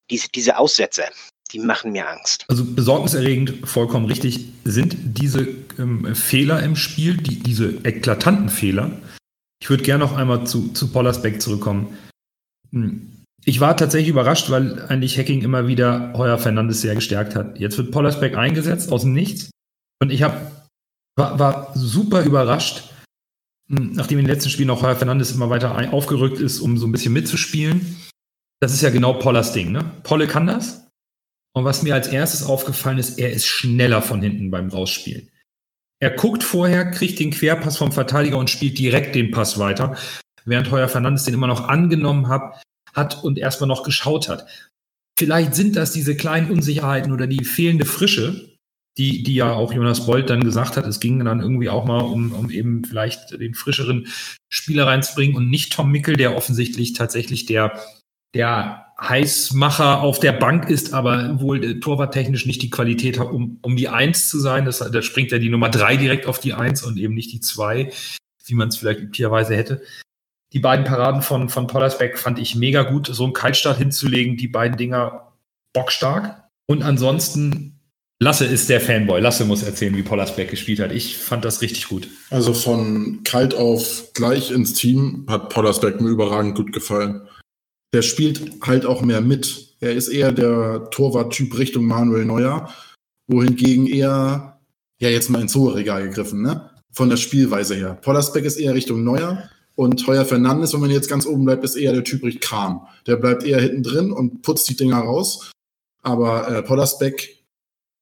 diese, 0.09 0.29
diese 0.29 0.57
Aussetzer, 0.57 1.09
die 1.51 1.59
machen 1.59 1.91
mir 1.91 2.07
Angst. 2.07 2.45
Also 2.47 2.63
besorgniserregend, 2.63 3.67
vollkommen 3.67 4.05
richtig, 4.05 4.53
sind 4.63 4.95
diese 4.99 5.47
ähm, 5.79 6.15
Fehler 6.15 6.61
im 6.63 6.75
Spiel, 6.75 7.17
die, 7.17 7.39
diese 7.39 7.79
eklatanten 7.83 8.49
Fehler. 8.49 8.91
Ich 9.61 9.69
würde 9.69 9.83
gerne 9.83 10.03
noch 10.03 10.15
einmal 10.15 10.45
zu, 10.45 10.71
zu 10.73 10.91
Pollersbeck 10.91 11.41
zurückkommen. 11.41 11.97
Hm. 12.71 13.16
Ich 13.47 13.61
war 13.61 13.77
tatsächlich 13.77 14.09
überrascht, 14.09 14.49
weil 14.49 14.81
eigentlich 14.87 15.17
Hacking 15.17 15.41
immer 15.41 15.67
wieder 15.67 16.11
Heuer 16.17 16.37
Fernandes 16.37 16.81
sehr 16.81 16.95
gestärkt 16.95 17.33
hat. 17.33 17.57
Jetzt 17.57 17.77
wird 17.77 17.91
Pollersbeck 17.91 18.35
eingesetzt 18.35 18.91
aus 18.91 19.03
dem 19.03 19.13
Nichts. 19.13 19.51
Und 20.01 20.11
ich 20.11 20.21
hab, 20.21 20.67
war, 21.15 21.39
war 21.39 21.71
super 21.73 22.23
überrascht, 22.23 22.83
hm, 23.69 23.93
nachdem 23.93 24.19
in 24.19 24.25
den 24.25 24.33
letzten 24.33 24.49
Spielen 24.49 24.69
auch 24.69 24.81
Heuer 24.81 24.97
Fernandes 24.97 25.31
immer 25.31 25.49
weiter 25.49 25.93
aufgerückt 25.93 26.41
ist, 26.41 26.59
um 26.59 26.77
so 26.77 26.85
ein 26.87 26.91
bisschen 26.91 27.13
mitzuspielen. 27.13 27.95
Das 28.59 28.73
ist 28.73 28.81
ja 28.81 28.89
genau 28.89 29.13
Pollers 29.13 29.53
Ding, 29.53 29.71
ne? 29.71 29.93
Polle 30.03 30.27
kann 30.27 30.45
das. 30.45 30.85
Und 31.53 31.63
was 31.63 31.83
mir 31.83 31.93
als 31.93 32.09
erstes 32.09 32.43
aufgefallen 32.43 32.97
ist, 32.97 33.17
er 33.17 33.31
ist 33.31 33.45
schneller 33.45 34.01
von 34.01 34.21
hinten 34.21 34.51
beim 34.51 34.67
Rausspielen. 34.67 35.29
Er 36.01 36.11
guckt 36.11 36.43
vorher, 36.43 36.91
kriegt 36.91 37.17
den 37.17 37.31
Querpass 37.31 37.77
vom 37.77 37.93
Verteidiger 37.93 38.39
und 38.39 38.49
spielt 38.49 38.77
direkt 38.77 39.15
den 39.15 39.31
Pass 39.31 39.57
weiter, 39.57 39.95
während 40.43 40.69
Heuer 40.69 40.89
Fernandes 40.89 41.23
den 41.23 41.33
immer 41.33 41.47
noch 41.47 41.69
angenommen 41.69 42.27
hat, 42.27 42.61
hat 42.93 43.23
und 43.23 43.37
erstmal 43.37 43.67
noch 43.67 43.83
geschaut 43.83 44.29
hat. 44.29 44.45
Vielleicht 45.17 45.55
sind 45.55 45.75
das 45.75 45.91
diese 45.91 46.15
kleinen 46.15 46.51
Unsicherheiten 46.51 47.11
oder 47.11 47.25
die 47.25 47.43
fehlende 47.43 47.85
Frische, 47.85 48.57
die, 48.97 49.23
die 49.23 49.35
ja 49.35 49.53
auch 49.53 49.73
Jonas 49.73 50.05
Bolt 50.05 50.29
dann 50.29 50.43
gesagt 50.43 50.77
hat. 50.77 50.85
Es 50.85 50.99
ging 50.99 51.23
dann 51.23 51.39
irgendwie 51.39 51.69
auch 51.69 51.85
mal 51.85 52.01
um, 52.01 52.31
um 52.33 52.49
eben 52.49 52.83
vielleicht 52.83 53.31
den 53.31 53.53
frischeren 53.53 54.07
Spieler 54.49 54.87
reinzubringen 54.87 55.35
und 55.35 55.49
nicht 55.49 55.73
Tom 55.73 55.91
Mickel, 55.91 56.17
der 56.17 56.35
offensichtlich 56.35 56.93
tatsächlich 56.93 57.45
der, 57.45 57.79
der 58.33 58.87
Heißmacher 58.99 60.01
auf 60.01 60.19
der 60.19 60.31
Bank 60.33 60.69
ist, 60.69 60.93
aber 60.93 61.39
wohl 61.39 61.63
äh, 61.63 61.79
torwarttechnisch 61.79 62.47
nicht 62.47 62.63
die 62.63 62.71
Qualität 62.71 63.19
hat, 63.19 63.31
um, 63.31 63.59
um 63.61 63.75
die 63.75 63.89
Eins 63.89 64.29
zu 64.29 64.39
sein. 64.39 64.65
Das, 64.65 64.79
da 64.79 65.01
springt 65.01 65.31
ja 65.31 65.37
die 65.37 65.49
Nummer 65.49 65.69
drei 65.69 65.97
direkt 65.97 66.25
auf 66.25 66.39
die 66.39 66.53
Eins 66.53 66.83
und 66.83 66.97
eben 66.97 67.13
nicht 67.13 67.31
die 67.31 67.39
zwei, 67.39 67.91
wie 68.45 68.55
man 68.55 68.69
es 68.69 68.77
vielleicht 68.77 69.01
üblicherweise 69.01 69.55
hätte. 69.55 69.83
Die 70.53 70.59
beiden 70.59 70.85
Paraden 70.85 71.21
von, 71.21 71.49
von 71.49 71.67
Pollersbeck 71.67 72.17
fand 72.17 72.39
ich 72.39 72.55
mega 72.55 72.83
gut, 72.83 73.07
so 73.11 73.25
einen 73.25 73.33
Kaltstart 73.33 73.77
hinzulegen, 73.77 74.37
die 74.37 74.47
beiden 74.47 74.77
Dinger 74.77 75.33
bockstark. 75.73 76.43
Und 76.67 76.83
ansonsten, 76.83 77.77
Lasse 78.19 78.45
ist 78.45 78.69
der 78.69 78.81
Fanboy. 78.81 79.21
Lasse 79.21 79.45
muss 79.45 79.61
erzählen, 79.61 79.95
wie 79.95 80.01
Pollersbeck 80.01 80.49
gespielt 80.49 80.79
hat. 80.79 80.91
Ich 80.91 81.17
fand 81.17 81.45
das 81.45 81.61
richtig 81.61 81.87
gut. 81.87 82.07
Also 82.31 82.53
von 82.53 83.21
kalt 83.23 83.53
auf 83.53 84.11
gleich 84.13 84.49
ins 84.49 84.73
Team 84.73 85.25
hat 85.29 85.49
Pollersbeck 85.49 86.01
mir 86.01 86.09
überragend 86.09 86.55
gut 86.55 86.73
gefallen. 86.73 87.27
Der 87.93 88.01
spielt 88.01 88.65
halt 88.65 88.85
auch 88.85 89.01
mehr 89.01 89.21
mit. 89.21 89.75
Er 89.79 89.93
ist 89.93 90.07
eher 90.07 90.31
der 90.31 90.89
Torwart-Typ 90.89 91.57
Richtung 91.57 91.85
Manuel 91.85 92.25
Neuer, 92.25 92.73
wohingegen 93.27 93.85
er, 93.85 94.59
ja 94.99 95.09
jetzt 95.09 95.29
mal 95.29 95.41
ins 95.41 95.53
hohe 95.53 95.75
Regal 95.75 96.03
gegriffen, 96.03 96.41
ne? 96.41 96.71
Von 96.91 97.09
der 97.09 97.17
Spielweise 97.17 97.75
her. 97.75 97.99
Pollersbeck 98.01 98.45
ist 98.45 98.57
eher 98.57 98.73
Richtung 98.73 99.03
Neuer 99.03 99.47
und 99.77 100.07
Heuer 100.07 100.25
Fernandes, 100.25 100.73
wenn 100.73 100.79
man 100.79 100.89
jetzt 100.89 101.07
ganz 101.07 101.27
oben 101.27 101.45
bleibt, 101.45 101.63
ist 101.63 101.75
eher 101.75 101.93
der 101.93 102.03
Typ 102.03 102.23
Richt 102.23 102.41
Kram. 102.41 102.87
Der 103.05 103.15
bleibt 103.15 103.43
eher 103.43 103.61
hinten 103.61 103.83
drin 103.83 104.11
und 104.11 104.41
putzt 104.41 104.67
die 104.69 104.75
Dinger 104.75 104.97
raus. 104.97 105.51
Aber 106.01 106.47
äh, 106.49 106.63
Pollersbeck 106.63 107.43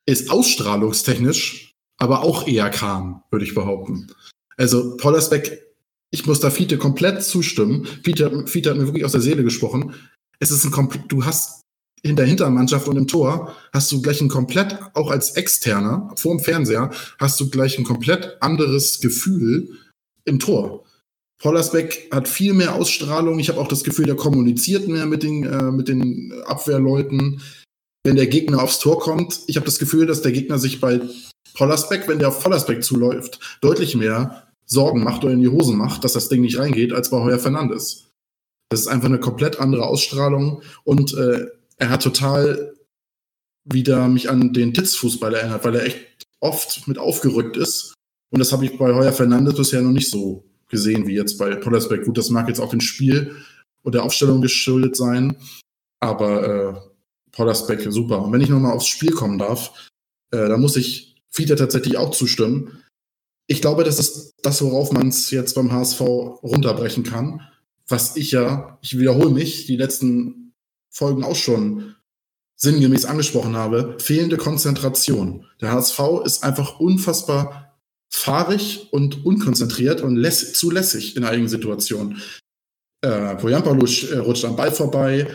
ist 0.05 0.31
ausstrahlungstechnisch, 0.31 1.73
aber 1.97 2.23
auch 2.23 2.47
eher 2.47 2.69
Kram, 2.69 3.23
würde 3.29 3.43
ich 3.43 3.53
behaupten. 3.53 4.07
Also 4.55 4.95
Pollersbeck, 4.95 5.65
ich 6.11 6.25
muss 6.25 6.39
da 6.39 6.49
Fiete 6.49 6.77
komplett 6.77 7.23
zustimmen. 7.23 7.85
Fiete, 8.05 8.47
Fiete 8.47 8.69
hat 8.69 8.77
mir 8.77 8.85
wirklich 8.85 9.03
aus 9.03 9.11
der 9.11 9.21
Seele 9.21 9.43
gesprochen. 9.43 9.93
Es 10.39 10.51
ist 10.51 10.63
ein 10.63 10.71
komplett, 10.71 11.11
du 11.11 11.25
hast 11.25 11.63
in 12.03 12.15
der 12.15 12.25
Hintermannschaft 12.25 12.87
und 12.87 12.95
im 12.95 13.07
Tor 13.07 13.53
hast 13.73 13.91
du 13.91 14.01
gleich 14.01 14.21
ein 14.21 14.29
komplett, 14.29 14.79
auch 14.93 15.11
als 15.11 15.31
Externer, 15.31 16.13
vor 16.15 16.37
dem 16.37 16.39
Fernseher, 16.39 16.91
hast 17.19 17.37
du 17.41 17.49
gleich 17.49 17.77
ein 17.77 17.83
komplett 17.83 18.41
anderes 18.41 19.01
Gefühl 19.01 19.77
im 20.23 20.39
Tor. 20.39 20.84
Pollersbeck 21.39 22.09
hat 22.11 22.27
viel 22.27 22.53
mehr 22.53 22.75
Ausstrahlung. 22.75 23.39
Ich 23.39 23.49
habe 23.49 23.59
auch 23.59 23.67
das 23.67 23.83
Gefühl, 23.83 24.05
der 24.05 24.15
kommuniziert 24.15 24.87
mehr 24.87 25.05
mit 25.05 25.23
den, 25.23 25.43
äh, 25.43 25.71
mit 25.71 25.87
den 25.87 26.33
Abwehrleuten. 26.45 27.41
Wenn 28.03 28.15
der 28.15 28.27
Gegner 28.27 28.61
aufs 28.61 28.79
Tor 28.79 28.99
kommt, 28.99 29.41
ich 29.47 29.57
habe 29.57 29.65
das 29.65 29.79
Gefühl, 29.79 30.05
dass 30.05 30.21
der 30.21 30.31
Gegner 30.31 30.59
sich 30.59 30.79
bei 30.79 31.01
Pollersbeck, 31.55 32.07
wenn 32.07 32.19
der 32.19 32.29
auf 32.29 32.41
Pollersbeck 32.41 32.83
zuläuft, 32.83 33.39
deutlich 33.61 33.95
mehr 33.95 34.47
Sorgen 34.65 35.03
macht 35.03 35.23
oder 35.23 35.33
in 35.33 35.41
die 35.41 35.49
Hose 35.49 35.73
macht, 35.73 36.03
dass 36.03 36.13
das 36.13 36.29
Ding 36.29 36.41
nicht 36.41 36.57
reingeht, 36.57 36.93
als 36.93 37.09
bei 37.09 37.19
Heuer 37.19 37.39
Fernandes. 37.39 38.05
Das 38.69 38.81
ist 38.81 38.87
einfach 38.87 39.07
eine 39.07 39.19
komplett 39.19 39.59
andere 39.59 39.85
Ausstrahlung 39.85 40.61
und 40.83 41.13
äh, 41.13 41.47
er 41.77 41.89
hat 41.89 42.03
total 42.03 42.73
wieder 43.63 44.07
mich 44.07 44.29
an 44.29 44.53
den 44.53 44.73
Titzfußball 44.73 45.33
erinnert, 45.33 45.63
weil 45.63 45.75
er 45.75 45.85
echt 45.85 46.25
oft 46.39 46.87
mit 46.87 46.97
aufgerückt 46.97 47.57
ist. 47.57 47.93
Und 48.31 48.39
das 48.39 48.51
habe 48.51 48.65
ich 48.65 48.77
bei 48.77 48.93
Heuer 48.93 49.13
Fernandes 49.13 49.55
bisher 49.55 49.81
noch 49.81 49.91
nicht 49.91 50.09
so 50.09 50.45
gesehen, 50.75 51.07
wie 51.07 51.15
jetzt 51.15 51.37
bei 51.37 51.55
Pollersbeck. 51.55 52.03
Gut, 52.03 52.17
das 52.17 52.29
mag 52.29 52.47
jetzt 52.49 52.59
auch 52.59 52.69
dem 52.69 52.81
Spiel 52.81 53.35
und 53.83 53.95
der 53.95 54.03
Aufstellung 54.03 54.41
geschuldet 54.41 54.95
sein, 54.95 55.37
aber 56.01 56.43
äh, 56.47 56.73
Pollersbeck 57.31 57.85
super. 57.89 58.21
Und 58.23 58.33
wenn 58.33 58.41
ich 58.41 58.49
nochmal 58.49 58.73
aufs 58.73 58.87
Spiel 58.87 59.11
kommen 59.11 59.37
darf, 59.37 59.89
äh, 60.31 60.49
da 60.49 60.57
muss 60.57 60.75
ich 60.75 61.15
Fiete 61.29 61.55
tatsächlich 61.55 61.97
auch 61.97 62.11
zustimmen. 62.11 62.81
Ich 63.47 63.61
glaube, 63.61 63.83
das 63.83 63.99
ist 63.99 64.33
das, 64.41 64.61
worauf 64.61 64.91
man 64.91 65.09
es 65.09 65.31
jetzt 65.31 65.53
beim 65.55 65.71
HSV 65.71 66.01
runterbrechen 66.01 67.03
kann. 67.03 67.41
Was 67.87 68.15
ich 68.15 68.31
ja, 68.31 68.77
ich 68.81 68.97
wiederhole 68.97 69.29
mich, 69.29 69.65
die 69.67 69.77
letzten 69.77 70.53
Folgen 70.89 71.23
auch 71.23 71.35
schon 71.35 71.95
sinngemäß 72.55 73.05
angesprochen 73.05 73.55
habe, 73.55 73.97
fehlende 73.99 74.37
Konzentration. 74.37 75.45
Der 75.61 75.71
HSV 75.71 75.99
ist 76.25 76.43
einfach 76.43 76.79
unfassbar 76.79 77.64
fahrig 78.13 78.87
und 78.91 79.25
unkonzentriert 79.25 80.01
und 80.01 80.15
läss 80.15 80.53
zu 80.53 80.71
lässig 80.71 81.15
in 81.15 81.23
einigen 81.23 81.49
Situationen. 81.49 82.21
Äh, 83.03 83.07
äh, 83.09 84.17
rutscht 84.17 84.45
am 84.45 84.55
Ball 84.55 84.71
vorbei. 84.71 85.27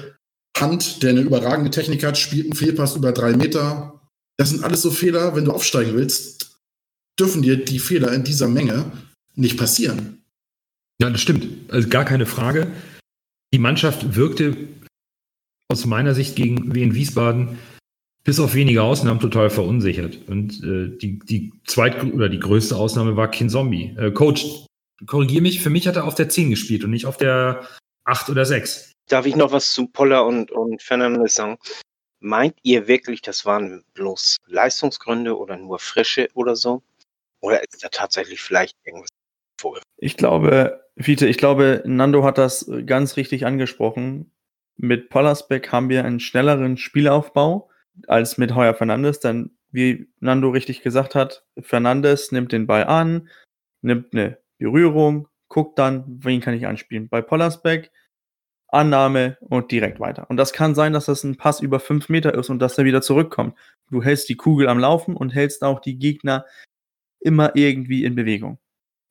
Hand, 0.58 1.02
der 1.02 1.10
eine 1.10 1.20
überragende 1.20 1.70
Technik 1.70 2.04
hat, 2.04 2.18
spielt 2.18 2.46
einen 2.46 2.54
Fehlpass 2.54 2.96
über 2.96 3.12
drei 3.12 3.34
Meter. 3.34 4.00
Das 4.36 4.50
sind 4.50 4.64
alles 4.64 4.82
so 4.82 4.90
Fehler, 4.90 5.36
wenn 5.36 5.44
du 5.44 5.52
aufsteigen 5.52 5.94
willst, 5.94 6.60
dürfen 7.18 7.42
dir 7.42 7.62
die 7.62 7.78
Fehler 7.78 8.12
in 8.12 8.24
dieser 8.24 8.48
Menge 8.48 8.90
nicht 9.34 9.56
passieren. 9.56 10.24
Ja, 11.00 11.10
das 11.10 11.20
stimmt. 11.20 11.70
Also 11.70 11.88
gar 11.88 12.04
keine 12.04 12.26
Frage. 12.26 12.70
Die 13.52 13.58
Mannschaft 13.58 14.16
wirkte 14.16 14.56
aus 15.68 15.86
meiner 15.86 16.14
Sicht 16.14 16.36
gegen 16.36 16.74
Wien 16.74 16.94
Wiesbaden 16.94 17.58
bis 18.24 18.40
auf 18.40 18.54
wenige 18.54 18.82
Ausnahmen 18.82 19.20
total 19.20 19.50
verunsichert. 19.50 20.28
Und 20.28 20.62
äh, 20.62 20.96
die, 20.98 21.18
die 21.18 21.52
zweit 21.66 22.02
oder 22.04 22.28
die 22.28 22.38
größte 22.38 22.76
Ausnahme 22.76 23.16
war 23.16 23.30
Kin 23.30 23.48
Zombie. 23.48 23.96
Äh, 23.98 24.10
Coach, 24.12 24.66
korrigier 25.06 25.42
mich, 25.42 25.62
für 25.62 25.70
mich 25.70 25.88
hat 25.88 25.96
er 25.96 26.04
auf 26.04 26.14
der 26.14 26.28
10 26.28 26.50
gespielt 26.50 26.84
und 26.84 26.90
nicht 26.90 27.06
auf 27.06 27.16
der 27.16 27.66
8 28.04 28.28
oder 28.30 28.44
6. 28.44 28.92
Darf 29.08 29.26
ich 29.26 29.36
noch 29.36 29.52
was 29.52 29.72
zu 29.72 29.86
Poller 29.86 30.26
und, 30.26 30.50
und 30.50 30.82
Fernandes 30.82 31.34
sagen? 31.34 31.58
Meint 32.20 32.54
ihr 32.62 32.86
wirklich, 32.86 33.22
das 33.22 33.46
waren 33.46 33.82
bloß 33.94 34.36
Leistungsgründe 34.46 35.36
oder 35.36 35.56
nur 35.56 35.78
Frische 35.78 36.28
oder 36.34 36.54
so? 36.54 36.82
Oder 37.40 37.62
ist 37.62 37.82
da 37.82 37.88
tatsächlich 37.88 38.42
vielleicht 38.42 38.76
irgendwas 38.84 39.08
vor? 39.58 39.80
Ich 39.96 40.18
glaube, 40.18 40.84
Vite, 40.96 41.26
ich 41.26 41.38
glaube, 41.38 41.82
Nando 41.86 42.22
hat 42.24 42.36
das 42.36 42.70
ganz 42.84 43.16
richtig 43.16 43.46
angesprochen. 43.46 44.30
Mit 44.76 45.08
Pollersbeck 45.08 45.72
haben 45.72 45.88
wir 45.88 46.04
einen 46.04 46.20
schnelleren 46.20 46.76
Spielaufbau 46.76 47.69
als 48.08 48.38
mit 48.38 48.54
Heuer 48.54 48.74
Fernandes, 48.74 49.20
dann, 49.20 49.50
wie 49.70 50.08
Nando 50.20 50.50
richtig 50.50 50.82
gesagt 50.82 51.14
hat, 51.14 51.44
Fernandes 51.60 52.32
nimmt 52.32 52.52
den 52.52 52.66
Ball 52.66 52.84
an, 52.84 53.28
nimmt 53.82 54.12
eine 54.12 54.38
Berührung, 54.58 55.28
guckt 55.48 55.78
dann, 55.78 56.04
wen 56.06 56.40
kann 56.40 56.54
ich 56.54 56.66
anspielen. 56.66 57.08
Bei 57.08 57.22
Pollersbeck 57.22 57.90
Annahme 58.72 59.36
und 59.40 59.70
direkt 59.72 60.00
weiter. 60.00 60.28
Und 60.30 60.36
das 60.36 60.52
kann 60.52 60.74
sein, 60.74 60.92
dass 60.92 61.06
das 61.06 61.24
ein 61.24 61.36
Pass 61.36 61.60
über 61.60 61.80
fünf 61.80 62.08
Meter 62.08 62.34
ist 62.34 62.50
und 62.50 62.60
dass 62.60 62.78
er 62.78 62.84
wieder 62.84 63.02
zurückkommt. 63.02 63.58
Du 63.90 64.02
hältst 64.02 64.28
die 64.28 64.36
Kugel 64.36 64.68
am 64.68 64.78
Laufen 64.78 65.16
und 65.16 65.34
hältst 65.34 65.62
auch 65.64 65.80
die 65.80 65.98
Gegner 65.98 66.46
immer 67.20 67.56
irgendwie 67.56 68.04
in 68.04 68.14
Bewegung. 68.14 68.58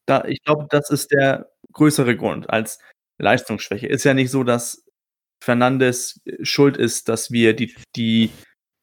Da, 0.05 0.23
ich 0.25 0.43
glaube, 0.43 0.67
das 0.69 0.89
ist 0.89 1.11
der 1.11 1.51
größere 1.73 2.15
Grund 2.15 2.49
als 2.49 2.79
Leistungsschwäche. 3.19 3.87
Ist 3.87 4.05
ja 4.05 4.13
nicht 4.13 4.31
so, 4.31 4.43
dass 4.43 4.85
Fernandes 5.43 6.21
schuld 6.41 6.77
ist, 6.77 7.09
dass 7.09 7.31
wir 7.31 7.53
die, 7.53 7.75
die 7.95 8.31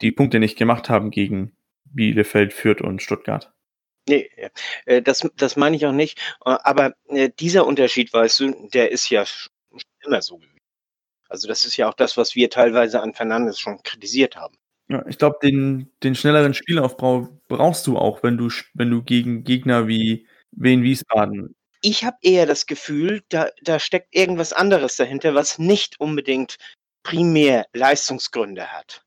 die 0.00 0.12
Punkte 0.12 0.38
nicht 0.38 0.58
gemacht 0.58 0.88
haben 0.88 1.10
gegen 1.10 1.56
Bielefeld, 1.84 2.52
Fürth 2.52 2.80
und 2.82 3.02
Stuttgart. 3.02 3.52
Nee, 4.08 4.30
äh, 4.84 5.02
das, 5.02 5.28
das 5.36 5.56
meine 5.56 5.76
ich 5.76 5.86
auch 5.86 5.92
nicht. 5.92 6.18
Äh, 6.44 6.56
aber 6.62 6.94
äh, 7.08 7.30
dieser 7.38 7.66
Unterschied, 7.66 8.12
weißt 8.12 8.40
du, 8.40 8.68
der 8.72 8.92
ist 8.92 9.10
ja 9.10 9.24
immer 10.04 10.22
so 10.22 10.38
gewesen. 10.38 10.60
Also 11.28 11.48
das 11.48 11.64
ist 11.64 11.76
ja 11.76 11.88
auch 11.88 11.94
das, 11.94 12.16
was 12.16 12.36
wir 12.36 12.50
teilweise 12.50 13.00
an 13.00 13.14
Fernandes 13.14 13.58
schon 13.58 13.82
kritisiert 13.82 14.36
haben. 14.36 14.56
Ja, 14.88 15.04
ich 15.08 15.18
glaube, 15.18 15.38
den, 15.42 15.90
den 16.04 16.14
schnelleren 16.14 16.54
Spielaufbau 16.54 17.28
brauchst 17.48 17.88
du 17.88 17.98
auch, 17.98 18.22
wenn 18.22 18.36
du, 18.36 18.48
wenn 18.74 18.90
du 18.90 19.02
gegen 19.02 19.42
Gegner 19.42 19.88
wie 19.88 20.28
Wien 20.52 20.84
Wiesbaden. 20.84 21.56
Ich 21.82 22.04
habe 22.04 22.16
eher 22.22 22.46
das 22.46 22.66
Gefühl, 22.66 23.22
da, 23.28 23.48
da 23.62 23.80
steckt 23.80 24.14
irgendwas 24.14 24.52
anderes 24.52 24.94
dahinter, 24.94 25.34
was 25.34 25.58
nicht 25.58 25.98
unbedingt 25.98 26.56
primär 27.02 27.66
Leistungsgründe 27.72 28.68
hat 28.72 29.05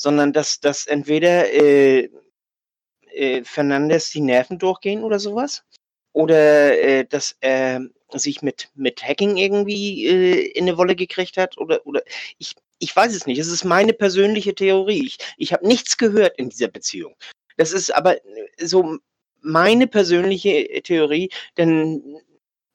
sondern 0.00 0.32
dass, 0.32 0.60
dass 0.60 0.86
entweder 0.86 1.52
äh, 1.52 2.08
äh, 3.12 3.44
Fernandes 3.44 4.08
die 4.10 4.22
Nerven 4.22 4.58
durchgehen 4.58 5.04
oder 5.04 5.18
sowas, 5.18 5.62
oder 6.12 6.80
äh, 6.80 7.04
dass 7.04 7.36
er 7.40 7.82
sich 8.14 8.40
mit, 8.40 8.70
mit 8.74 9.02
Hacking 9.02 9.36
irgendwie 9.36 10.06
äh, 10.06 10.52
in 10.52 10.64
eine 10.64 10.78
Wolle 10.78 10.96
gekriegt 10.96 11.36
hat 11.36 11.58
oder, 11.58 11.86
oder 11.86 12.02
ich, 12.38 12.54
ich 12.78 12.96
weiß 12.96 13.14
es 13.14 13.26
nicht. 13.26 13.38
Es 13.38 13.48
ist 13.48 13.64
meine 13.64 13.92
persönliche 13.92 14.54
Theorie. 14.54 15.06
Ich, 15.06 15.18
ich 15.36 15.52
habe 15.52 15.68
nichts 15.68 15.98
gehört 15.98 16.38
in 16.38 16.48
dieser 16.48 16.68
Beziehung. 16.68 17.14
Das 17.58 17.72
ist 17.72 17.94
aber 17.94 18.16
so 18.58 18.96
meine 19.42 19.86
persönliche 19.86 20.80
Theorie, 20.82 21.30
denn 21.58 22.20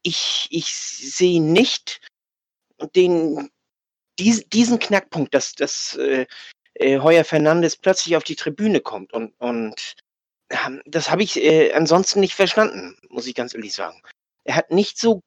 ich, 0.03 0.47
ich 0.51 0.67
sehe 0.67 1.41
nicht 1.41 2.01
den, 2.93 3.49
dies, 4.19 4.47
diesen 4.47 4.78
Knackpunkt, 4.78 5.34
dass, 5.34 5.53
dass 5.53 5.95
äh, 5.95 6.28
äh, 6.76 6.99
Heuer 6.99 7.23
Fernandes 7.23 7.78
plötzlich 7.78 8.15
auf 8.15 8.23
die 8.23 8.36
Tribüne 8.36 8.82
kommt 8.82 9.13
und, 9.13 9.34
und 9.39 9.95
ähm, 10.49 10.82
das 10.86 11.09
habe 11.11 11.23
ich 11.23 11.38
äh, 11.38 11.73
ansonsten 11.73 12.19
nicht 12.19 12.36
verstanden, 12.36 12.97
muss 13.09 13.28
ich 13.28 13.36
ganz 13.36 13.53
ehrlich 13.53 13.73
sagen. 13.73 14.01
Er 14.43 14.55
hat 14.55 14.71
nicht 14.71 14.99
so 14.99 15.21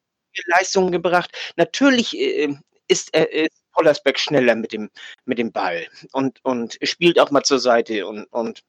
Leistungen 0.46 0.92
gebracht. 0.92 1.36
Natürlich 1.57 2.16
äh, 2.16 2.55
ist 2.88 3.12
er 3.14 3.32
ist 3.32 3.62
Pollersbeck 3.72 4.18
schneller 4.18 4.55
mit 4.55 4.72
dem, 4.72 4.90
mit 5.24 5.38
dem 5.38 5.53
Ball 5.53 5.86
und, 6.12 6.44
und 6.44 6.78
spielt 6.82 7.18
auch 7.18 7.30
mal 7.30 7.44
zur 7.44 7.59
Seite 7.61 8.07
und, 8.07 8.24
und, 8.26 8.62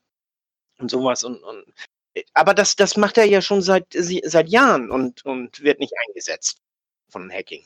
und 0.78 0.92
sowas. 0.92 1.24
Und, 1.24 1.42
und, 1.44 1.66
aber 2.34 2.54
das, 2.54 2.76
das 2.76 2.98
macht 2.98 3.18
er 3.18 3.26
ja 3.26 3.42
schon 3.42 3.62
seit, 3.62 3.88
seit 3.94 4.50
Jahren 4.50 4.92
und, 4.92 5.26
und 5.26 5.62
wird 5.62 5.80
nicht 5.80 5.94
eingesetzt 6.08 6.60
von 7.10 7.32
Hacking. 7.32 7.66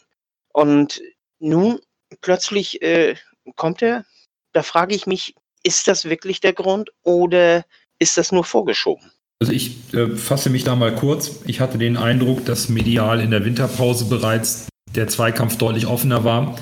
Und 0.53 1.01
nun 1.39 1.82
plötzlich 2.22 2.82
äh, 2.82 3.16
kommt 3.55 3.82
er, 3.82 4.05
da 4.54 4.64
frage 4.64 4.95
ich 4.95 5.08
mich, 5.08 5.36
ist 5.64 5.88
das 5.88 6.06
wirklich 6.06 6.41
der 6.41 6.54
Grund 6.54 6.91
oder 7.04 7.66
ist 7.99 8.18
das 8.18 8.32
nur 8.32 8.43
vorgeschoben? 8.43 9.12
Also 9.41 9.51
ich 9.51 9.93
äh, 9.93 10.16
fasse 10.16 10.49
mich 10.49 10.64
da 10.64 10.76
mal 10.76 10.95
kurz. 10.95 11.41
Ich 11.45 11.60
hatte 11.60 11.78
den 11.78 11.97
Eindruck, 11.97 12.45
dass 12.45 12.70
medial 12.70 13.20
in 13.20 13.32
der 13.32 13.43
Winterpause 13.45 14.06
bereits 14.06 14.68
der 14.95 15.08
Zweikampf 15.08 15.58
deutlich 15.58 15.88
offener 15.88 16.24
war. 16.24 16.58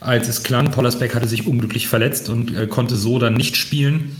Als 0.00 0.28
es 0.28 0.42
klang, 0.42 0.70
Pollersbeck 0.70 1.14
hatte 1.14 1.28
sich 1.28 1.46
unglücklich 1.46 1.88
verletzt 1.88 2.28
und 2.28 2.54
äh, 2.56 2.66
konnte 2.66 2.96
so 2.96 3.18
dann 3.18 3.34
nicht 3.34 3.56
spielen. 3.56 4.18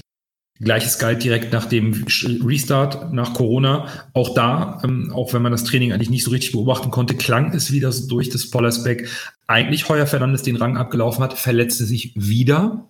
Gleiches 0.61 0.99
galt 0.99 1.25
direkt 1.25 1.55
nach 1.55 1.65
dem 1.65 2.05
Restart 2.45 3.15
nach 3.15 3.33
Corona. 3.33 3.89
Auch 4.13 4.35
da, 4.35 4.81
ähm, 4.85 5.11
auch 5.15 5.33
wenn 5.33 5.41
man 5.41 5.53
das 5.53 5.65
Training 5.65 5.93
eigentlich 5.93 6.11
nicht 6.11 6.25
so 6.25 6.31
richtig 6.31 6.53
beobachten 6.53 6.91
konnte, 6.91 7.17
klang 7.17 7.55
es 7.55 7.73
wieder 7.73 7.91
so 7.93 8.07
durch, 8.09 8.29
dass 8.29 8.51
Pollersbeck 8.51 9.09
eigentlich 9.47 9.89
Heuer 9.89 10.07
Fernandes 10.07 10.43
den 10.43 10.57
Rang 10.57 10.77
abgelaufen 10.77 11.25
hat, 11.25 11.39
verletzte 11.39 11.87
sich 11.87 12.13
wieder 12.15 12.87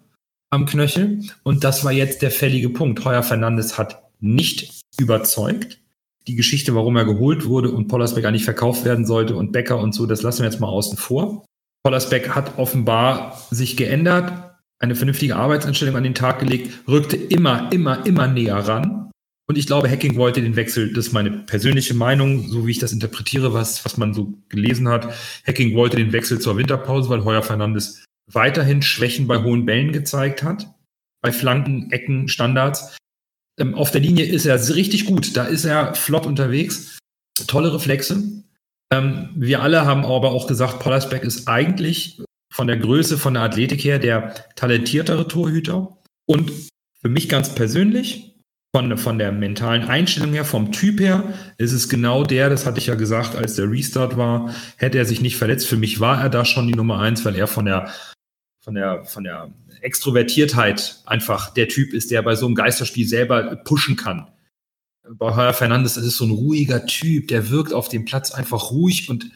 am 0.51 0.67
Knöchel. 0.67 1.21
Und 1.43 1.65
das 1.65 1.85
war 1.85 1.93
jetzt 1.93 2.23
der 2.23 2.31
fällige 2.31 2.69
Punkt. 2.69 3.05
Heuer 3.05 3.23
Fernandes 3.23 3.79
hat 3.79 4.03
nicht 4.21 4.81
überzeugt. 4.99 5.79
Die 6.27 6.35
Geschichte, 6.37 6.75
warum 6.75 6.97
er 6.97 7.07
geholt 7.07 7.47
wurde 7.47 7.71
und 7.71 7.89
Pollersbeck 7.89 8.25
eigentlich 8.25 8.45
verkauft 8.45 8.85
werden 8.85 9.07
sollte 9.07 9.37
und 9.37 9.53
Becker 9.53 9.79
und 9.79 9.95
so, 9.95 10.07
das 10.07 10.23
lassen 10.23 10.41
wir 10.41 10.51
jetzt 10.51 10.61
mal 10.61 10.69
außen 10.69 10.99
vor. 10.99 11.45
Pollersbeck 11.83 12.31
hat 12.31 12.59
offenbar 12.59 13.41
sich 13.51 13.77
geändert, 13.77 14.33
eine 14.79 14.95
vernünftige 14.95 15.37
Arbeitsanstellung 15.37 15.97
an 15.97 16.03
den 16.03 16.15
Tag 16.15 16.41
gelegt, 16.41 16.87
rückte 16.87 17.17
immer, 17.17 17.73
immer, 17.73 18.05
immer 18.07 18.27
näher 18.27 18.57
ran. 18.57 19.11
Und 19.49 19.59
ich 19.59 19.67
glaube, 19.67 19.91
Hacking 19.91 20.17
wollte 20.17 20.43
den 20.43 20.57
Wechsel, 20.57 20.93
das 20.93 21.09
ist 21.09 21.13
meine 21.13 21.31
persönliche 21.31 21.95
Meinung, 21.95 22.49
so 22.49 22.67
wie 22.67 22.71
ich 22.71 22.79
das 22.79 22.93
interpretiere, 22.93 23.53
was, 23.53 23.85
was 23.85 23.97
man 23.97 24.15
so 24.15 24.35
gelesen 24.49 24.89
hat. 24.89 25.13
Hacking 25.47 25.75
wollte 25.75 25.97
den 25.97 26.13
Wechsel 26.13 26.39
zur 26.39 26.57
Winterpause, 26.57 27.09
weil 27.09 27.25
Heuer 27.25 27.43
Fernandes 27.43 28.05
weiterhin 28.35 28.83
Schwächen 28.83 29.26
bei 29.26 29.43
hohen 29.43 29.66
Bällen 29.66 29.93
gezeigt 29.93 30.43
hat, 30.43 30.66
bei 31.22 31.33
Flanken, 31.33 31.91
Ecken, 31.91 32.28
Standards. 32.28 32.97
Ähm, 33.59 33.74
auf 33.74 33.91
der 33.91 34.01
Linie 34.01 34.26
ist 34.26 34.47
er 34.47 34.57
richtig 34.74 35.07
gut, 35.07 35.37
da 35.37 35.45
ist 35.45 35.64
er 35.64 35.95
flott 35.95 36.26
unterwegs, 36.26 36.99
tolle 37.47 37.72
Reflexe. 37.72 38.22
Ähm, 38.93 39.31
wir 39.37 39.62
alle 39.62 39.85
haben 39.85 40.05
aber 40.05 40.33
auch 40.33 40.47
gesagt, 40.47 40.81
Pollersbeck 40.81 41.22
ist 41.22 41.49
eigentlich 41.49 42.22
von 42.53 42.66
der 42.66 42.78
Größe, 42.78 43.16
von 43.18 43.35
der 43.35 43.45
Athletik 43.45 43.85
her 43.85 43.99
der 43.99 44.35
talentiertere 44.57 45.28
Torhüter. 45.28 45.97
Und 46.26 46.51
für 47.01 47.09
mich 47.09 47.28
ganz 47.28 47.55
persönlich, 47.55 48.35
von, 48.74 48.97
von 48.99 49.18
der 49.18 49.33
mentalen 49.33 49.85
Einstellung 49.85 50.33
her, 50.33 50.45
vom 50.45 50.70
Typ 50.70 51.01
her, 51.01 51.24
ist 51.59 51.72
es 51.72 51.89
genau 51.89 52.24
der, 52.24 52.51
das 52.51 52.66
hatte 52.66 52.78
ich 52.78 52.87
ja 52.87 52.95
gesagt, 52.95 53.35
als 53.35 53.57
der 53.57 53.70
Restart 53.70 54.16
war, 54.16 54.55
hätte 54.76 54.99
er 54.99 55.07
sich 55.07 55.20
nicht 55.20 55.37
verletzt. 55.37 55.66
Für 55.66 55.76
mich 55.76 55.99
war 56.01 56.20
er 56.20 56.28
da 56.28 56.45
schon 56.45 56.68
die 56.68 56.74
Nummer 56.74 57.01
eins, 57.01 57.24
weil 57.24 57.37
er 57.37 57.47
von 57.47 57.64
der 57.64 57.91
von 58.61 58.75
der, 58.75 59.05
von 59.05 59.25
der 59.25 59.53
Extrovertiertheit 59.81 61.01
einfach 61.07 61.53
der 61.55 61.69
Typ 61.69 61.93
ist, 61.93 62.11
der 62.11 62.23
bei 62.23 62.35
so 62.35 62.47
einem 62.47 62.55
Geisterspiel 62.55 63.07
selber 63.07 63.57
pushen 63.57 63.97
kann. 63.97 64.29
Bei 65.09 65.35
Heuer 65.35 65.55
Fernandes 65.55 65.97
ist 65.97 66.05
es 66.05 66.17
so 66.17 66.27
ein 66.27 66.31
ruhiger 66.31 66.87
Typ, 66.87 67.29
der 67.29 67.51
wirkt 67.51 67.73
auf 67.73 67.89
dem 67.89 68.05
Platz 68.05 68.31
einfach 68.31 68.71
ruhig 68.71 69.09
und, 69.09 69.31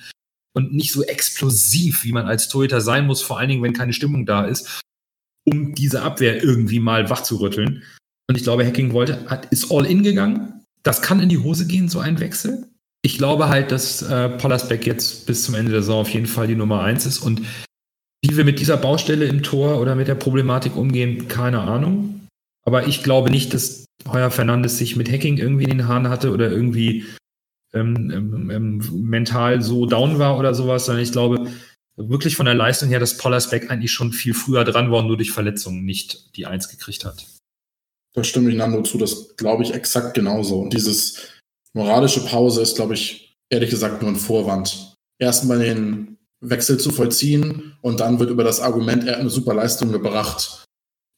und 0.55 0.73
nicht 0.73 0.93
so 0.93 1.03
explosiv, 1.03 2.05
wie 2.05 2.13
man 2.13 2.27
als 2.27 2.49
Torhüter 2.49 2.81
sein 2.81 3.07
muss, 3.07 3.23
vor 3.23 3.39
allen 3.39 3.49
Dingen, 3.49 3.63
wenn 3.63 3.73
keine 3.73 3.93
Stimmung 3.93 4.27
da 4.27 4.45
ist, 4.45 4.83
um 5.45 5.75
diese 5.75 6.03
Abwehr 6.03 6.43
irgendwie 6.43 6.81
mal 6.81 7.11
wach 7.11 7.23
zu 7.23 7.37
rütteln. 7.37 7.83
Und 8.29 8.37
ich 8.37 8.43
glaube, 8.43 8.65
Hacking 8.65 8.93
wollte, 8.93 9.29
hat, 9.29 9.47
ist 9.47 9.71
all 9.71 9.87
in 9.87 10.03
gegangen. 10.03 10.65
Das 10.83 11.03
kann 11.03 11.21
in 11.21 11.29
die 11.29 11.39
Hose 11.39 11.67
gehen, 11.67 11.89
so 11.89 11.99
ein 11.99 12.21
Wechsel. 12.21 12.69
Ich 13.03 13.19
glaube 13.19 13.49
halt, 13.49 13.71
dass 13.71 14.03
äh, 14.03 14.31
Pollersbeck 14.31 14.87
jetzt 14.87 15.27
bis 15.27 15.43
zum 15.43 15.55
Ende 15.55 15.73
der 15.73 15.83
Saison 15.83 16.03
auf 16.03 16.09
jeden 16.11 16.27
Fall 16.27 16.47
die 16.47 16.57
Nummer 16.57 16.83
eins 16.83 17.05
ist 17.05 17.19
und 17.19 17.43
wie 18.25 18.39
wir 18.39 18.45
mit 18.45 18.59
dieser 18.59 18.79
Baustelle 18.79 19.27
im 19.27 19.43
Tor 19.43 19.79
oder 19.79 19.95
mit 19.95 20.09
der 20.09 20.15
Problematik 20.15 20.77
umgehen, 20.77 21.29
keine 21.29 21.61
Ahnung. 21.61 22.27
Aber 22.65 22.87
ich 22.87 23.03
glaube 23.03 23.31
nicht, 23.31 23.53
dass 23.53 23.85
Heuer 24.09 24.31
Fernandes 24.31 24.79
sich 24.79 24.97
mit 24.97 25.13
Hacking 25.13 25.37
irgendwie 25.37 25.65
in 25.65 25.71
den 25.77 25.89
Haaren 25.89 26.09
hatte 26.09 26.31
oder 26.31 26.51
irgendwie 26.51 27.05
ähm, 27.75 28.11
ähm, 28.11 28.51
ähm, 28.51 29.03
mental 29.03 29.61
so 29.61 29.85
down 29.85 30.19
war 30.19 30.39
oder 30.39 30.55
sowas, 30.55 30.87
sondern 30.87 31.03
ich 31.03 31.13
glaube 31.13 31.51
wirklich 31.97 32.35
von 32.35 32.47
der 32.47 32.55
Leistung 32.55 32.89
her, 32.89 32.99
dass 32.99 33.19
Pollersbeck 33.19 33.71
eigentlich 33.71 33.93
schon 33.93 34.13
viel 34.13 34.33
früher 34.33 34.65
dran 34.65 34.91
war 34.91 35.01
und 35.01 35.09
nur 35.09 35.19
durch 35.19 35.31
Verletzungen 35.31 35.85
nicht 35.85 36.35
die 36.35 36.47
Eins 36.47 36.71
gekriegt 36.71 37.05
hat. 37.05 37.27
Da 38.15 38.25
stimme 38.25 38.51
ich 38.51 38.57
Nando 38.57 38.83
zu, 38.83 38.97
das 38.97 39.37
glaube 39.37 39.65
ich 39.65 39.75
exakt 39.75 40.15
genauso. 40.15 40.61
Und 40.61 40.73
dieses 40.73 41.29
moralische 41.75 42.25
Pause 42.25 42.63
ist, 42.63 42.77
glaube 42.77 42.95
ich, 42.95 43.37
ehrlich 43.51 43.69
gesagt 43.69 44.01
nur 44.01 44.11
ein 44.11 44.17
Vorwand. 44.17 44.95
Erst 45.19 45.45
mal 45.45 45.59
den 45.59 46.14
Wechsel 46.49 46.79
zu 46.79 46.91
vollziehen 46.91 47.75
und 47.81 48.01
dann 48.01 48.19
wird 48.19 48.31
über 48.31 48.45
das 48.45 48.61
Argument, 48.61 49.05
er 49.05 49.15
hat 49.15 49.21
eine 49.21 49.31
super 49.31 49.55
Leistung 49.55 49.93
gebracht, 49.93 50.65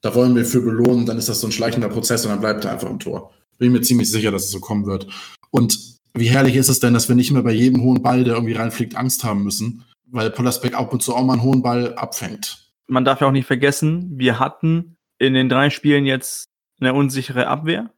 da 0.03 0.15
wollen 0.15 0.37
wir 0.37 0.45
für 0.45 0.61
belohnen, 0.61 1.07
dann 1.07 1.19
ist 1.19 1.29
das 1.29 1.41
so 1.41 1.49
ein 1.49 1.53
schleichender 1.53 1.89
Prozess 1.89 2.25
und 2.25 2.31
dann 2.31 2.41
bleibt 2.41 2.65
er 2.65 2.73
einfach 2.73 2.91
im 2.91 2.99
Tor. 2.99 3.33
Bin 3.59 3.73
mir 3.73 3.81
ziemlich 3.81 4.11
sicher, 4.11 4.31
dass 4.31 4.45
es 4.45 4.51
so 4.51 4.61
kommen 4.61 4.87
wird. 4.87 5.07
Und 5.51 5.97
wie 6.15 6.29
herrlich 6.29 6.57
ist 6.57 6.69
es 6.69 6.81
denn, 6.81 6.95
dass 6.95 7.09
wir 7.09 7.17
nicht 7.17 7.31
mehr 7.31 7.43
bei 7.43 7.53
jedem 7.53 7.83
hohen 7.83 8.03
Ball, 8.03 8.25
der 8.25 8.35
irgendwie 8.35 8.55
reinfliegt, 8.55 8.97
Angst 8.97 9.25
haben 9.25 9.43
müssen, 9.43 9.85
weil 10.07 10.31
Pollersbeck 10.31 10.75
ab 10.75 10.93
und 10.93 11.03
zu 11.03 11.15
auch 11.15 11.25
mal 11.25 11.35
einen 11.35 11.43
hohen 11.43 11.63
Ball 11.63 11.95
abfängt. 11.95 12.71
Man 12.87 13.05
darf 13.05 13.21
ja 13.21 13.27
auch 13.27 13.33
nicht 13.33 13.47
vergessen, 13.47 14.13
wir 14.17 14.39
hatten 14.39 14.97
in 15.19 15.35
den 15.35 15.49
drei 15.49 15.71
Spielen 15.71 16.07
jetzt 16.07 16.47
eine 16.81 16.95
unsichere 16.95 17.49
Abwehr. 17.49 17.91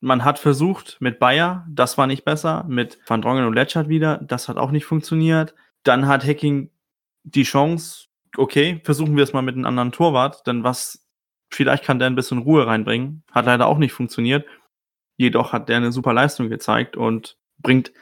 Man 0.00 0.24
hat 0.24 0.38
versucht 0.38 0.98
mit 1.00 1.18
Bayer, 1.18 1.66
das 1.70 1.96
war 1.96 2.06
nicht 2.06 2.24
besser, 2.24 2.64
mit 2.68 2.98
Van 3.06 3.22
Drongen 3.22 3.46
und 3.46 3.54
Letschert 3.54 3.88
wieder, 3.88 4.18
das 4.18 4.48
hat 4.48 4.58
auch 4.58 4.70
nicht 4.70 4.84
funktioniert. 4.84 5.54
Dann 5.82 6.06
hat 6.06 6.26
Hacking 6.26 6.70
die 7.24 7.42
Chance, 7.42 8.06
okay, 8.36 8.80
versuchen 8.84 9.16
wir 9.16 9.24
es 9.24 9.32
mal 9.32 9.42
mit 9.42 9.56
einem 9.56 9.66
anderen 9.66 9.92
Torwart, 9.92 10.46
denn 10.46 10.62
was, 10.62 11.06
vielleicht 11.50 11.84
kann 11.84 11.98
der 11.98 12.06
ein 12.06 12.14
bisschen 12.14 12.38
Ruhe 12.38 12.66
reinbringen. 12.66 13.24
Hat 13.32 13.46
leider 13.46 13.66
auch 13.66 13.78
nicht 13.78 13.92
funktioniert. 13.92 14.46
Jedoch 15.16 15.52
hat 15.52 15.68
der 15.68 15.78
eine 15.78 15.92
super 15.92 16.12
Leistung 16.12 16.48
gezeigt 16.48 16.96
und 16.96 17.38
bringt 17.58 17.92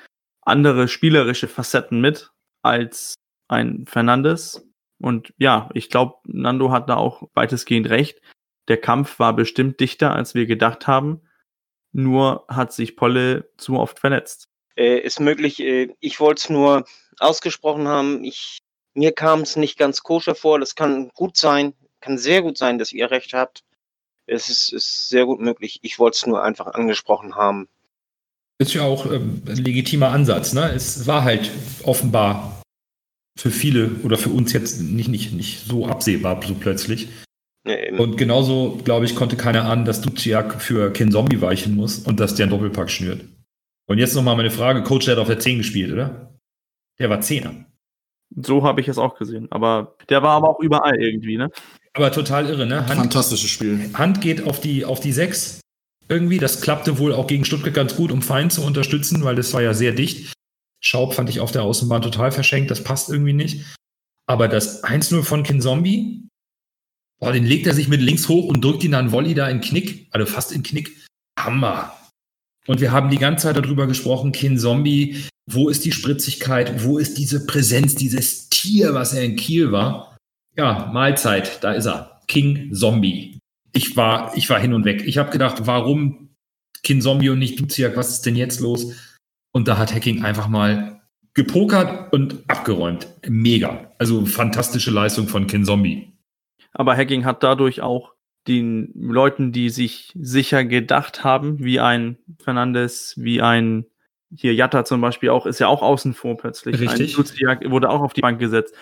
andere 0.40 0.88
spielerische 0.88 1.48
Facetten 1.48 2.00
mit 2.00 2.32
als 2.62 3.14
ein 3.48 3.86
Fernandes. 3.86 4.68
Und 4.98 5.32
ja, 5.36 5.68
ich 5.74 5.90
glaube, 5.90 6.16
Nando 6.24 6.70
hat 6.70 6.88
da 6.88 6.96
auch 6.96 7.28
weitestgehend 7.34 7.90
recht. 7.90 8.20
Der 8.68 8.76
Kampf 8.78 9.18
war 9.18 9.34
bestimmt 9.34 9.80
dichter, 9.80 10.14
als 10.14 10.34
wir 10.34 10.46
gedacht 10.46 10.86
haben. 10.86 11.22
Nur 11.92 12.46
hat 12.48 12.72
sich 12.72 12.96
Polle 12.96 13.50
zu 13.58 13.78
oft 13.78 13.98
verletzt. 13.98 14.48
Äh, 14.76 15.00
ist 15.00 15.20
möglich. 15.20 15.60
Äh, 15.60 15.94
ich 16.00 16.20
wollte 16.20 16.40
es 16.40 16.50
nur 16.50 16.84
ausgesprochen 17.18 17.88
haben. 17.88 18.24
Ich 18.24 18.61
mir 18.94 19.12
kam 19.12 19.40
es 19.40 19.56
nicht 19.56 19.78
ganz 19.78 20.02
koscher 20.02 20.34
vor. 20.34 20.58
Das 20.58 20.74
kann 20.74 21.10
gut 21.14 21.36
sein, 21.36 21.74
kann 22.00 22.18
sehr 22.18 22.42
gut 22.42 22.58
sein, 22.58 22.78
dass 22.78 22.92
ihr 22.92 23.10
recht 23.10 23.32
habt. 23.32 23.62
Es 24.26 24.48
ist, 24.48 24.72
ist 24.72 25.08
sehr 25.08 25.26
gut 25.26 25.40
möglich. 25.40 25.80
Ich 25.82 25.98
wollte 25.98 26.16
es 26.16 26.26
nur 26.26 26.42
einfach 26.42 26.66
angesprochen 26.66 27.34
haben. 27.34 27.68
Ist 28.58 28.74
ja 28.74 28.82
auch 28.82 29.06
ähm, 29.06 29.42
ein 29.46 29.56
legitimer 29.56 30.10
Ansatz. 30.10 30.52
Ne? 30.52 30.70
Es 30.72 31.06
war 31.06 31.24
halt 31.24 31.50
offenbar 31.82 32.62
für 33.36 33.50
viele 33.50 33.90
oder 34.04 34.18
für 34.18 34.30
uns 34.30 34.52
jetzt 34.52 34.80
nicht, 34.80 35.08
nicht, 35.08 35.32
nicht 35.32 35.66
so 35.66 35.86
absehbar 35.86 36.40
so 36.46 36.54
plötzlich. 36.54 37.08
Ja, 37.64 37.76
und 37.98 38.16
genauso, 38.16 38.80
glaube 38.84 39.04
ich, 39.06 39.14
konnte 39.14 39.36
keiner 39.36 39.64
ahnen, 39.64 39.84
dass 39.84 40.00
Duziak 40.00 40.60
für 40.60 40.92
Ken 40.92 41.12
Zombie 41.12 41.40
weichen 41.40 41.76
muss 41.76 41.98
und 41.98 42.18
dass 42.18 42.34
der 42.34 42.44
einen 42.44 42.50
Doppelpack 42.50 42.90
schnürt. 42.90 43.24
Und 43.86 43.98
jetzt 43.98 44.14
nochmal 44.14 44.36
meine 44.36 44.50
Frage: 44.50 44.82
Coach, 44.82 45.06
der 45.06 45.14
hat 45.14 45.20
auf 45.20 45.28
der 45.28 45.38
10 45.38 45.58
gespielt, 45.58 45.92
oder? 45.92 46.34
Der 46.98 47.08
war 47.08 47.20
Zehner. 47.20 47.66
So 48.36 48.64
habe 48.64 48.80
ich 48.80 48.88
es 48.88 48.98
auch 48.98 49.16
gesehen. 49.16 49.48
Aber 49.50 49.96
der 50.08 50.22
war 50.22 50.30
aber 50.30 50.50
auch 50.50 50.60
überall 50.60 51.00
irgendwie, 51.00 51.36
ne? 51.36 51.50
Aber 51.94 52.10
total 52.10 52.48
irre, 52.48 52.66
ne? 52.66 52.86
Hand, 52.86 53.00
Fantastisches 53.00 53.50
Spiel. 53.50 53.90
Hand 53.94 54.20
geht 54.20 54.46
auf 54.46 54.60
die, 54.60 54.84
auf 54.84 55.00
die 55.00 55.12
6 55.12 55.60
irgendwie. 56.08 56.38
Das 56.38 56.60
klappte 56.60 56.98
wohl 56.98 57.12
auch 57.12 57.26
gegen 57.26 57.44
Stuttgart 57.44 57.74
ganz 57.74 57.96
gut, 57.96 58.10
um 58.10 58.22
Fein 58.22 58.50
zu 58.50 58.62
unterstützen, 58.62 59.24
weil 59.24 59.36
das 59.36 59.52
war 59.52 59.62
ja 59.62 59.74
sehr 59.74 59.92
dicht. 59.92 60.32
Schaub 60.80 61.14
fand 61.14 61.30
ich 61.30 61.40
auf 61.40 61.52
der 61.52 61.62
Außenbahn 61.62 62.02
total 62.02 62.32
verschenkt, 62.32 62.70
das 62.70 62.82
passt 62.82 63.08
irgendwie 63.08 63.32
nicht. 63.32 63.76
Aber 64.26 64.48
das 64.48 64.82
1-0 64.82 65.22
von 65.22 65.42
Kinzombie, 65.42 66.28
boah, 67.20 67.32
den 67.32 67.44
legt 67.44 67.66
er 67.66 67.74
sich 67.74 67.88
mit 67.88 68.00
links 68.00 68.28
hoch 68.28 68.46
und 68.46 68.64
drückt 68.64 68.82
ihn 68.82 68.92
dann 68.92 69.12
Volley 69.12 69.34
da 69.34 69.48
in 69.48 69.60
Knick, 69.60 70.08
also 70.10 70.26
fast 70.26 70.52
in 70.52 70.62
Knick. 70.62 70.90
Hammer. 71.38 71.96
Und 72.66 72.80
wir 72.80 72.92
haben 72.92 73.10
die 73.10 73.18
ganze 73.18 73.44
Zeit 73.44 73.56
darüber 73.56 73.86
gesprochen, 73.86 74.32
Kinzombie, 74.32 75.24
wo 75.50 75.68
ist 75.68 75.84
die 75.84 75.92
Spritzigkeit, 75.92 76.84
wo 76.84 76.98
ist 76.98 77.18
diese 77.18 77.46
Präsenz, 77.46 77.94
dieses 77.94 78.48
Tier, 78.48 78.94
was 78.94 79.12
er 79.12 79.24
in 79.24 79.36
Kiel 79.36 79.72
war. 79.72 80.16
Ja, 80.56 80.90
Mahlzeit, 80.92 81.62
da 81.64 81.72
ist 81.72 81.86
er. 81.86 82.20
King 82.28 82.72
Zombie. 82.72 83.38
Ich 83.72 83.96
war, 83.96 84.36
ich 84.36 84.48
war 84.50 84.60
hin 84.60 84.74
und 84.74 84.84
weg. 84.84 85.02
Ich 85.06 85.18
habe 85.18 85.30
gedacht, 85.30 85.66
warum 85.66 86.30
King 86.82 87.00
Zombie 87.00 87.30
und 87.30 87.38
nicht 87.38 87.58
Duziak, 87.58 87.96
was 87.96 88.10
ist 88.10 88.26
denn 88.26 88.36
jetzt 88.36 88.60
los? 88.60 88.94
Und 89.52 89.68
da 89.68 89.78
hat 89.78 89.94
Hacking 89.94 90.24
einfach 90.24 90.48
mal 90.48 91.02
gepokert 91.34 92.12
und 92.12 92.44
abgeräumt. 92.48 93.08
Mega. 93.26 93.92
Also 93.98 94.26
fantastische 94.26 94.90
Leistung 94.90 95.28
von 95.28 95.46
Kin 95.46 95.64
Zombie. 95.64 96.12
Aber 96.72 96.96
Hacking 96.96 97.24
hat 97.24 97.42
dadurch 97.42 97.80
auch 97.80 98.12
den 98.48 98.90
Leuten, 98.94 99.52
die 99.52 99.70
sich 99.70 100.12
sicher 100.14 100.64
gedacht 100.64 101.22
haben, 101.22 101.62
wie 101.62 101.80
ein 101.80 102.18
Fernandes, 102.38 103.14
wie 103.16 103.40
ein 103.40 103.86
hier 104.36 104.54
Jatta 104.54 104.84
zum 104.84 105.00
Beispiel 105.00 105.30
auch, 105.30 105.46
ist 105.46 105.58
ja 105.58 105.68
auch 105.68 105.82
außen 105.82 106.14
vor 106.14 106.36
plötzlich. 106.36 106.80
Richtig. 106.80 107.18
Ein 107.18 107.70
wurde 107.70 107.90
auch 107.90 108.00
auf 108.00 108.14
die 108.14 108.20
Bank 108.20 108.38
gesetzt. 108.38 108.74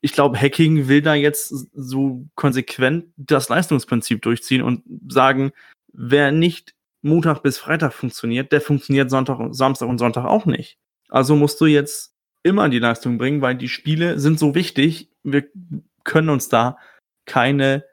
Ich 0.00 0.12
glaube, 0.12 0.40
Hacking 0.40 0.88
will 0.88 1.02
da 1.02 1.14
jetzt 1.14 1.48
so 1.74 2.24
konsequent 2.34 3.06
das 3.16 3.48
Leistungsprinzip 3.48 4.22
durchziehen 4.22 4.62
und 4.62 4.82
sagen, 5.08 5.52
wer 5.92 6.30
nicht 6.30 6.74
Montag 7.02 7.42
bis 7.42 7.58
Freitag 7.58 7.92
funktioniert, 7.92 8.52
der 8.52 8.60
funktioniert 8.60 9.10
Sonntag, 9.10 9.40
Samstag 9.50 9.88
und 9.88 9.98
Sonntag 9.98 10.24
auch 10.24 10.46
nicht. 10.46 10.78
Also 11.08 11.36
musst 11.36 11.60
du 11.60 11.66
jetzt 11.66 12.14
immer 12.42 12.68
die 12.68 12.78
Leistung 12.78 13.18
bringen, 13.18 13.40
weil 13.40 13.56
die 13.56 13.68
Spiele 13.68 14.18
sind 14.18 14.38
so 14.38 14.54
wichtig. 14.54 15.10
Wir 15.22 15.44
können 16.04 16.28
uns 16.28 16.48
da 16.48 16.78
keine 17.26 17.84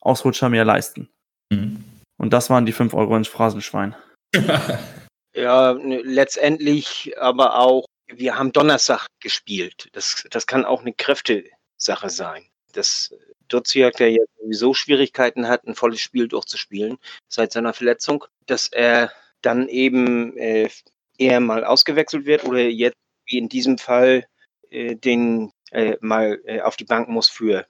Ausrutscher 0.00 0.48
mehr 0.48 0.64
leisten. 0.64 1.08
Mhm. 1.50 1.84
Und 2.16 2.32
das 2.32 2.50
waren 2.50 2.66
die 2.66 2.72
5 2.72 2.94
Euro 2.94 3.16
ins 3.16 3.28
Phrasenschwein. 3.28 3.94
Ja, 5.34 5.74
ne, 5.74 6.00
letztendlich 6.02 7.14
aber 7.18 7.58
auch, 7.58 7.86
wir 8.06 8.38
haben 8.38 8.52
Donnerstag 8.52 9.06
gespielt. 9.20 9.88
Das, 9.92 10.24
das 10.30 10.46
kann 10.46 10.64
auch 10.64 10.80
eine 10.82 10.92
Kräftesache 10.92 12.10
sein. 12.10 12.46
Dass 12.72 13.14
Duziak, 13.48 13.96
der 13.96 14.10
ja 14.10 14.22
sowieso 14.40 14.74
Schwierigkeiten 14.74 15.48
hat, 15.48 15.64
ein 15.64 15.74
volles 15.74 16.00
Spiel 16.00 16.28
durchzuspielen 16.28 16.98
seit 17.28 17.52
seiner 17.52 17.72
Verletzung, 17.72 18.24
dass 18.46 18.68
er 18.68 19.12
dann 19.42 19.68
eben 19.68 20.36
äh, 20.36 20.70
eher 21.18 21.40
mal 21.40 21.64
ausgewechselt 21.64 22.26
wird 22.26 22.44
oder 22.44 22.60
jetzt 22.60 22.96
wie 23.26 23.38
in 23.38 23.48
diesem 23.48 23.78
Fall 23.78 24.26
äh, 24.70 24.96
den 24.96 25.52
äh, 25.70 25.96
mal 26.00 26.40
äh, 26.44 26.60
auf 26.60 26.76
die 26.76 26.84
Bank 26.84 27.08
muss 27.08 27.28
für 27.28 27.66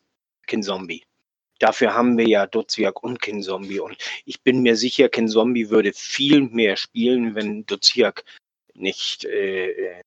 Kinzombie. 0.47 1.05
Dafür 1.59 1.95
haben 1.95 2.19
wir 2.19 2.27
ja 2.27 2.47
Duziak 2.47 3.03
und 3.03 3.21
Kinzombie 3.21 3.81
und 3.81 3.97
ich 4.25 4.43
bin 4.43 4.63
mir 4.63 4.77
sicher, 4.77 5.09
Kinzombie 5.09 5.71
würde 5.71 5.93
viel 5.95 6.41
mehr 6.41 6.77
spielen, 6.77 7.35
wenn 7.35 7.65
Duziak 7.67 8.25
nicht 8.75 9.25
äh, 9.25 10.03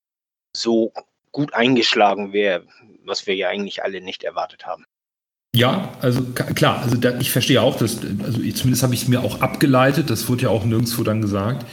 so 0.55 0.91
gut 1.31 1.53
eingeschlagen 1.53 2.33
wäre, 2.33 2.65
was 3.05 3.27
wir 3.27 3.35
ja 3.35 3.49
eigentlich 3.49 3.83
alle 3.83 4.01
nicht 4.01 4.23
erwartet 4.23 4.65
haben. 4.65 4.85
Ja, 5.55 5.97
also 6.01 6.23
klar, 6.23 6.81
also 6.83 6.97
da, 6.97 7.17
ich 7.19 7.31
verstehe 7.31 7.61
auch, 7.61 7.77
dass, 7.77 7.99
also 8.23 8.41
ich, 8.41 8.55
zumindest 8.55 8.83
habe 8.83 8.93
ich 8.93 9.03
es 9.03 9.07
mir 9.07 9.21
auch 9.21 9.41
abgeleitet, 9.41 10.09
das 10.09 10.27
wurde 10.29 10.43
ja 10.43 10.49
auch 10.49 10.65
nirgendwo 10.65 11.03
dann 11.03 11.21
gesagt, 11.21 11.65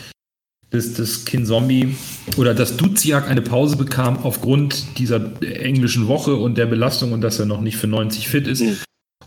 dass 0.70 0.94
das 0.94 1.24
Kinzombie 1.24 1.96
oder 2.36 2.54
dass 2.54 2.76
Duziak 2.76 3.28
eine 3.28 3.42
Pause 3.42 3.76
bekam 3.76 4.24
aufgrund 4.24 4.98
dieser 4.98 5.42
englischen 5.42 6.08
Woche 6.08 6.36
und 6.36 6.56
der 6.56 6.66
Belastung 6.66 7.12
und 7.12 7.20
dass 7.20 7.38
er 7.38 7.46
noch 7.46 7.60
nicht 7.60 7.76
für 7.76 7.86
90 7.86 8.28
fit 8.28 8.46
ist 8.46 8.60
Mhm. 8.60 8.78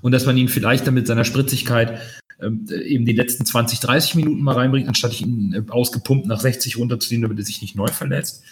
Und 0.02 0.12
dass 0.12 0.26
man 0.26 0.38
ihn 0.38 0.50
vielleicht 0.50 0.88
dann 0.88 0.94
mit 0.94 1.08
seiner 1.08 1.26
Spritzigkeit 1.26 2.00
ähm, 2.42 2.68
eben 2.86 3.06
die 3.06 3.14
letzten 3.14 3.46
20, 3.46 3.80
30 3.80 4.16
Minuten 4.16 4.42
mal 4.42 4.56
reinbringt, 4.56 4.88
anstatt 4.88 5.20
ihn 5.20 5.54
äh, 5.54 5.72
ausgepumpt 5.72 6.28
nach 6.28 6.40
60 6.40 6.78
runterzuziehen, 6.78 7.22
damit 7.22 7.40
er 7.40 7.46
sich 7.46 7.62
nicht 7.62 7.76
neu 7.76 7.88
verletzt. 7.88 8.44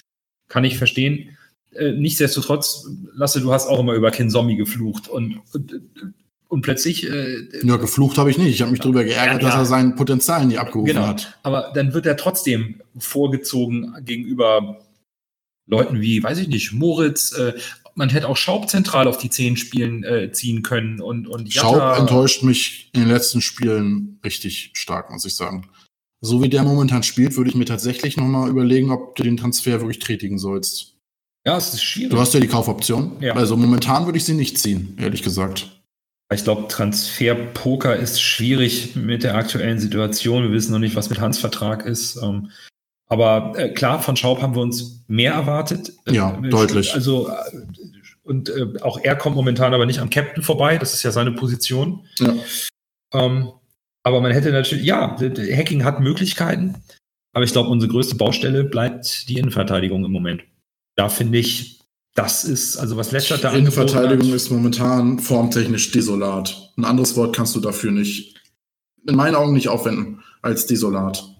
Kann 0.47 0.63
ich 0.63 0.77
verstehen. 0.77 1.37
Äh, 1.71 1.91
nichtsdestotrotz, 1.91 2.87
Lasse, 3.13 3.41
du 3.41 3.51
hast 3.51 3.67
auch 3.67 3.79
immer 3.79 3.93
über 3.93 4.11
Ken 4.11 4.29
Zombie 4.29 4.55
geflucht 4.55 5.07
und, 5.07 5.41
und, 5.53 5.81
und 6.47 6.61
plötzlich, 6.61 7.07
äh, 7.09 7.47
Ja, 7.63 7.75
geflucht 7.77 8.17
habe 8.17 8.31
ich 8.31 8.37
nicht. 8.37 8.49
Ich 8.49 8.61
habe 8.61 8.71
mich 8.71 8.79
darüber 8.79 9.03
geärgert, 9.03 9.41
Ja, 9.41 9.49
dass 9.49 9.55
er 9.55 9.65
sein 9.65 9.95
Potenzial 9.95 10.45
nie 10.45 10.57
abgerufen 10.57 10.93
genau, 10.93 11.07
hat. 11.07 11.37
aber 11.43 11.71
dann 11.75 11.93
wird 11.93 12.05
er 12.05 12.17
trotzdem 12.17 12.81
vorgezogen 12.97 13.93
gegenüber 14.03 14.81
Leuten 15.67 15.99
wie, 15.99 16.23
weiß 16.23 16.37
ich 16.39 16.47
nicht, 16.47 16.73
Moritz, 16.73 17.37
äh, 17.37 17.53
man 17.95 18.09
hätte 18.09 18.27
auch 18.29 18.37
Schaub 18.37 18.69
zentral 18.69 19.07
auf 19.07 19.17
die 19.17 19.29
Zehen 19.29 19.57
spielen, 19.57 20.03
äh, 20.03 20.31
ziehen 20.31 20.61
können 20.63 21.01
und, 21.01 21.27
und 21.27 21.51
Schaub 21.51 21.75
Jatta- 21.77 21.97
enttäuscht 21.97 22.43
mich 22.43 22.89
in 22.93 23.01
den 23.01 23.09
letzten 23.09 23.41
Spielen 23.41 24.19
richtig 24.23 24.71
stark, 24.73 25.11
muss 25.11 25.25
ich 25.25 25.35
sagen. 25.35 25.67
So 26.21 26.41
wie 26.43 26.49
der 26.49 26.63
momentan 26.63 27.03
spielt, 27.03 27.35
würde 27.37 27.49
ich 27.49 27.55
mir 27.55 27.65
tatsächlich 27.65 28.17
nochmal 28.17 28.49
überlegen, 28.49 28.91
ob 28.91 29.15
du 29.15 29.23
den 29.23 29.37
Transfer 29.37 29.79
wirklich 29.79 29.99
tätigen 29.99 30.37
sollst. 30.39 30.93
Ja, 31.45 31.57
es 31.57 31.73
ist 31.73 31.83
schwierig. 31.83 32.09
Du 32.11 32.19
hast 32.19 32.33
ja 32.33 32.39
die 32.39 32.47
Kaufoption. 32.47 33.17
Ja. 33.21 33.33
Also 33.35 33.55
momentan 33.55 34.05
würde 34.05 34.17
ich 34.17 34.25
sie 34.25 34.33
nicht 34.33 34.57
ziehen, 34.57 34.97
ehrlich 34.99 35.21
gesagt. 35.21 35.71
Ich 36.33 36.43
glaube, 36.43 36.67
Transferpoker 36.67 37.95
ist 37.95 38.19
schwierig 38.21 38.95
mit 38.95 39.23
der 39.23 39.35
aktuellen 39.35 39.77
Situation. 39.79 40.43
Wir 40.43 40.51
wissen 40.51 40.71
noch 40.71 40.79
nicht, 40.79 40.95
was 40.95 41.09
mit 41.09 41.19
Hans 41.19 41.37
Vertrag 41.37 41.85
ist. 41.85 42.17
Ähm, 42.21 42.49
aber 43.07 43.53
äh, 43.57 43.69
klar, 43.69 44.01
von 44.01 44.15
Schaub 44.15 44.41
haben 44.41 44.55
wir 44.55 44.63
uns 44.63 45.03
mehr 45.07 45.33
erwartet. 45.33 45.93
Ja, 46.09 46.41
Äh, 46.43 46.49
deutlich. 46.49 46.95
Also, 46.95 47.27
äh, 47.29 47.33
und 48.25 48.49
äh, 48.49 48.67
auch 48.81 48.99
er 49.01 49.15
kommt 49.15 49.35
momentan 49.35 49.73
aber 49.73 49.85
nicht 49.85 49.99
am 49.99 50.09
Captain 50.09 50.43
vorbei. 50.43 50.77
Das 50.77 50.93
ist 50.93 51.03
ja 51.03 51.11
seine 51.11 51.31
Position. 51.31 52.05
Ja. 52.19 52.35
Ähm, 53.13 53.51
aber 54.03 54.19
man 54.21 54.31
hätte 54.31 54.51
natürlich, 54.51 54.83
ja, 54.83 55.17
Hacking 55.19 55.83
hat 55.83 55.99
Möglichkeiten. 55.99 56.75
Aber 57.33 57.43
ich 57.43 57.51
glaube, 57.51 57.69
unsere 57.69 57.91
größte 57.91 58.15
Baustelle 58.15 58.63
bleibt 58.63 59.29
die 59.29 59.37
Innenverteidigung 59.37 60.05
im 60.05 60.11
Moment. 60.11 60.43
Da 60.95 61.09
finde 61.09 61.37
ich, 61.37 61.81
das 62.13 62.45
ist, 62.45 62.77
also 62.77 62.97
was 62.97 63.11
Letzter 63.11 63.37
da 63.37 63.51
Innenverteidigung 63.51 64.29
hat- 64.29 64.35
ist 64.35 64.49
momentan 64.49 65.19
formtechnisch 65.19 65.91
desolat. 65.91 66.71
Ein 66.77 66.85
anderes 66.85 67.15
Wort 67.17 67.35
kannst 67.35 67.55
du 67.55 67.59
dafür 67.59 67.91
nicht, 67.91 68.41
in 69.07 69.15
meinen 69.15 69.35
Augen 69.35 69.53
nicht 69.53 69.67
aufwenden, 69.67 70.23
als 70.41 70.65
desolat. 70.65 71.34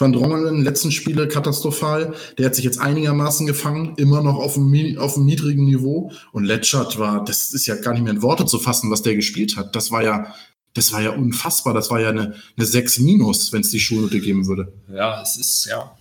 Van 0.00 0.12
Drongelen, 0.12 0.64
letzten 0.64 0.90
Spiele 0.92 1.28
katastrophal. 1.28 2.14
Der 2.38 2.46
hat 2.46 2.54
sich 2.54 2.64
jetzt 2.64 2.80
einigermaßen 2.80 3.46
gefangen, 3.46 3.94
immer 3.96 4.22
noch 4.22 4.36
auf 4.36 4.56
einem, 4.56 4.98
auf 4.98 5.16
einem 5.16 5.26
niedrigen 5.26 5.64
Niveau. 5.64 6.12
Und 6.32 6.44
Letschert 6.44 6.98
war, 6.98 7.24
das 7.24 7.52
ist 7.52 7.66
ja 7.66 7.74
gar 7.74 7.92
nicht 7.92 8.02
mehr 8.02 8.12
in 8.12 8.22
Worte 8.22 8.46
zu 8.46 8.58
fassen, 8.58 8.90
was 8.90 9.02
der 9.02 9.14
gespielt 9.14 9.56
hat. 9.56 9.76
Das 9.76 9.90
war 9.90 10.02
ja, 10.02 10.34
das 10.74 10.92
war 10.92 11.02
ja 11.02 11.10
unfassbar. 11.10 11.74
Das 11.74 11.90
war 11.90 12.00
ja 12.00 12.08
eine, 12.08 12.34
eine 12.56 12.66
6 12.66 13.00
minus, 13.00 13.52
wenn 13.52 13.60
es 13.60 13.70
die 13.70 13.80
Schulnote 13.80 14.20
geben 14.20 14.46
würde. 14.46 14.72
Ja, 14.92 15.20
es 15.20 15.36
ist, 15.36 15.66
ja. 15.66 15.96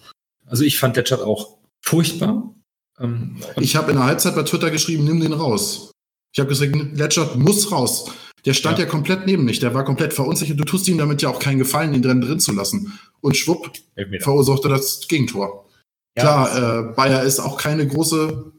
Also 0.46 0.64
ich 0.64 0.80
fand 0.80 0.96
Letschert 0.96 1.22
auch 1.22 1.58
furchtbar. 1.82 2.56
Ähm, 3.00 3.38
Ich 3.58 3.76
habe 3.76 3.92
in 3.92 3.98
der 3.98 4.06
Halbzeit 4.06 4.36
bei 4.36 4.44
Twitter 4.44 4.72
geschrieben, 4.72 5.04
nimm 5.04 5.20
den 5.20 5.34
raus. 5.34 5.92
Ich 6.32 6.40
habe 6.40 6.50
gesagt, 6.50 6.74
Letschert 6.94 7.36
muss 7.36 7.72
raus. 7.72 8.10
Der 8.46 8.54
stand 8.54 8.78
ja. 8.80 8.86
Ja. 8.86 8.90
komplett 8.90 9.26
neben 9.26 9.46
mich, 9.46 9.60
der 9.60 9.74
war 9.74 9.84
komplett 9.84 10.14
verunsichert. 10.14 10.60
Du 10.60 10.64
tust 10.64 10.88
ihm 10.88 10.98
damit 10.98 11.22
ja 11.22 11.30
auch 11.30 11.40
keinen 11.40 11.60
Gefallen, 11.60 11.94
ihn 11.94 12.02
drin, 12.02 12.22
drin 12.22 12.40
zu 12.40 12.52
lassen. 12.54 12.98
Und 13.22 13.36
schwupp, 13.36 13.72
Elfmeter. 13.96 14.24
verursachte 14.24 14.70
das 14.70 15.08
Gegentor. 15.08 15.70
Ja. 16.18 16.24
Klar, 16.24 16.58
äh, 16.90 16.94
Bayer 16.94 17.24
ist 17.24 17.40
auch 17.40 17.58
keine 17.58 17.88
große 17.88 18.52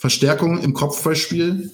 Verstärkung 0.00 0.60
im 0.60 0.74
Kopfballspiel. 0.74 1.70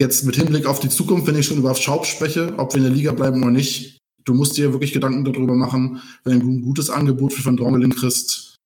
Jetzt 0.00 0.24
mit 0.24 0.36
Hinblick 0.36 0.66
auf 0.66 0.80
die 0.80 0.88
Zukunft, 0.88 1.26
wenn 1.26 1.36
ich 1.36 1.46
schon 1.46 1.58
über 1.58 1.74
Schaub 1.74 2.06
spreche, 2.06 2.54
ob 2.58 2.72
wir 2.72 2.78
in 2.78 2.84
der 2.84 2.92
Liga 2.92 3.12
bleiben 3.12 3.42
oder 3.42 3.50
nicht, 3.50 3.98
du 4.24 4.34
musst 4.34 4.56
dir 4.56 4.72
wirklich 4.72 4.92
Gedanken 4.92 5.24
darüber 5.24 5.54
machen, 5.54 6.00
wenn 6.24 6.40
du 6.40 6.46
ein 6.48 6.62
gutes 6.62 6.90
Angebot 6.90 7.32
für 7.32 7.44
Van 7.44 7.56
Drongelen 7.56 7.94
kriegst, 7.94 8.56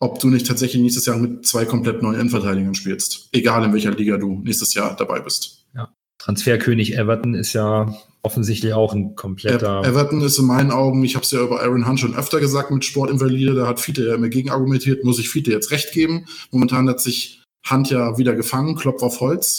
ob 0.00 0.20
du 0.20 0.28
nicht 0.28 0.46
tatsächlich 0.46 0.82
nächstes 0.82 1.06
Jahr 1.06 1.16
mit 1.16 1.46
zwei 1.46 1.64
komplett 1.64 2.02
neuen 2.02 2.14
Innenverteidigern 2.16 2.74
spielst. 2.74 3.28
Egal 3.32 3.64
in 3.64 3.72
welcher 3.72 3.92
Liga 3.92 4.16
du 4.18 4.40
nächstes 4.44 4.74
Jahr 4.74 4.94
dabei 4.96 5.20
bist. 5.20 5.57
Transferkönig 6.28 6.94
Everton 6.94 7.32
ist 7.32 7.54
ja 7.54 7.96
offensichtlich 8.20 8.74
auch 8.74 8.92
ein 8.92 9.16
kompletter. 9.16 9.80
Ev- 9.80 9.88
Everton 9.88 10.20
ist 10.20 10.36
in 10.38 10.44
meinen 10.44 10.70
Augen, 10.70 11.02
ich 11.02 11.14
habe 11.14 11.24
es 11.24 11.30
ja 11.30 11.40
über 11.42 11.62
Aaron 11.62 11.88
Hunt 11.88 12.00
schon 12.00 12.14
öfter 12.14 12.38
gesagt 12.38 12.70
mit 12.70 12.84
Sportinvalide, 12.84 13.54
da 13.54 13.66
hat 13.66 13.80
Fiete 13.80 14.06
ja 14.06 14.14
immer 14.14 14.28
gegen 14.28 14.50
argumentiert, 14.50 15.04
muss 15.04 15.18
ich 15.18 15.30
Fiete 15.30 15.50
jetzt 15.50 15.70
recht 15.70 15.90
geben. 15.92 16.26
Momentan 16.50 16.86
hat 16.86 17.00
sich 17.00 17.42
Hunt 17.70 17.88
ja 17.88 18.18
wieder 18.18 18.34
gefangen, 18.34 18.76
Klopf 18.76 19.02
auf 19.02 19.20
Holz. 19.20 19.56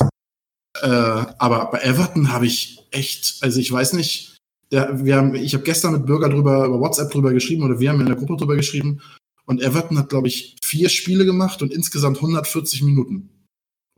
Äh, 0.79 0.85
aber 0.87 1.69
bei 1.71 1.79
Everton 1.79 2.31
habe 2.31 2.45
ich 2.45 2.85
echt, 2.91 3.37
also 3.41 3.59
ich 3.59 3.71
weiß 3.71 3.93
nicht, 3.93 4.37
der, 4.71 5.03
wir 5.03 5.15
haben, 5.15 5.33
ich 5.33 5.55
habe 5.55 5.63
gestern 5.63 5.93
mit 5.93 6.05
Bürger 6.05 6.29
drüber, 6.29 6.67
über 6.67 6.79
WhatsApp 6.79 7.09
drüber 7.09 7.33
geschrieben 7.33 7.63
oder 7.63 7.79
wir 7.79 7.89
haben 7.89 7.99
in 7.99 8.05
der 8.05 8.15
Gruppe 8.15 8.37
drüber 8.37 8.55
geschrieben 8.55 9.01
und 9.47 9.59
Everton 9.59 9.97
hat, 9.97 10.09
glaube 10.09 10.27
ich, 10.27 10.55
vier 10.63 10.89
Spiele 10.89 11.25
gemacht 11.25 11.63
und 11.63 11.73
insgesamt 11.73 12.17
140 12.17 12.83
Minuten. 12.83 13.31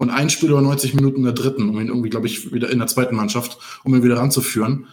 Und 0.01 0.09
ein 0.09 0.31
Spiel 0.31 0.49
über 0.49 0.61
90 0.61 0.95
Minuten 0.95 1.17
in 1.17 1.23
der 1.25 1.33
dritten, 1.33 1.69
um 1.69 1.79
ihn 1.79 1.89
irgendwie, 1.89 2.09
glaube 2.09 2.25
ich, 2.25 2.51
wieder 2.51 2.71
in 2.71 2.79
der 2.79 2.87
zweiten 2.87 3.15
Mannschaft, 3.15 3.59
um 3.83 3.93
ihn 3.93 4.01
wieder 4.01 4.17
ranzuführen. 4.17 4.87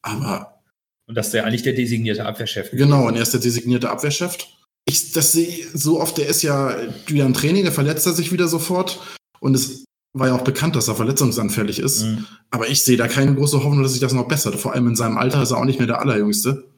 Aber 0.00 0.62
und 1.06 1.16
das 1.16 1.26
ist 1.26 1.34
ja 1.34 1.44
eigentlich 1.44 1.64
der 1.64 1.74
designierte 1.74 2.24
Abwehrchef. 2.24 2.70
Genau, 2.70 3.06
und 3.06 3.16
er 3.16 3.20
ist 3.20 3.34
der 3.34 3.40
designierte 3.40 3.90
Abwehrchef. 3.90 4.38
ich, 4.86 5.12
das 5.12 5.32
sehe 5.32 5.66
so 5.74 6.00
oft, 6.00 6.16
der 6.16 6.28
ist 6.28 6.40
ja 6.42 6.74
wieder 7.06 7.26
im 7.26 7.34
Training, 7.34 7.64
der 7.64 7.72
verletzt 7.72 8.06
er 8.06 8.14
sich 8.14 8.32
wieder 8.32 8.48
sofort. 8.48 9.00
Und 9.38 9.54
es 9.54 9.84
war 10.16 10.28
ja 10.28 10.34
auch 10.34 10.44
bekannt, 10.44 10.76
dass 10.76 10.88
er 10.88 10.94
verletzungsanfällig 10.94 11.78
ist. 11.78 12.04
Mhm. 12.04 12.24
Aber 12.50 12.66
ich 12.66 12.84
sehe 12.84 12.96
da 12.96 13.06
keine 13.06 13.34
große 13.34 13.62
Hoffnung, 13.62 13.82
dass 13.82 13.92
sich 13.92 14.00
das 14.00 14.14
noch 14.14 14.28
bessert. 14.28 14.54
Vor 14.54 14.72
allem 14.72 14.88
in 14.88 14.96
seinem 14.96 15.18
Alter 15.18 15.42
ist 15.42 15.50
er 15.50 15.58
auch 15.58 15.66
nicht 15.66 15.78
mehr 15.78 15.88
der 15.88 16.00
Allerjüngste. 16.00 16.70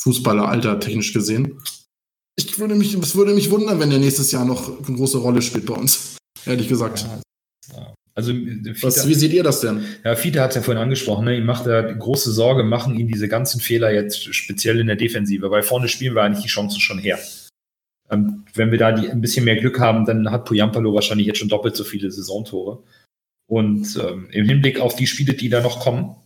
Fußballeralter 0.00 0.78
technisch 0.78 1.12
gesehen. 1.12 1.60
Ich 2.36 2.60
würde 2.60 2.76
mich, 2.76 2.94
es 2.94 3.16
würde 3.16 3.34
mich 3.34 3.50
wundern, 3.50 3.80
wenn 3.80 3.90
er 3.90 3.98
nächstes 3.98 4.30
Jahr 4.30 4.44
noch 4.44 4.86
eine 4.86 4.96
große 4.96 5.18
Rolle 5.18 5.42
spielt 5.42 5.66
bei 5.66 5.74
uns. 5.74 6.17
Ehrlich 6.48 6.68
gesagt. 6.68 7.06
Ja. 7.74 7.94
Also, 8.14 8.32
äh, 8.32 8.74
Was, 8.82 8.96
Fiete- 8.96 9.08
wie 9.08 9.14
seht 9.14 9.32
ihr 9.32 9.42
das 9.44 9.60
denn? 9.60 9.84
Ja, 10.04 10.16
Fiete 10.16 10.40
hat 10.40 10.50
es 10.50 10.56
ja 10.56 10.62
vorhin 10.62 10.82
angesprochen, 10.82 11.24
ne? 11.24 11.36
ihm 11.36 11.46
macht 11.46 11.66
er 11.66 11.94
große 11.94 12.32
Sorge, 12.32 12.64
machen 12.64 12.98
ihm 12.98 13.06
diese 13.08 13.28
ganzen 13.28 13.60
Fehler 13.60 13.92
jetzt 13.92 14.34
speziell 14.34 14.80
in 14.80 14.88
der 14.88 14.96
Defensive, 14.96 15.50
weil 15.50 15.62
vorne 15.62 15.88
spielen 15.88 16.14
wir 16.16 16.22
eigentlich 16.22 16.42
die 16.44 16.48
Chancen 16.50 16.80
schon 16.80 16.98
her. 16.98 17.18
Ähm, 18.10 18.44
wenn 18.54 18.70
wir 18.72 18.78
da 18.78 18.90
die, 18.92 19.08
ein 19.08 19.20
bisschen 19.20 19.44
mehr 19.44 19.56
Glück 19.56 19.78
haben, 19.78 20.04
dann 20.06 20.30
hat 20.30 20.46
Pujampalo 20.46 20.94
wahrscheinlich 20.94 21.26
jetzt 21.26 21.38
schon 21.38 21.48
doppelt 21.48 21.76
so 21.76 21.84
viele 21.84 22.10
Saisontore. 22.10 22.82
Und 23.48 23.96
ähm, 24.02 24.28
im 24.32 24.48
Hinblick 24.48 24.80
auf 24.80 24.96
die 24.96 25.06
Spiele, 25.06 25.34
die 25.34 25.48
da 25.48 25.60
noch 25.62 25.80
kommen, 25.80 26.16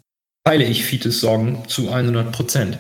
teile 0.45 0.65
ich 0.65 0.85
Fietes 0.85 1.21
Sorgen 1.21 1.63
zu 1.69 1.91
100 1.93 2.33
Prozent. 2.33 2.79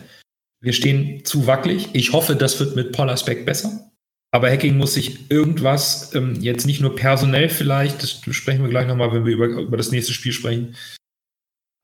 Wir 0.60 0.72
stehen 0.72 1.24
zu 1.24 1.46
wackelig. 1.46 1.90
Ich 1.92 2.12
hoffe, 2.12 2.34
das 2.34 2.58
wird 2.60 2.76
mit 2.76 2.92
Pollersbeck 2.92 3.44
besser. 3.44 3.90
Aber 4.34 4.50
Hacking 4.50 4.78
muss 4.78 4.94
sich 4.94 5.30
irgendwas, 5.30 6.14
ähm, 6.14 6.40
jetzt 6.40 6.66
nicht 6.66 6.80
nur 6.80 6.96
personell 6.96 7.50
vielleicht, 7.50 8.02
das 8.02 8.20
sprechen 8.34 8.62
wir 8.62 8.70
gleich 8.70 8.86
nochmal, 8.88 9.12
wenn 9.12 9.26
wir 9.26 9.34
über, 9.34 9.46
über 9.46 9.76
das 9.76 9.90
nächste 9.90 10.14
Spiel 10.14 10.32
sprechen, 10.32 10.74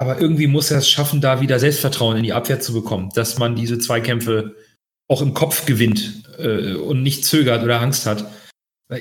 aber 0.00 0.20
irgendwie 0.20 0.46
muss 0.46 0.70
er 0.70 0.78
es 0.78 0.88
schaffen, 0.88 1.20
da 1.20 1.40
wieder 1.40 1.58
Selbstvertrauen 1.58 2.16
in 2.16 2.22
die 2.22 2.32
Abwehr 2.32 2.60
zu 2.60 2.72
bekommen, 2.72 3.10
dass 3.14 3.38
man 3.38 3.54
diese 3.54 3.78
Zweikämpfe 3.78 4.56
auch 5.08 5.20
im 5.20 5.34
Kopf 5.34 5.66
gewinnt 5.66 6.22
äh, 6.38 6.74
und 6.74 7.02
nicht 7.02 7.24
zögert 7.24 7.62
oder 7.64 7.80
Angst 7.80 8.06
hat. 8.06 8.30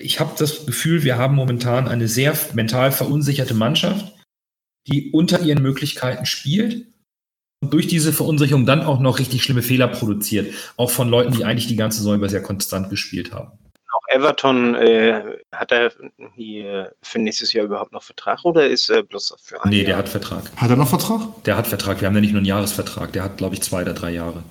Ich 0.01 0.19
habe 0.19 0.33
das 0.37 0.65
Gefühl, 0.65 1.03
wir 1.03 1.17
haben 1.17 1.35
momentan 1.35 1.87
eine 1.87 2.09
sehr 2.09 2.35
mental 2.53 2.91
verunsicherte 2.91 3.53
Mannschaft, 3.53 4.13
die 4.87 5.11
unter 5.11 5.41
ihren 5.41 5.61
Möglichkeiten 5.61 6.25
spielt 6.25 6.85
durch 7.65 7.87
diese 7.87 8.13
Verunsicherung 8.13 8.65
dann 8.65 8.83
auch 8.83 8.99
noch 8.99 9.19
richtig 9.19 9.43
schlimme 9.43 9.61
Fehler 9.61 9.87
produziert. 9.87 10.53
Auch 10.77 10.91
von 10.91 11.09
Leuten, 11.09 11.33
die 11.33 11.43
eigentlich 11.45 11.67
die 11.67 11.75
ganze 11.75 11.99
Saison 11.99 12.15
über 12.15 12.29
sehr 12.29 12.43
konstant 12.43 12.89
gespielt 12.89 13.31
haben. 13.33 13.51
Auch 13.91 14.13
Everton, 14.15 14.75
äh, 14.75 15.21
hat 15.51 15.71
er 15.71 15.91
hier 16.35 16.93
für 17.01 17.19
nächstes 17.19 17.53
Jahr 17.53 17.65
überhaupt 17.65 17.93
noch 17.93 18.03
Vertrag 18.03 18.43
oder 18.45 18.67
ist 18.67 18.89
er 18.89 19.01
bloß 19.03 19.35
für 19.41 19.63
ein 19.63 19.69
Nee, 19.69 19.77
Jahr? 19.77 19.85
der 19.85 19.97
hat 19.97 20.09
Vertrag. 20.09 20.51
Hat 20.55 20.69
er 20.69 20.75
noch 20.75 20.89
Vertrag? 20.89 21.21
Der 21.45 21.57
hat 21.57 21.67
Vertrag. 21.67 21.99
Wir 22.01 22.07
haben 22.07 22.15
ja 22.15 22.21
nicht 22.21 22.31
nur 22.33 22.39
einen 22.39 22.45
Jahresvertrag. 22.45 23.11
Der 23.13 23.23
hat, 23.23 23.37
glaube 23.37 23.55
ich, 23.55 23.61
zwei 23.61 23.81
oder 23.81 23.93
drei 23.93 24.11
Jahre. 24.11 24.43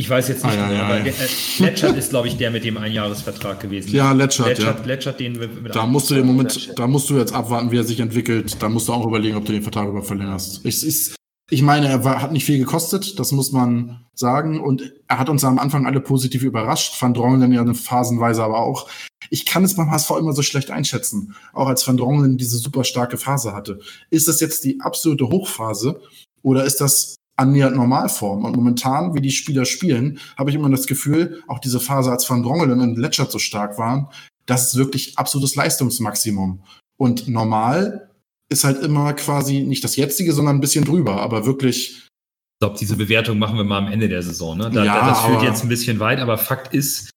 Ich 0.00 0.08
weiß 0.08 0.28
jetzt 0.28 0.44
nicht, 0.44 0.56
Ah, 0.56 0.70
ja, 0.70 0.76
ja, 0.76 0.82
aber 0.84 0.98
ja. 0.98 1.02
der- 1.04 1.12
äh, 1.14 1.26
Letschert 1.58 1.96
ist, 1.96 2.10
glaube 2.10 2.28
ich, 2.28 2.36
der 2.36 2.52
mit 2.52 2.64
dem 2.64 2.76
Einjahresvertrag 2.76 3.58
gewesen. 3.58 3.90
Ja, 3.92 4.12
Letschert, 4.12 4.46
Letschert, 4.46 4.78
ja. 4.80 4.86
Letschert 4.86 5.18
den 5.18 5.40
wir 5.40 5.48
mit 5.48 5.74
Da 5.74 5.86
musst 5.86 6.08
du 6.10 6.14
im 6.14 6.26
Moment, 6.26 6.78
da 6.78 6.86
musst 6.86 7.10
du 7.10 7.18
jetzt 7.18 7.32
abwarten, 7.34 7.72
wie 7.72 7.78
er 7.78 7.84
sich 7.84 7.98
entwickelt. 7.98 8.62
Da 8.62 8.68
musst 8.68 8.86
du 8.86 8.92
auch 8.92 9.04
überlegen, 9.04 9.36
ob 9.36 9.44
du 9.44 9.50
den 9.52 9.62
Vertrag 9.62 9.88
über 9.88 10.04
verlängerst. 10.04 10.60
Ich, 10.64 10.86
ich, 10.86 11.14
ich 11.50 11.62
meine, 11.62 11.88
er 11.88 12.04
war, 12.04 12.20
hat 12.20 12.32
nicht 12.32 12.44
viel 12.44 12.58
gekostet, 12.58 13.18
das 13.18 13.32
muss 13.32 13.52
man 13.52 14.04
sagen. 14.14 14.60
Und 14.60 14.92
er 15.08 15.18
hat 15.18 15.30
uns 15.30 15.44
am 15.44 15.58
Anfang 15.58 15.86
alle 15.86 16.00
positiv 16.00 16.42
überrascht. 16.42 17.00
Van 17.00 17.14
Drongelen 17.14 17.52
ja 17.52 17.62
eine 17.62 17.74
phasenweise 17.74 18.42
aber 18.44 18.58
auch. 18.58 18.88
Ich 19.30 19.46
kann 19.46 19.64
es 19.64 19.74
beim 19.74 19.90
HSV 19.90 20.10
immer 20.18 20.32
so 20.34 20.42
schlecht 20.42 20.70
einschätzen. 20.70 21.34
Auch 21.54 21.68
als 21.68 21.86
Van 21.86 21.96
Drongelen 21.96 22.36
diese 22.36 22.58
super 22.58 22.84
starke 22.84 23.16
Phase 23.16 23.54
hatte. 23.54 23.80
Ist 24.10 24.28
das 24.28 24.40
jetzt 24.40 24.64
die 24.64 24.80
absolute 24.80 25.28
Hochphase 25.28 26.00
oder 26.42 26.64
ist 26.64 26.82
das 26.82 27.16
annähernd 27.36 27.76
Normalform? 27.76 28.44
Und 28.44 28.54
momentan, 28.54 29.14
wie 29.14 29.22
die 29.22 29.30
Spieler 29.30 29.64
spielen, 29.64 30.18
habe 30.36 30.50
ich 30.50 30.56
immer 30.56 30.68
das 30.68 30.86
Gefühl, 30.86 31.42
auch 31.46 31.60
diese 31.60 31.80
Phase, 31.80 32.10
als 32.10 32.28
Van 32.28 32.42
Drongelen 32.42 32.80
und 32.80 32.98
Letschert 32.98 33.32
so 33.32 33.38
stark 33.38 33.78
waren, 33.78 34.08
das 34.44 34.68
ist 34.68 34.76
wirklich 34.76 35.16
absolutes 35.16 35.54
Leistungsmaximum. 35.54 36.62
Und 36.98 37.28
normal 37.28 38.07
ist 38.50 38.64
halt 38.64 38.82
immer 38.82 39.12
quasi 39.14 39.60
nicht 39.60 39.84
das 39.84 39.96
jetzige, 39.96 40.32
sondern 40.32 40.56
ein 40.56 40.60
bisschen 40.60 40.84
drüber, 40.84 41.20
aber 41.20 41.46
wirklich, 41.46 42.08
Ich 42.54 42.60
glaube, 42.60 42.78
diese 42.78 42.96
Bewertung 42.96 43.38
machen 43.38 43.56
wir 43.56 43.64
mal 43.64 43.78
am 43.78 43.92
Ende 43.92 44.08
der 44.08 44.22
Saison. 44.22 44.58
Ne? 44.58 44.70
Da, 44.70 44.84
Ja, 44.84 45.00
da, 45.00 45.08
das 45.08 45.20
führt 45.20 45.42
jetzt 45.42 45.62
ein 45.62 45.68
bisschen 45.68 46.00
weit, 46.00 46.18
aber 46.18 46.38
Fakt 46.38 46.74
ist 46.74 47.10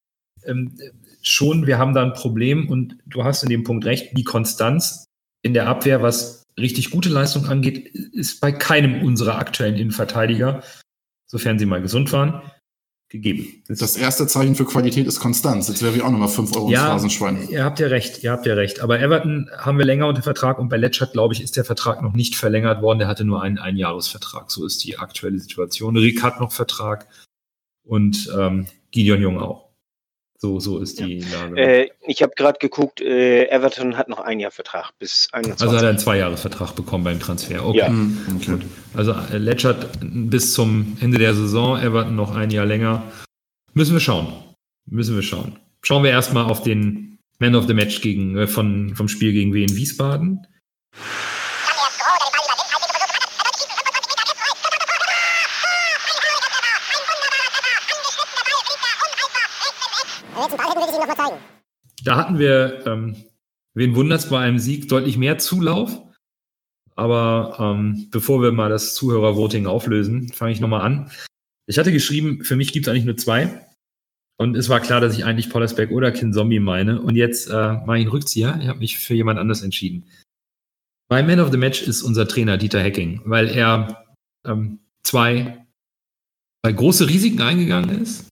ähm, 0.45 0.77
schon, 1.21 1.67
wir 1.67 1.77
haben 1.77 1.93
da 1.93 2.03
ein 2.03 2.13
Problem 2.13 2.69
und 2.69 2.97
du 3.05 3.23
hast 3.23 3.43
in 3.43 3.49
dem 3.49 3.63
Punkt 3.63 3.85
recht, 3.85 4.15
die 4.17 4.23
Konstanz 4.23 5.05
in 5.43 5.53
der 5.53 5.67
Abwehr, 5.67 6.01
was 6.01 6.43
richtig 6.59 6.91
gute 6.91 7.09
Leistung 7.09 7.45
angeht, 7.45 7.87
ist 8.13 8.39
bei 8.41 8.51
keinem 8.51 9.03
unserer 9.03 9.37
aktuellen 9.37 9.75
Innenverteidiger, 9.75 10.63
sofern 11.27 11.57
sie 11.57 11.65
mal 11.65 11.81
gesund 11.81 12.11
waren, 12.11 12.41
gegeben. 13.11 13.61
das 13.67 13.97
erste 13.97 14.25
Zeichen 14.25 14.55
für 14.55 14.65
Qualität 14.65 15.05
ist 15.05 15.19
Konstanz. 15.19 15.67
Jetzt 15.67 15.83
wäre 15.83 15.93
wir 15.93 16.05
auch 16.05 16.09
nochmal 16.09 16.29
5 16.29 16.55
Euro 16.55 16.65
ins 16.67 16.73
Ja, 16.73 16.85
Phrasenschwein. 16.87 17.49
ihr 17.49 17.63
habt 17.63 17.79
ja 17.79 17.87
recht, 17.87 18.23
ihr 18.23 18.31
habt 18.31 18.45
ja 18.45 18.53
recht. 18.53 18.79
Aber 18.79 18.99
Everton 18.99 19.49
haben 19.57 19.77
wir 19.77 19.85
länger 19.85 20.07
unter 20.07 20.21
Vertrag 20.23 20.57
und 20.59 20.69
bei 20.69 20.77
Letschert, 20.77 21.13
glaube 21.13 21.33
ich, 21.33 21.41
ist 21.43 21.57
der 21.57 21.65
Vertrag 21.65 22.01
noch 22.01 22.13
nicht 22.13 22.35
verlängert 22.35 22.81
worden. 22.81 22.99
Der 22.99 23.07
hatte 23.07 23.25
nur 23.25 23.41
einen 23.41 23.57
Einjahresvertrag. 23.57 24.49
So 24.49 24.65
ist 24.65 24.83
die 24.85 24.97
aktuelle 24.97 25.39
Situation. 25.39 25.97
Rick 25.97 26.23
hat 26.23 26.39
noch 26.39 26.51
Vertrag 26.53 27.07
und 27.83 28.29
ähm, 28.37 28.67
Gideon 28.91 29.21
Jung 29.21 29.39
auch. 29.39 29.70
So, 30.43 30.59
so 30.59 30.79
ist 30.79 30.99
die 30.99 31.19
Lage. 31.19 31.55
Äh, 31.55 31.89
ich 32.07 32.23
habe 32.23 32.33
gerade 32.35 32.57
geguckt, 32.57 32.99
äh, 32.99 33.45
Everton 33.49 33.95
hat 33.95 34.09
noch 34.09 34.19
ein 34.19 34.39
Jahr 34.39 34.49
Vertrag 34.49 34.91
bis 34.97 35.29
21. 35.31 35.61
also 35.61 35.77
hat 35.77 35.83
er 35.83 35.89
einen 35.89 35.99
Zweijahresvertrag 35.99 36.75
bekommen 36.75 37.03
beim 37.03 37.19
Transfer. 37.19 37.63
Okay. 37.63 37.77
Ja. 37.77 37.87
Hm, 37.89 38.17
okay. 38.37 38.57
Also 38.95 39.11
äh, 39.11 39.37
Letschert 39.37 39.99
bis 40.01 40.53
zum 40.53 40.97
Ende 40.99 41.19
der 41.19 41.35
Saison, 41.35 41.79
Everton 41.79 42.15
noch 42.15 42.35
ein 42.35 42.49
Jahr 42.49 42.65
länger. 42.65 43.03
Müssen 43.73 43.93
wir 43.93 43.99
schauen. 43.99 44.33
Müssen 44.89 45.15
wir 45.15 45.21
schauen. 45.21 45.59
Schauen 45.83 46.03
wir 46.03 46.09
erstmal 46.09 46.45
auf 46.45 46.63
den 46.63 47.19
Man 47.37 47.53
of 47.53 47.67
the 47.67 47.75
Match 47.75 48.01
gegen, 48.01 48.35
äh, 48.35 48.47
von, 48.47 48.95
vom 48.95 49.07
Spiel 49.07 49.33
gegen 49.33 49.53
Wien 49.53 49.75
Wiesbaden. 49.75 50.47
Da 62.03 62.17
hatten 62.17 62.39
wir, 62.39 62.85
ähm, 62.85 63.15
wen 63.73 63.95
wundert's 63.95 64.29
bei 64.29 64.39
einem 64.39 64.59
Sieg, 64.59 64.89
deutlich 64.89 65.17
mehr 65.17 65.37
Zulauf. 65.37 66.01
Aber 66.95 67.55
ähm, 67.59 68.07
bevor 68.11 68.41
wir 68.41 68.51
mal 68.51 68.69
das 68.69 68.95
Zuhörervoting 68.95 69.65
auflösen, 69.65 70.29
fange 70.33 70.51
ich 70.51 70.59
nochmal 70.59 70.81
an. 70.81 71.11
Ich 71.67 71.79
hatte 71.79 71.91
geschrieben, 71.91 72.43
für 72.43 72.55
mich 72.55 72.73
gibt 72.73 72.87
es 72.87 72.91
eigentlich 72.91 73.05
nur 73.05 73.17
zwei. 73.17 73.65
Und 74.37 74.57
es 74.57 74.69
war 74.69 74.79
klar, 74.79 74.99
dass 74.99 75.15
ich 75.15 75.23
eigentlich 75.23 75.49
Pollersbeck 75.49 75.91
oder 75.91 76.11
Kin 76.11 76.33
Zombie 76.33 76.59
meine. 76.59 77.01
Und 77.01 77.15
jetzt 77.15 77.47
äh, 77.47 77.53
mache 77.53 77.97
ich 77.97 78.03
einen 78.03 78.11
Rückzieher. 78.11 78.59
Ich 78.61 78.67
habe 78.67 78.79
mich 78.79 78.97
für 78.97 79.13
jemand 79.13 79.39
anders 79.39 79.61
entschieden. 79.61 80.05
Mein 81.09 81.27
Man 81.27 81.39
of 81.39 81.51
the 81.51 81.57
Match 81.57 81.83
ist 81.83 82.01
unser 82.01 82.27
Trainer 82.27 82.57
Dieter 82.57 82.81
Hecking, 82.81 83.21
weil 83.25 83.49
er 83.49 84.05
ähm, 84.45 84.79
zwei, 85.03 85.65
zwei 86.65 86.71
große 86.71 87.07
Risiken 87.07 87.41
eingegangen 87.41 88.01
ist. 88.01 88.30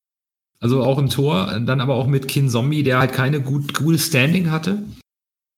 Also 0.61 0.83
auch 0.83 0.97
im 0.97 1.09
Tor, 1.09 1.59
dann 1.65 1.79
aber 1.81 1.95
auch 1.95 2.07
mit 2.07 2.27
Kin 2.27 2.49
Zombie, 2.49 2.83
der 2.83 2.99
halt 2.99 3.13
keine 3.13 3.41
gut, 3.41 3.73
gutes 3.73 4.07
Standing 4.07 4.51
hatte 4.51 4.83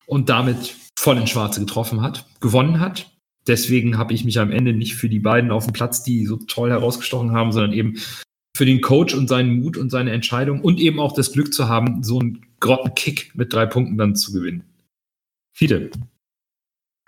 und 0.06 0.30
damit 0.30 0.76
voll 0.98 1.18
ins 1.18 1.32
Schwarze 1.32 1.60
getroffen 1.60 2.02
hat, 2.02 2.26
gewonnen 2.40 2.80
hat. 2.80 3.10
Deswegen 3.48 3.98
habe 3.98 4.14
ich 4.14 4.24
mich 4.24 4.40
am 4.40 4.52
Ende 4.52 4.74
nicht 4.74 4.96
für 4.96 5.10
die 5.10 5.20
beiden 5.20 5.50
auf 5.50 5.66
dem 5.66 5.74
Platz, 5.74 6.04
die 6.04 6.26
so 6.28 6.38
toll 6.38 6.70
herausgestochen 6.70 7.32
haben, 7.32 7.52
sondern 7.52 7.74
eben 7.74 8.00
für 8.56 8.66
den 8.66 8.82
Coach 8.82 9.16
und 9.16 9.28
seinen 9.28 9.60
Mut 9.60 9.78
und 9.78 9.90
seine 9.90 10.12
Entscheidung 10.12 10.62
und 10.62 10.80
eben 10.80 11.00
auch 11.00 11.14
das 11.14 11.32
Glück 11.32 11.52
zu 11.54 11.68
haben, 11.68 12.04
so 12.04 12.20
einen 12.20 12.46
Grottenkick 12.60 13.34
mit 13.34 13.52
drei 13.52 13.66
Punkten 13.66 13.98
dann 13.98 14.16
zu 14.16 14.32
gewinnen. 14.32 14.64
Fiete. 15.54 15.90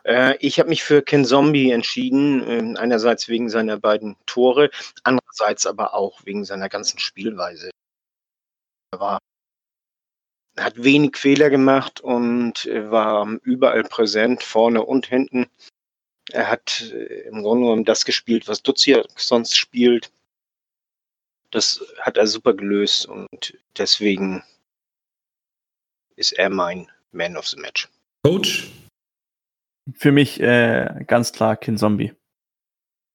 Äh, 0.04 0.36
ich 0.39 0.60
habe 0.60 0.70
mich 0.70 0.84
für 0.84 1.02
Ken 1.02 1.26
Zombie 1.26 1.72
entschieden, 1.72 2.44
ähm, 2.48 2.78
einerseits 2.78 3.28
wegen 3.28 3.50
seiner 3.50 3.78
beiden 3.78 4.16
Tore, 4.26 4.72
andererseits 5.04 5.66
aber 5.66 5.94
auch 5.94 6.26
wegen 6.26 6.44
seiner 6.46 6.70
ganzen 6.70 7.00
Spielweise. 7.00 7.70
Er 8.94 9.00
war, 9.00 9.20
hat 10.56 10.84
wenig 10.84 11.18
Fehler 11.18 11.50
gemacht 11.50 12.00
und 12.00 12.68
äh, 12.68 12.91
war 12.91 13.28
überall 13.41 13.84
präsent, 13.84 14.44
vorne 14.44 14.84
und 14.84 15.08
hinten. 15.08 15.48
Er 16.32 16.48
hat 16.48 16.91
äh, 16.94 17.28
im 17.28 17.41
Grunde 17.41 17.64
genommen 17.64 17.86
das 17.86 18.06
gespielt, 18.06 18.48
was 18.48 18.62
Duziak 18.62 19.20
sonst 19.20 19.58
spielt. 19.58 20.12
Das 21.50 21.84
hat 22.02 22.18
er 22.18 22.28
super 22.28 22.54
gelöst 22.54 23.08
und 23.08 23.58
deswegen 23.76 24.44
ist 26.16 26.34
er 26.34 26.52
mein 26.52 26.88
Man 27.12 27.36
of 27.36 27.48
the 27.48 27.60
Match. 27.60 27.89
Coach. 28.24 28.70
Für 29.96 30.12
mich 30.12 30.39
äh, 30.39 31.04
ganz 31.08 31.34
klar 31.34 31.58
Kin 31.58 31.80
Zombie. 31.80 32.14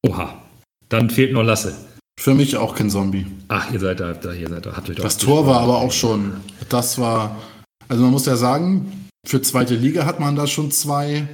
Oha. 0.04 0.42
Dann 0.88 1.08
fehlt 1.08 1.32
noch 1.32 1.44
Lasse. 1.44 1.87
Für 2.18 2.34
mich 2.34 2.56
auch 2.56 2.74
kein 2.74 2.90
Zombie. 2.90 3.26
Ach, 3.46 3.70
ihr 3.70 3.78
seid 3.78 4.00
da, 4.00 4.12
da 4.12 4.32
ihr 4.32 4.48
seid 4.48 4.66
da. 4.66 4.76
Habt 4.76 4.90
euch 4.90 4.96
doch 4.96 5.04
Das 5.04 5.18
Tor 5.18 5.46
war 5.46 5.60
aber 5.60 5.78
auch 5.78 5.92
schon, 5.92 6.32
das 6.68 6.98
war, 6.98 7.36
also 7.86 8.02
man 8.02 8.10
muss 8.10 8.26
ja 8.26 8.34
sagen, 8.34 9.06
für 9.24 9.40
zweite 9.40 9.76
Liga 9.76 10.04
hat 10.04 10.18
man 10.18 10.34
da 10.34 10.48
schon 10.48 10.72
zwei, 10.72 11.28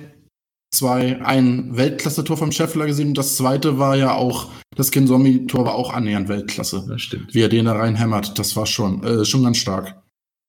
zwei, 0.75 1.23
ein 1.25 1.75
Weltklasse-Tor 1.75 2.37
vom 2.37 2.53
Scheffler 2.53 2.85
gesehen 2.85 3.09
und 3.09 3.19
das 3.19 3.37
zweite 3.37 3.79
war 3.79 3.97
ja 3.97 4.13
auch, 4.13 4.51
das 4.77 4.91
Kinzombie-Tor 4.91 5.65
war 5.65 5.75
auch 5.75 5.95
annähernd 5.95 6.29
Weltklasse. 6.29 6.85
Das 6.87 7.01
stimmt. 7.01 7.33
Wie 7.33 7.41
er 7.41 7.49
den 7.49 7.65
da 7.65 7.73
reinhämmert, 7.73 8.39
das 8.39 8.55
war 8.55 8.67
schon, 8.67 9.03
äh, 9.05 9.25
schon 9.25 9.43
ganz 9.43 9.57
stark. 9.57 10.03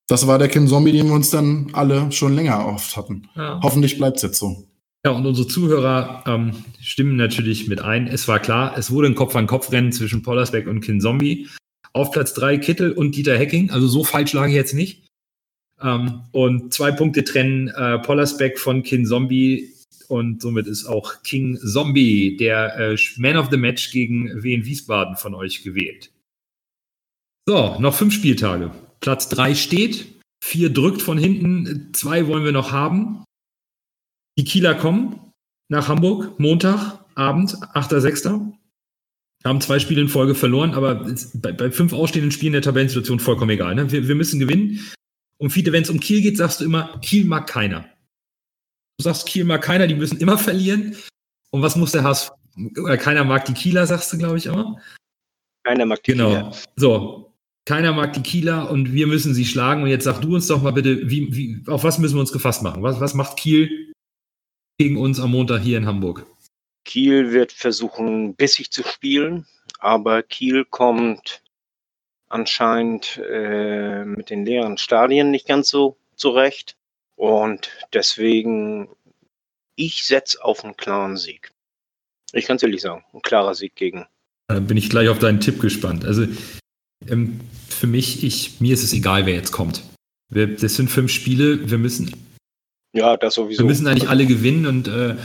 Das 0.09 0.27
war 0.27 0.37
der 0.37 0.49
Kinzombie, 0.49 0.91
den 0.91 1.07
wir 1.07 1.15
uns 1.15 1.29
dann 1.29 1.69
alle 1.71 2.11
schon 2.11 2.35
länger 2.35 2.67
oft 2.67 2.97
hatten. 2.97 3.29
Ja. 3.35 3.61
Hoffentlich 3.63 3.97
bleibt's 3.97 4.21
jetzt 4.21 4.39
so. 4.39 4.67
Ja, 5.05 5.11
und 5.11 5.23
unsere 5.27 5.47
Zuhörer 5.47 6.23
ähm, 6.25 6.53
stimmen 6.81 7.15
natürlich 7.15 7.67
mit 7.67 7.79
ein. 7.79 8.07
Es 8.07 8.27
war 8.27 8.39
klar, 8.39 8.75
es 8.75 8.89
wurde 8.89 9.07
ein 9.07 9.13
Kopf-an-Kopf-Rennen 9.13 9.91
zwischen 9.91 10.23
Pollersbeck 10.23 10.65
und 10.65 10.81
Kinzombie. 10.81 11.47
Auf 11.93 12.09
Platz 12.09 12.33
drei 12.33 12.57
Kittel 12.57 12.91
und 12.91 13.15
Dieter 13.15 13.37
Hecking. 13.37 13.69
Also 13.69 13.87
so 13.87 14.03
falsch 14.03 14.33
lag 14.33 14.47
ich 14.47 14.55
jetzt 14.55 14.73
nicht. 14.73 15.05
Ähm, 15.79 16.23
und 16.31 16.73
zwei 16.73 16.91
Punkte 16.91 17.23
trennen 17.23 17.67
äh, 17.67 17.99
Pollersbeck 17.99 18.57
von 18.57 18.81
Kinzombie. 18.81 19.75
Und 20.07 20.41
somit 20.41 20.65
ist 20.65 20.87
auch 20.87 21.21
King 21.21 21.57
Zombie, 21.57 22.35
der 22.37 22.75
äh, 22.75 22.97
Man 23.17 23.37
of 23.37 23.49
the 23.51 23.57
Match 23.57 23.91
gegen 23.91 24.41
Wien 24.41 24.65
Wiesbaden 24.65 25.17
von 25.17 25.35
euch 25.35 25.61
gewählt. 25.61 26.11
So, 27.47 27.77
noch 27.79 27.93
fünf 27.93 28.15
Spieltage. 28.15 28.71
Platz 29.01 29.29
drei 29.29 29.53
steht, 29.53 30.07
vier 30.43 30.71
drückt 30.71 31.03
von 31.03 31.19
hinten, 31.19 31.91
zwei 31.93 32.25
wollen 32.25 32.43
wir 32.43 32.51
noch 32.51 32.71
haben. 32.71 33.23
Die 34.37 34.43
Kieler 34.43 34.75
kommen 34.75 35.31
nach 35.69 35.87
Hamburg, 35.87 36.39
Montag, 36.39 36.99
Abend, 37.15 37.51
8.6. 37.73 38.53
Haben 39.43 39.61
zwei 39.61 39.79
Spiele 39.79 40.01
in 40.01 40.09
Folge 40.09 40.35
verloren, 40.35 40.73
aber 40.73 41.05
bei, 41.35 41.51
bei 41.51 41.71
fünf 41.71 41.93
ausstehenden 41.93 42.31
Spielen 42.31 42.53
der 42.53 42.61
Tabellensituation 42.61 43.19
vollkommen 43.19 43.51
egal. 43.51 43.75
Ne? 43.75 43.91
Wir, 43.91 44.07
wir 44.07 44.15
müssen 44.15 44.39
gewinnen. 44.39 44.79
Und 45.37 45.51
Fiete, 45.51 45.71
wenn 45.71 45.83
es 45.83 45.89
um 45.89 45.99
Kiel 45.99 46.21
geht, 46.21 46.37
sagst 46.37 46.61
du 46.61 46.65
immer, 46.65 46.99
Kiel 47.01 47.25
mag 47.25 47.47
keiner. 47.47 47.85
Du 48.97 49.03
sagst, 49.03 49.27
Kiel 49.27 49.43
mag 49.43 49.61
keiner, 49.61 49.87
die 49.87 49.95
müssen 49.95 50.17
immer 50.17 50.37
verlieren. 50.37 50.95
Und 51.51 51.61
was 51.61 51.75
muss 51.75 51.91
der 51.91 52.03
HSV? 52.03 52.31
Oder 52.81 52.97
keiner 52.97 53.23
mag 53.23 53.45
die 53.45 53.53
Kieler, 53.53 53.85
sagst 53.85 54.11
du, 54.11 54.17
glaube 54.17 54.37
ich, 54.37 54.47
immer. 54.47 54.81
Keiner 55.63 55.85
mag 55.85 56.01
die 56.03 56.11
Genau. 56.11 56.29
Kieler. 56.29 56.55
So, 56.77 57.33
keiner 57.65 57.93
mag 57.93 58.13
die 58.13 58.21
Kieler 58.21 58.71
und 58.71 58.93
wir 58.93 59.07
müssen 59.07 59.33
sie 59.33 59.45
schlagen. 59.45 59.83
Und 59.83 59.89
jetzt 59.89 60.05
sag 60.05 60.21
du 60.21 60.35
uns 60.35 60.47
doch 60.47 60.61
mal 60.61 60.71
bitte, 60.71 61.09
wie, 61.09 61.35
wie, 61.35 61.63
auf 61.67 61.83
was 61.83 61.99
müssen 61.99 62.15
wir 62.15 62.21
uns 62.21 62.31
gefasst 62.31 62.63
machen? 62.63 62.81
Was, 62.81 62.99
was 62.99 63.13
macht 63.13 63.37
Kiel 63.37 63.93
gegen 64.77 64.97
uns 64.97 65.19
am 65.19 65.31
Montag 65.31 65.61
hier 65.61 65.77
in 65.77 65.85
Hamburg? 65.85 66.25
Kiel 66.83 67.31
wird 67.31 67.51
versuchen, 67.51 68.35
bissig 68.35 68.71
zu 68.71 68.83
spielen, 68.83 69.45
aber 69.79 70.23
Kiel 70.23 70.65
kommt 70.65 71.41
anscheinend 72.27 73.21
äh, 73.29 74.03
mit 74.05 74.29
den 74.29 74.45
leeren 74.45 74.77
Stadien 74.77 75.31
nicht 75.31 75.47
ganz 75.47 75.69
so 75.69 75.97
zurecht. 76.15 76.75
Und 77.15 77.69
deswegen, 77.93 78.89
ich 79.75 80.03
setze 80.03 80.43
auf 80.43 80.63
einen 80.63 80.75
klaren 80.75 81.17
Sieg. 81.17 81.51
Ich 82.33 82.45
kann 82.45 82.57
es 82.57 82.63
ehrlich 82.63 82.81
sagen, 82.81 83.03
ein 83.13 83.21
klarer 83.21 83.55
Sieg 83.55 83.75
gegen. 83.75 84.05
Da 84.47 84.59
bin 84.59 84.77
ich 84.77 84.89
gleich 84.89 85.07
auf 85.07 85.19
deinen 85.19 85.39
Tipp 85.39 85.59
gespannt. 85.61 86.05
Also 86.05 86.27
ähm, 87.07 87.39
für 87.69 87.87
mich, 87.87 88.23
ich, 88.23 88.59
mir 88.59 88.73
ist 88.73 88.83
es 88.83 88.93
egal, 88.93 89.25
wer 89.25 89.33
jetzt 89.33 89.51
kommt. 89.51 89.81
Wir, 90.29 90.47
das 90.47 90.75
sind 90.75 90.89
fünf 90.89 91.11
Spiele, 91.11 91.69
wir 91.69 91.77
müssen, 91.77 92.11
Ja, 92.95 93.17
das 93.17 93.35
sowieso. 93.35 93.59
wir 93.59 93.65
müssen 93.67 93.87
eigentlich 93.87 94.09
alle 94.09 94.25
gewinnen 94.25 94.65
und 94.65 94.87
äh, 94.87 95.15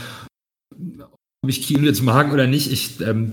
ob 1.41 1.49
ich 1.49 1.63
Kiel 1.63 1.83
jetzt 1.85 2.03
mag 2.03 2.31
oder 2.33 2.45
nicht, 2.45 2.71
ich, 2.71 2.99
ähm, 3.01 3.31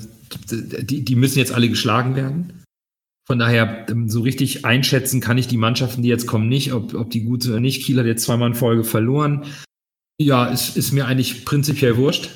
die, 0.51 1.05
die 1.05 1.16
müssen 1.16 1.39
jetzt 1.39 1.53
alle 1.53 1.68
geschlagen 1.68 2.14
werden. 2.14 2.62
Von 3.26 3.39
daher, 3.39 3.86
ähm, 3.91 4.09
so 4.09 4.22
richtig 4.22 4.64
einschätzen 4.64 5.20
kann 5.20 5.36
ich 5.39 5.49
die 5.49 5.57
Mannschaften, 5.57 6.03
die 6.03 6.09
jetzt 6.09 6.26
kommen, 6.26 6.49
nicht, 6.49 6.72
ob, 6.72 6.95
ob 6.95 7.11
die 7.11 7.24
gut 7.24 7.43
sind 7.43 7.53
oder 7.53 7.61
nicht. 7.61 7.84
Kiel 7.84 7.99
hat 7.99 8.07
jetzt 8.07 8.24
zweimal 8.24 8.49
in 8.49 8.55
Folge 8.55 8.84
verloren. 8.84 9.45
Ja, 10.20 10.51
es 10.51 10.76
ist 10.76 10.93
mir 10.93 11.07
eigentlich 11.07 11.45
prinzipiell 11.45 11.97
wurscht. 11.97 12.30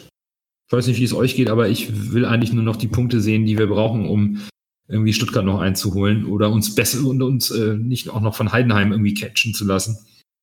Ich 0.69 0.73
weiß 0.73 0.87
nicht, 0.89 1.01
wie 1.01 1.05
es 1.05 1.15
euch 1.15 1.37
geht, 1.37 1.51
aber 1.51 1.69
ich 1.69 2.13
will 2.13 2.25
eigentlich 2.25 2.53
nur 2.53 2.65
noch 2.65 2.77
die 2.77 2.89
Punkte 2.89 3.21
sehen, 3.21 3.47
die 3.47 3.59
wir 3.59 3.69
brauchen, 3.69 4.07
um 4.07 4.43
irgendwie 4.89 5.13
Stuttgart 5.13 5.45
noch 5.45 5.61
einzuholen 5.61 6.27
oder 6.27 6.51
uns 6.51 6.75
besser 6.75 7.07
und 7.07 7.23
uns 7.23 7.51
äh, 7.51 7.77
nicht 7.77 8.11
auch 8.11 8.21
noch 8.21 8.35
von 8.35 8.53
Heidenheim 8.53 8.93
irgendwie 8.93 9.15
catchen 9.15 9.55
zu 9.55 9.65
lassen. 9.65 9.97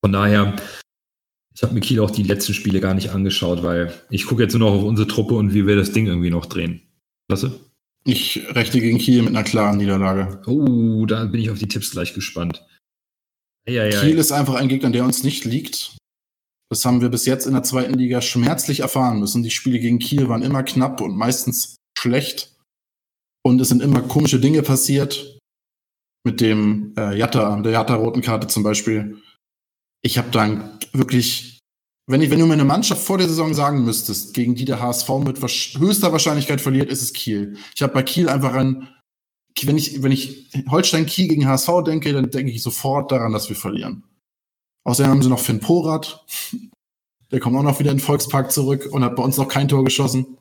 Von 0.04 0.14
daher, 0.14 0.56
ich 1.60 1.64
habe 1.64 1.74
mir 1.74 1.82
Kiel 1.82 2.00
auch 2.00 2.10
die 2.10 2.24
letzten 2.24 2.54
Spiele 2.54 2.80
gar 2.80 2.94
nicht 2.94 3.10
angeschaut, 3.10 3.64
weil 3.64 3.94
ich 4.10 4.26
gucke 4.26 4.42
jetzt 4.42 4.54
nur 4.56 4.70
noch 4.70 4.78
auf 4.78 4.84
unsere 4.86 5.10
Truppe 5.10 5.36
und 5.36 5.54
wie 5.54 5.68
wir 5.68 5.76
das 5.76 5.92
Ding 5.92 6.08
irgendwie 6.08 6.30
noch 6.30 6.46
drehen. 6.46 6.84
Klasse. 7.28 7.60
Ich 8.06 8.42
rechne 8.56 8.80
gegen 8.80 8.98
Kiel 8.98 9.24
mit 9.24 9.36
einer 9.36 9.44
klaren 9.44 9.76
Niederlage. 9.76 10.42
Oh, 10.48 11.06
da 11.06 11.26
bin 11.26 11.42
ich 11.42 11.50
auf 11.50 11.60
die 11.60 11.68
Tipps 11.68 11.92
gleich 11.92 12.14
gespannt. 12.14 12.66
Ja, 13.68 13.90
Kiel 13.90 14.18
ist 14.18 14.32
einfach 14.32 14.54
ein 14.54 14.70
Gegner, 14.70 14.90
der 14.90 15.04
uns 15.04 15.26
nicht 15.26 15.44
liegt. 15.44 15.98
Das 16.70 16.86
haben 16.86 17.02
wir 17.02 17.10
bis 17.10 17.26
jetzt 17.26 17.46
in 17.46 17.52
der 17.52 17.64
zweiten 17.64 17.94
Liga 17.94 18.22
schmerzlich 18.22 18.80
erfahren 18.80 19.20
müssen. 19.20 19.44
Die 19.44 19.52
Spiele 19.52 19.80
gegen 19.80 20.00
Kiel 20.00 20.30
waren 20.30 20.44
immer 20.44 20.64
knapp 20.64 21.02
und 21.02 21.18
meistens 21.18 21.76
schlecht. 21.98 22.56
Und 23.44 23.60
es 23.60 23.68
sind 23.68 23.82
immer 23.82 24.02
komische 24.02 24.40
Dinge 24.40 24.64
passiert. 24.64 25.38
Mit 26.24 26.40
dem 26.40 26.94
äh, 26.98 27.18
Jatta, 27.18 27.60
der 27.60 27.74
Jatta-roten 27.74 28.22
Karte 28.22 28.48
zum 28.48 28.64
Beispiel. 28.64 29.18
Ich 30.02 30.18
habe 30.18 30.32
dann 30.32 30.80
wirklich, 30.94 31.49
wenn, 32.10 32.22
ich, 32.22 32.30
wenn 32.30 32.40
du 32.40 32.46
mir 32.48 32.54
eine 32.54 32.66
Mannschaft 32.66 33.02
vor 33.04 33.18
der 33.18 33.28
Saison 33.28 33.54
sagen 33.54 33.86
müsstest, 33.86 34.34
gegen 34.34 34.56
die 34.56 34.66
der 34.66 34.80
HSV 34.82 35.08
mit 35.24 35.40
höchster 35.42 36.12
Wahrscheinlichkeit 36.12 36.60
verliert, 36.60 36.90
ist 36.90 37.02
es 37.02 37.14
Kiel. 37.14 37.56
Ich 37.76 37.82
habe 37.82 37.94
bei 37.94 38.04
Kiel 38.04 38.28
einfach 38.30 38.54
ein, 38.54 38.88
wenn 39.64 39.78
ich, 39.78 40.02
wenn 40.02 40.12
ich 40.12 40.50
Holstein 40.70 41.06
Kiel 41.06 41.28
gegen 41.28 41.48
HSV 41.48 41.70
denke, 41.86 42.12
dann 42.14 42.30
denke 42.32 42.52
ich 42.52 42.64
sofort 42.64 43.12
daran, 43.12 43.32
dass 43.34 43.50
wir 43.50 43.56
verlieren. 43.56 44.04
Außerdem 44.86 45.12
haben 45.12 45.22
sie 45.22 45.30
noch 45.30 45.40
Finn 45.40 45.60
Porat. 45.60 46.26
Der 47.32 47.40
kommt 47.40 47.56
auch 47.58 47.64
noch 47.64 47.80
wieder 47.80 47.92
in 47.92 47.98
den 47.98 48.04
Volkspark 48.04 48.52
zurück 48.52 48.88
und 48.92 49.04
hat 49.04 49.16
bei 49.16 49.22
uns 49.24 49.38
noch 49.38 49.48
kein 49.48 49.68
Tor 49.68 49.84
geschossen. 49.84 50.38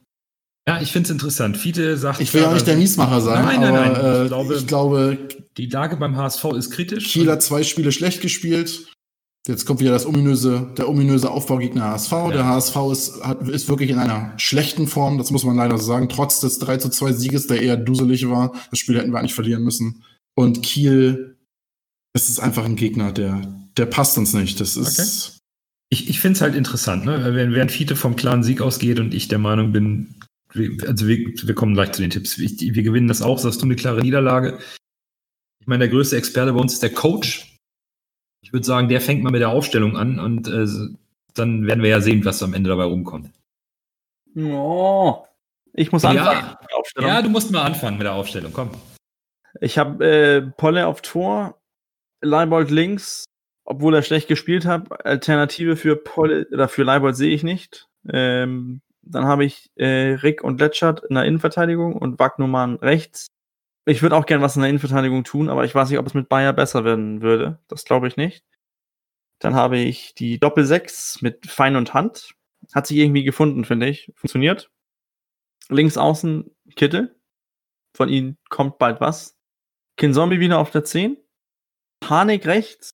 Ja, 0.67 0.81
ich 0.81 0.93
finde 0.93 1.07
es 1.07 1.11
interessant. 1.11 1.57
Fiete 1.57 1.97
sagt. 1.97 2.21
Ich 2.21 2.33
will 2.33 2.43
ja 2.43 2.53
nicht 2.53 2.67
der 2.67 2.77
Miesmacher 2.77 3.21
sein, 3.21 3.45
Nein, 3.45 3.61
nein, 3.61 3.75
aber 3.75 3.87
nein. 3.87 3.95
Äh, 4.05 4.23
Ich 4.25 4.29
glaube- 4.29 4.55
ich 4.57 4.67
glaube, 4.67 5.29
Die 5.57 5.67
Lage 5.67 5.97
beim 5.97 6.17
HSV 6.17 6.45
ist 6.57 6.71
kritisch. 6.71 7.09
Kiel 7.13 7.31
hat 7.31 7.43
zwei 7.43 7.63
Spiele 7.63 7.91
schlecht 7.93 8.21
gespielt. 8.21 8.87
Jetzt 9.49 9.65
kommt 9.65 9.81
wieder 9.81 9.93
das 9.93 10.05
ominöse, 10.05 10.69
der 10.77 10.91
ominöse 10.91 11.31
Aufbaugegner 11.31 11.85
HSV. 11.93 12.11
Der 12.33 12.45
HSV 12.45 12.77
ist, 12.93 13.25
hat, 13.25 13.49
ist 13.49 13.67
wirklich 13.71 13.89
in 13.89 13.99
einer 13.99 14.35
schlechten 14.37 14.87
Form, 14.87 15.17
das 15.17 15.31
muss 15.31 15.43
man 15.45 15.57
leider 15.57 15.79
so 15.79 15.85
sagen, 15.85 16.11
trotz 16.11 16.41
des 16.41 16.59
3 16.59 16.77
zu 16.77 16.91
2 16.91 17.13
Sieges, 17.15 17.47
der 17.47 17.63
eher 17.63 17.79
duselig 17.79 18.29
war. 18.29 18.53
Das 18.69 18.79
Spiel 18.79 18.99
hätten 18.99 19.11
wir 19.11 19.19
eigentlich 19.19 19.35
verlieren 19.35 19.65
müssen. 19.65 20.05
Und 20.35 20.63
Kiel, 20.63 21.39
das 22.13 22.29
ist 22.29 22.41
einfach 22.41 22.67
ein 22.67 22.77
Gegner, 22.77 23.11
der, 23.11 23.41
der 23.79 23.87
passt 23.87 24.19
uns 24.19 24.35
nicht. 24.35 24.61
Das 24.61 24.77
ist, 24.77 25.39
Ich, 25.89 26.11
ich 26.11 26.21
finde 26.21 26.37
es 26.37 26.43
halt 26.43 26.55
interessant, 26.55 27.07
ne? 27.07 27.35
Wenn, 27.35 27.55
während 27.55 27.73
Fiete 27.73 27.97
vom 27.97 28.17
klaren 28.17 28.43
Sieg 28.43 28.61
ausgeht 28.61 29.01
und 29.01 29.15
ich 29.15 29.29
der 29.29 29.39
Meinung 29.39 29.73
bin, 29.73 30.15
wir, 30.53 30.87
also 30.87 31.09
wir, 31.09 31.19
wir 31.43 31.55
kommen 31.55 31.73
gleich 31.73 31.93
zu 31.93 32.03
den 32.03 32.11
Tipps. 32.11 32.37
Ich, 32.37 32.61
wir 32.61 32.83
gewinnen 32.83 33.09
das 33.09 33.23
auch, 33.23 33.39
sagst 33.39 33.63
du 33.63 33.65
eine 33.65 33.77
klare 33.77 34.03
Niederlage. 34.03 34.59
Ich 35.59 35.67
meine, 35.67 35.85
der 35.87 35.89
größte 35.89 36.19
Experte 36.19 36.53
bei 36.53 36.61
uns 36.61 36.75
ist 36.75 36.83
der 36.83 36.93
Coach. 36.93 37.58
Ich 38.41 38.53
würde 38.53 38.65
sagen, 38.67 38.89
der 38.89 39.01
fängt 39.01 39.23
mal 39.23 39.31
mit 39.31 39.41
der 39.41 39.51
Aufstellung 39.51 39.97
an 39.97 40.19
und 40.21 40.49
äh, 40.49 40.67
dann 41.35 41.67
werden 41.67 41.83
wir 41.83 41.91
ja 41.91 42.01
sehen, 42.01 42.25
was 42.25 42.43
am 42.43 42.55
Ende 42.55 42.71
dabei 42.71 42.85
rumkommt. 42.85 43.31
Oh, 44.37 45.25
ich 45.73 45.93
muss 45.93 46.03
Ja. 46.03 46.11
anfangen. 46.11 46.51
mit 46.61 46.71
der 46.71 46.77
Aufstellung. 46.79 47.09
Ja, 47.11 47.23
du 47.23 47.29
musst 47.31 47.51
mal 47.51 47.63
anfangen 47.63 47.99
mit 47.99 48.05
der 48.07 48.15
Aufstellung, 48.15 48.53
komm. 48.53 48.71
Ich 49.61 49.79
habe 49.79 50.05
äh, 50.05 50.43
Polle 50.57 50.87
auf 50.87 51.03
Tor, 51.03 51.59
Leibold 52.21 52.71
links, 52.71 53.25
obwohl 53.65 53.95
er 53.95 54.03
schlecht 54.03 54.29
gespielt 54.29 54.67
hat. 54.67 55.05
Alternative 55.05 55.77
für 55.77 55.97
Polle 55.97 56.47
oder 56.53 56.69
für 56.69 56.83
Leibold 56.85 57.17
sehe 57.17 57.35
ich 57.35 57.43
nicht. 57.43 57.89
Ähm, 58.09 58.81
dann 59.03 59.25
habe 59.25 59.45
ich 59.45 59.71
äh, 59.77 60.15
Rick 60.23 60.45
und 60.45 60.61
Letschert 60.61 61.01
in 61.09 61.15
der 61.15 61.25
Innenverteidigung 61.25 61.95
und 61.97 62.19
Wagnumann 62.19 62.77
rechts. 62.77 63.29
Ich 63.89 64.03
würde 64.03 64.17
auch 64.17 64.27
gern 64.27 64.43
was 64.43 64.55
in 64.55 64.61
der 64.61 64.69
Innenverteidigung 64.69 65.25
tun, 65.25 65.49
aber 65.49 65.65
ich 65.65 65.75
weiß 65.75 65.89
nicht, 65.89 65.99
ob 65.99 66.07
es 66.07 66.13
mit 66.13 66.29
Bayer 66.29 66.53
besser 66.53 66.85
werden 66.85 67.23
würde. 67.23 67.59
Das 67.69 67.87
glaube 67.87 68.07
ich 68.07 68.19
nicht. 68.19 68.45
Dann 69.39 69.55
habe 69.55 69.79
ich 69.79 70.15
die 70.15 70.39
Doppel-6 70.39 71.21
mit 71.23 71.47
Fein 71.47 71.75
und 71.75 71.95
Hand. 71.95 72.35
Hat 72.75 72.87
sich 72.87 72.99
irgendwie 72.99 73.25
gefunden, 73.25 73.65
finde 73.65 73.89
ich. 73.89 74.13
Funktioniert. 74.15 74.71
Links 75.71 75.97
außen 75.97 76.55
Kittel. 76.77 77.17
Von 77.95 78.11
ihnen 78.11 78.37
kommt 78.51 78.77
bald 78.77 79.01
was. 79.01 79.39
Kinzombie 79.97 80.39
wieder 80.39 80.59
auf 80.59 80.71
der 80.71 80.85
10. 80.85 81.17
Harnik 82.05 82.47
rechts. 82.47 82.91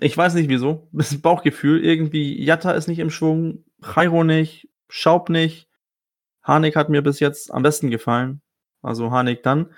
Ich 0.00 0.16
weiß 0.16 0.32
nicht 0.32 0.48
wieso. 0.48 0.88
Das 0.92 1.12
ist 1.12 1.20
Bauchgefühl. 1.20 1.84
Irgendwie 1.84 2.42
Jatta 2.42 2.70
ist 2.70 2.86
nicht 2.88 3.00
im 3.00 3.10
Schwung. 3.10 3.66
Jairo 3.82 4.24
nicht. 4.24 4.70
Schaub 4.88 5.28
nicht. 5.28 5.68
Harnik 6.42 6.74
hat 6.74 6.88
mir 6.88 7.02
bis 7.02 7.20
jetzt 7.20 7.52
am 7.52 7.62
besten 7.62 7.90
gefallen. 7.90 8.40
Also 8.80 9.10
Harnik 9.10 9.42
dann. 9.42 9.74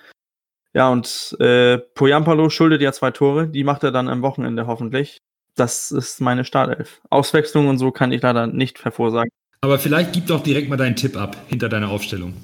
Ja, 0.74 0.90
und 0.90 1.36
äh, 1.40 1.78
Poyampalo 1.78 2.50
schuldet 2.50 2.82
ja 2.82 2.92
zwei 2.92 3.10
Tore. 3.10 3.48
Die 3.48 3.64
macht 3.64 3.84
er 3.84 3.92
dann 3.92 4.08
am 4.08 4.22
Wochenende 4.22 4.66
hoffentlich. 4.66 5.18
Das 5.54 5.90
ist 5.90 6.20
meine 6.20 6.44
Startelf. 6.44 7.00
Auswechslung 7.10 7.68
und 7.68 7.78
so 7.78 7.90
kann 7.90 8.12
ich 8.12 8.22
leider 8.22 8.46
nicht 8.46 8.84
hervorsagen. 8.84 9.30
Aber 9.60 9.78
vielleicht 9.78 10.12
gib 10.12 10.26
doch 10.26 10.42
direkt 10.42 10.68
mal 10.68 10.76
deinen 10.76 10.94
Tipp 10.94 11.16
ab 11.16 11.36
hinter 11.48 11.68
deiner 11.68 11.90
Aufstellung. 11.90 12.34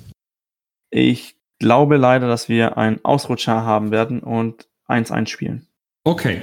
Ich 0.90 1.36
glaube 1.60 1.96
leider, 1.96 2.26
dass 2.26 2.48
wir 2.48 2.76
einen 2.76 3.04
Ausrutscher 3.04 3.64
haben 3.64 3.90
werden 3.92 4.20
und 4.20 4.68
1-1 4.88 5.28
spielen. 5.28 5.66
Okay. 6.02 6.42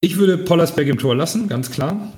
Ich 0.00 0.16
würde 0.16 0.38
Pollersberg 0.38 0.88
im 0.88 0.98
Tor 0.98 1.14
lassen, 1.14 1.48
ganz 1.48 1.70
klar. 1.70 2.12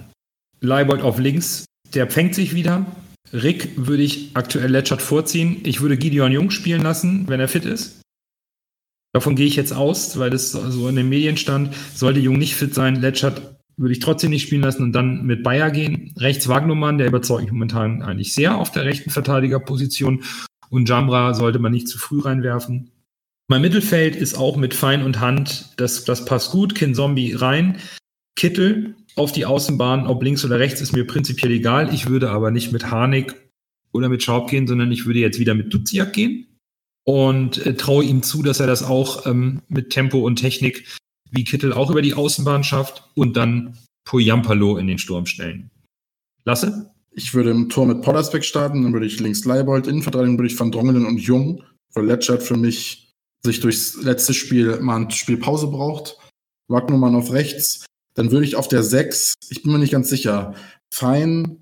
Leibold 0.60 1.02
auf 1.02 1.18
links 1.18 1.64
der 1.94 2.10
fängt 2.10 2.34
sich 2.34 2.54
wieder. 2.54 2.86
Rick 3.32 3.70
würde 3.76 4.02
ich 4.02 4.30
aktuell 4.34 4.70
Letschert 4.70 5.02
vorziehen. 5.02 5.60
Ich 5.64 5.80
würde 5.80 5.96
Gideon 5.96 6.32
Jung 6.32 6.50
spielen 6.50 6.82
lassen, 6.82 7.28
wenn 7.28 7.40
er 7.40 7.48
fit 7.48 7.64
ist. 7.64 8.01
Davon 9.12 9.36
gehe 9.36 9.46
ich 9.46 9.56
jetzt 9.56 9.72
aus, 9.72 10.18
weil 10.18 10.30
das 10.30 10.52
so 10.52 10.88
in 10.88 10.96
den 10.96 11.08
Medien 11.08 11.36
stand. 11.36 11.74
Sollte 11.94 12.20
Jung 12.20 12.38
nicht 12.38 12.54
fit 12.54 12.74
sein, 12.74 12.96
Letschert 12.96 13.58
würde 13.76 13.92
ich 13.92 14.00
trotzdem 14.00 14.30
nicht 14.30 14.42
spielen 14.42 14.62
lassen 14.62 14.82
und 14.82 14.92
dann 14.92 15.24
mit 15.24 15.42
Bayer 15.42 15.70
gehen. 15.70 16.14
Rechts 16.18 16.48
Wagnumann, 16.48 16.98
der 16.98 17.08
überzeugt 17.08 17.42
mich 17.42 17.52
momentan 17.52 18.02
eigentlich 18.02 18.34
sehr 18.34 18.56
auf 18.56 18.70
der 18.70 18.84
rechten 18.84 19.10
Verteidigerposition. 19.10 20.22
Und 20.70 20.88
Jambra 20.88 21.34
sollte 21.34 21.58
man 21.58 21.72
nicht 21.72 21.88
zu 21.88 21.98
früh 21.98 22.20
reinwerfen. 22.20 22.90
Mein 23.48 23.60
Mittelfeld 23.60 24.16
ist 24.16 24.34
auch 24.34 24.56
mit 24.56 24.72
Fein 24.72 25.02
und 25.02 25.20
Hand, 25.20 25.74
das, 25.76 26.04
das 26.04 26.24
passt 26.24 26.52
gut. 26.52 26.74
Kin 26.74 26.94
Zombie 26.94 27.34
rein. 27.34 27.78
Kittel 28.36 28.94
auf 29.14 29.32
die 29.32 29.44
Außenbahn, 29.44 30.06
ob 30.06 30.22
links 30.22 30.44
oder 30.44 30.58
rechts, 30.58 30.80
ist 30.80 30.92
mir 30.92 31.06
prinzipiell 31.06 31.52
egal. 31.52 31.92
Ich 31.92 32.08
würde 32.08 32.30
aber 32.30 32.50
nicht 32.50 32.72
mit 32.72 32.90
Harnik 32.90 33.34
oder 33.92 34.08
mit 34.08 34.22
Schaub 34.22 34.48
gehen, 34.48 34.66
sondern 34.66 34.90
ich 34.90 35.04
würde 35.04 35.18
jetzt 35.18 35.38
wieder 35.38 35.54
mit 35.54 35.72
Duziak 35.72 36.14
gehen 36.14 36.46
und 37.04 37.64
äh, 37.66 37.74
traue 37.74 38.04
ihm 38.04 38.22
zu, 38.22 38.42
dass 38.42 38.60
er 38.60 38.66
das 38.66 38.82
auch 38.82 39.26
ähm, 39.26 39.62
mit 39.68 39.90
Tempo 39.90 40.20
und 40.20 40.36
Technik 40.36 40.84
wie 41.30 41.44
Kittel 41.44 41.72
auch 41.72 41.90
über 41.90 42.02
die 42.02 42.14
Außenbahn 42.14 42.62
schafft 42.62 43.10
und 43.14 43.36
dann 43.36 43.78
Poyampalo 44.04 44.76
in 44.76 44.86
den 44.86 44.98
Sturm 44.98 45.26
stellen. 45.26 45.70
Lasse? 46.44 46.90
Ich 47.10 47.34
würde 47.34 47.50
im 47.50 47.68
Tor 47.68 47.86
mit 47.86 48.02
Poddersbeck 48.02 48.44
starten, 48.44 48.82
dann 48.82 48.92
würde 48.92 49.06
ich 49.06 49.20
links 49.20 49.44
Leibold, 49.44 49.86
Innenverteidigung 49.86 50.38
würde 50.38 50.52
ich 50.52 50.58
Van 50.58 50.72
Drongelen 50.72 51.06
und 51.06 51.18
Jung, 51.18 51.62
weil 51.94 52.06
Letschert 52.06 52.42
für 52.42 52.56
mich 52.56 53.12
sich 53.44 53.60
durchs 53.60 54.02
letzte 54.02 54.34
Spiel 54.34 54.80
mal 54.80 54.96
eine 54.96 55.10
Spielpause 55.10 55.66
braucht. 55.66 56.18
Wagnumann 56.68 57.14
auf 57.14 57.32
rechts, 57.32 57.84
dann 58.14 58.30
würde 58.30 58.46
ich 58.46 58.56
auf 58.56 58.68
der 58.68 58.82
6, 58.82 59.34
ich 59.50 59.62
bin 59.62 59.72
mir 59.72 59.78
nicht 59.78 59.92
ganz 59.92 60.08
sicher, 60.08 60.54
Fein, 60.92 61.58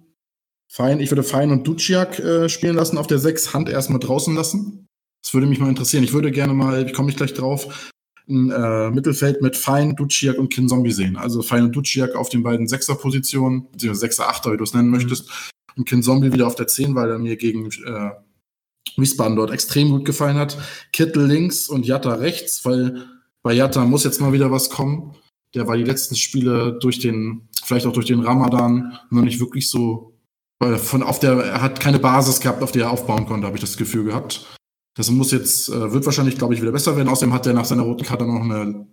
Fein, 0.71 1.01
ich 1.01 1.11
würde 1.11 1.23
Fein 1.23 1.51
und 1.51 1.67
Duciak 1.67 2.19
äh, 2.19 2.49
spielen 2.49 2.77
lassen 2.77 2.99
auf 2.99 3.07
der 3.07 3.19
6, 3.19 3.55
Hand 3.55 3.69
erstmal 3.69 3.99
draußen 3.99 4.35
lassen. 4.35 4.87
Das 5.23 5.35
würde 5.35 5.47
mich 5.47 5.59
mal 5.59 5.69
interessieren. 5.69 6.05
Ich 6.05 6.13
würde 6.13 6.31
gerne 6.31 6.55
mal, 6.55 6.87
wie 6.87 6.93
komme 6.93 7.11
ich 7.11 7.17
gleich 7.17 7.35
drauf, 7.35 7.93
ein 8.29 8.51
äh, 8.51 8.91
Mittelfeld 8.91 9.43
mit 9.43 9.57
Fein, 9.57 9.97
Duciak 9.97 10.39
und 10.39 10.53
Kinzombie 10.53 10.93
sehen. 10.93 11.17
Also 11.17 11.43
Fein 11.43 11.65
und 11.65 11.73
Duciak 11.77 12.15
auf 12.15 12.29
den 12.29 12.43
beiden 12.43 12.69
Sechser-Positionen, 12.69 13.71
beziehungsweise 13.73 14.01
Sechser, 14.01 14.29
Achter, 14.29 14.53
wie 14.53 14.57
du 14.57 14.65
es 14.65 14.75
nennen 14.75 14.89
möchtest. 14.89 15.29
Und 15.77 15.89
Kinzombie 15.89 16.33
wieder 16.33 16.47
auf 16.47 16.55
der 16.55 16.67
10, 16.67 16.95
weil 16.95 17.11
er 17.11 17.19
mir 17.19 17.37
gegen 17.37 17.67
äh, 17.67 18.11
Wiesbaden 18.97 19.37
dort 19.37 19.51
extrem 19.51 19.91
gut 19.91 20.05
gefallen 20.05 20.37
hat. 20.37 20.59
Kittel 20.93 21.27
links 21.27 21.69
und 21.69 21.87
Jatta 21.87 22.15
rechts, 22.15 22.65
weil 22.65 23.07
bei 23.43 23.53
Jatta 23.53 23.85
muss 23.85 24.05
jetzt 24.05 24.21
mal 24.21 24.33
wieder 24.33 24.51
was 24.51 24.71
kommen. 24.71 25.15
Der 25.55 25.67
war 25.67 25.77
die 25.77 25.85
letzten 25.85 26.15
Spiele 26.15 26.79
durch 26.81 27.01
den, 27.01 27.49
vielleicht 27.65 27.87
auch 27.87 27.93
durch 27.93 28.07
den 28.07 28.21
Ramadan, 28.21 28.99
noch 29.11 29.23
nicht 29.23 29.41
wirklich 29.41 29.69
so, 29.69 30.15
weil 30.61 30.77
von 30.79 31.03
auf 31.03 31.19
der, 31.19 31.33
er 31.33 31.63
hat 31.63 31.81
keine 31.81 31.99
Basis 31.99 32.41
gehabt, 32.41 32.63
auf 32.63 32.73
der 32.73 32.85
er 32.85 32.91
aufbauen 32.91 33.27
konnte, 33.27 33.47
habe 33.47 33.57
ich 33.57 33.63
das 33.63 33.77
Gefühl 33.77 34.05
gehabt. 34.05 34.47
Das 35.01 35.09
muss 35.09 35.33
jetzt, 35.33 35.71
äh, 35.71 35.93
wird 35.95 36.05
wahrscheinlich, 36.05 36.37
glaube 36.37 36.53
ich, 36.53 36.61
wieder 36.61 36.73
besser 36.73 36.95
werden. 36.95 37.09
Außerdem 37.09 37.33
hat 37.33 37.47
er 37.47 37.55
nach 37.55 37.65
seiner 37.65 37.85
roten 37.85 38.05
Karte 38.05 38.27
noch 38.27 38.43
eine 38.43 38.87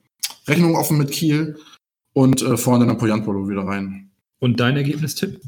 Rechnung 0.48 0.78
offen 0.78 0.98
mit 0.98 1.12
Kiel 1.12 1.60
und 2.14 2.42
äh, 2.42 2.56
vorne 2.56 2.86
dann 2.86 2.98
Poyanpolo 2.98 3.50
wieder 3.50 3.64
rein. 3.64 4.10
Und 4.40 4.62
dein 4.62 4.78
Ergebnistipp? 4.78 5.42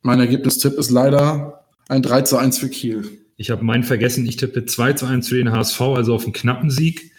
Mein 0.00 0.18
Ergebnistipp 0.18 0.72
ist 0.78 0.88
leider 0.88 1.68
ein 1.90 2.00
3 2.00 2.22
zu 2.22 2.38
1 2.38 2.56
für 2.56 2.70
Kiel. 2.70 3.26
Ich 3.36 3.50
habe 3.50 3.62
meinen 3.62 3.82
vergessen, 3.82 4.24
ich 4.24 4.36
tippe 4.36 4.64
2 4.64 4.94
zu 4.94 5.04
1 5.04 5.28
für 5.28 5.36
den 5.36 5.52
HSV, 5.52 5.78
also 5.82 6.14
auf 6.14 6.24
einen 6.24 6.32
knappen 6.32 6.70
Sieg. 6.70 7.12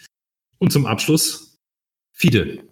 Und 0.58 0.72
zum 0.72 0.84
Abschluss 0.84 1.60
Fide. 2.12 2.64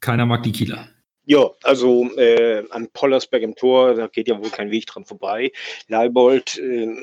Keiner 0.00 0.26
mag 0.26 0.42
die 0.42 0.50
Kieler. 0.50 0.88
Ja, 1.24 1.48
also 1.62 2.10
äh, 2.16 2.64
an 2.70 2.88
Pollersberg 2.92 3.44
im 3.44 3.54
Tor, 3.54 3.94
da 3.94 4.08
geht 4.08 4.26
ja 4.26 4.42
wohl 4.42 4.50
kein 4.50 4.72
Weg 4.72 4.86
dran 4.86 5.04
vorbei. 5.04 5.52
Leibold 5.86 6.58
äh, 6.58 6.96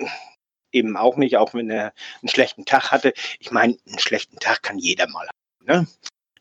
eben 0.72 0.98
auch 0.98 1.18
nicht, 1.18 1.38
auch 1.38 1.54
wenn 1.54 1.70
er 1.70 1.94
einen 2.22 2.30
schlechten 2.30 2.66
Tag 2.66 2.92
hatte. 2.92 3.14
Ich 3.40 3.52
meine, 3.52 3.78
einen 3.88 4.00
schlechten 4.00 4.38
Tag 4.40 4.64
kann 4.64 4.78
jeder 4.78 5.08
mal 5.08 5.28
haben. 5.28 5.66
Ne? 5.66 5.88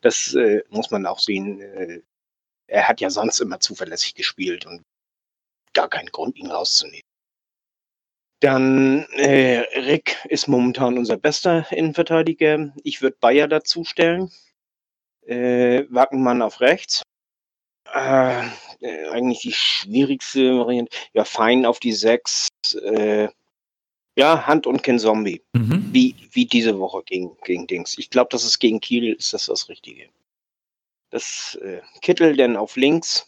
Das 0.01 0.33
äh, 0.33 0.63
muss 0.69 0.91
man 0.91 1.05
auch 1.05 1.19
sehen. 1.19 1.61
Äh, 1.61 2.01
er 2.67 2.87
hat 2.87 3.01
ja 3.01 3.09
sonst 3.09 3.39
immer 3.39 3.59
zuverlässig 3.59 4.15
gespielt 4.15 4.65
und 4.65 4.83
gar 5.73 5.89
keinen 5.89 6.11
Grund, 6.11 6.37
ihn 6.37 6.51
rauszunehmen. 6.51 7.01
Dann 8.41 9.05
äh, 9.15 9.59
Rick 9.79 10.17
ist 10.29 10.47
momentan 10.47 10.97
unser 10.97 11.17
bester 11.17 11.69
Innenverteidiger. 11.71 12.73
Ich 12.83 13.01
würde 13.01 13.17
Bayer 13.19 13.47
dazu 13.47 13.83
stellen. 13.83 14.31
Äh, 15.25 15.83
Wackenmann 15.89 16.41
auf 16.41 16.61
rechts. 16.61 17.01
Äh, 17.93 18.45
äh, 18.79 19.09
eigentlich 19.09 19.41
die 19.41 19.51
schwierigste 19.51 20.57
Variante. 20.57 20.95
Ja, 21.13 21.25
Fein 21.25 21.65
auf 21.65 21.79
die 21.79 21.91
sechs. 21.91 22.47
Äh, 22.81 23.27
ja, 24.19 24.45
Hand 24.45 24.67
und 24.67 24.83
Ken 24.83 24.99
Zombie. 24.99 25.41
Mhm. 25.53 25.89
Wie, 25.93 26.13
wie 26.31 26.45
diese 26.45 26.77
Woche 26.77 27.03
gegen, 27.03 27.37
gegen 27.45 27.67
Dings. 27.67 27.97
Ich 27.97 28.09
glaube, 28.09 28.27
das 28.31 28.43
ist 28.43 28.59
gegen 28.59 28.81
Kiel, 28.81 29.13
ist 29.13 29.31
das 29.31 29.45
das 29.45 29.69
Richtige. 29.69 30.09
Das 31.09 31.57
äh, 31.61 31.81
Kittel 32.01 32.35
denn 32.35 32.57
auf 32.57 32.75
links. 32.75 33.25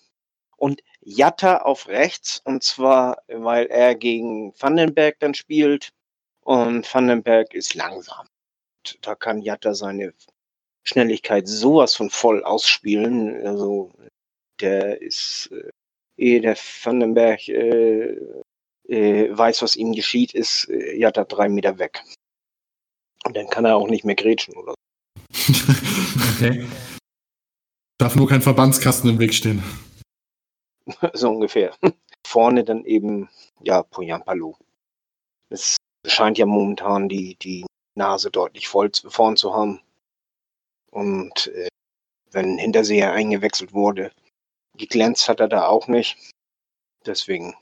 Und 0.58 0.84
Jatta 1.00 1.60
auf 1.60 1.88
rechts 1.88 2.42
und 2.44 2.62
zwar, 2.62 3.24
weil 3.28 3.68
er 3.68 3.96
gegen 3.96 4.54
Vandenberg 4.60 5.18
dann 5.20 5.34
spielt 5.34 5.94
und 6.42 6.94
Vandenberg 6.94 7.54
ist 7.54 7.74
langsam. 7.74 8.28
Und 8.78 8.98
da 9.02 9.16
kann 9.16 9.42
Jatta 9.42 9.74
seine 9.74 10.14
Schnelligkeit 10.84 11.48
sowas 11.48 11.96
von 11.96 12.10
voll 12.10 12.44
ausspielen. 12.44 13.48
Also 13.48 13.94
der 14.60 15.02
ist, 15.02 15.50
äh, 15.54 15.72
ehe 16.18 16.42
der 16.42 16.58
Vandenberg 16.58 17.48
äh, 17.48 18.41
äh, 18.92 19.30
weiß, 19.36 19.62
was 19.62 19.76
ihm 19.76 19.94
geschieht, 19.94 20.34
ist 20.34 20.70
äh, 20.70 20.98
Jatta 20.98 21.24
drei 21.24 21.50
Meter 21.50 21.80
weg. 21.80 22.04
Und 23.24 23.36
dann 23.36 23.48
kann 23.50 23.66
er 23.66 23.76
auch 23.76 23.88
nicht 23.88 24.04
mehr 24.04 24.16
grätschen 24.16 24.56
oder 24.56 24.74
so. 24.74 25.64
Okay. 26.36 26.68
Darf 28.00 28.16
nur 28.16 28.28
kein 28.28 28.42
Verbandskasten 28.42 29.10
im 29.10 29.20
Weg 29.20 29.34
stehen. 29.34 29.64
so 31.14 31.30
ungefähr. 31.30 31.76
Vorne 32.28 32.64
dann 32.64 32.84
eben, 32.86 33.30
ja, 33.62 33.84
Poyampalo. 33.84 34.58
Es 35.50 35.78
scheint 36.08 36.38
ja 36.38 36.46
momentan 36.46 37.10
die, 37.10 37.36
die 37.36 37.66
Nase 37.96 38.32
deutlich 38.32 38.68
voll 38.68 38.92
zu- 38.92 39.10
vorn 39.10 39.38
zu 39.38 39.54
haben. 39.54 39.82
Und 40.92 41.48
äh, 41.48 41.68
wenn 42.32 42.58
Hinterseher 42.58 43.14
eingewechselt 43.14 43.74
wurde, 43.74 44.12
geglänzt 44.78 45.30
hat 45.30 45.40
er 45.40 45.48
da 45.48 45.68
auch 45.68 45.88
nicht. 45.88 46.18
Deswegen. 47.06 47.56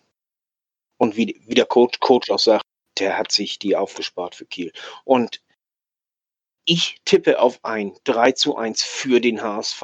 Und 1.00 1.16
wie, 1.16 1.42
wie 1.46 1.56
der 1.56 1.66
Coach, 1.66 2.00
Coach 2.00 2.30
auch 2.30 2.40
sagt, 2.40 2.66
der 3.00 3.18
hat 3.18 3.32
sich 3.32 3.58
die 3.58 3.76
aufgespart 3.76 4.36
für 4.36 4.46
Kiel. 4.46 4.74
Und 5.06 5.42
ich 6.66 7.02
tippe 7.06 7.40
auf 7.40 7.64
ein 7.64 7.98
3 8.04 8.34
zu 8.34 8.58
1 8.58 8.84
für 8.84 9.22
den 9.22 9.42
HSV. 9.42 9.82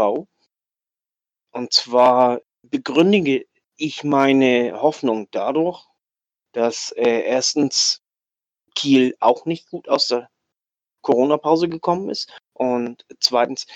Und 1.51 1.73
zwar 1.73 2.41
begründige 2.63 3.47
ich 3.77 4.03
meine 4.03 4.81
Hoffnung 4.81 5.27
dadurch, 5.31 5.85
dass 6.53 6.91
äh, 6.91 7.21
erstens 7.21 8.01
Kiel 8.75 9.15
auch 9.19 9.45
nicht 9.45 9.69
gut 9.69 9.87
aus 9.89 10.07
der 10.07 10.29
Corona-Pause 11.01 11.69
gekommen 11.69 12.09
ist 12.09 12.31
und 12.53 13.05
zweitens, 13.19 13.67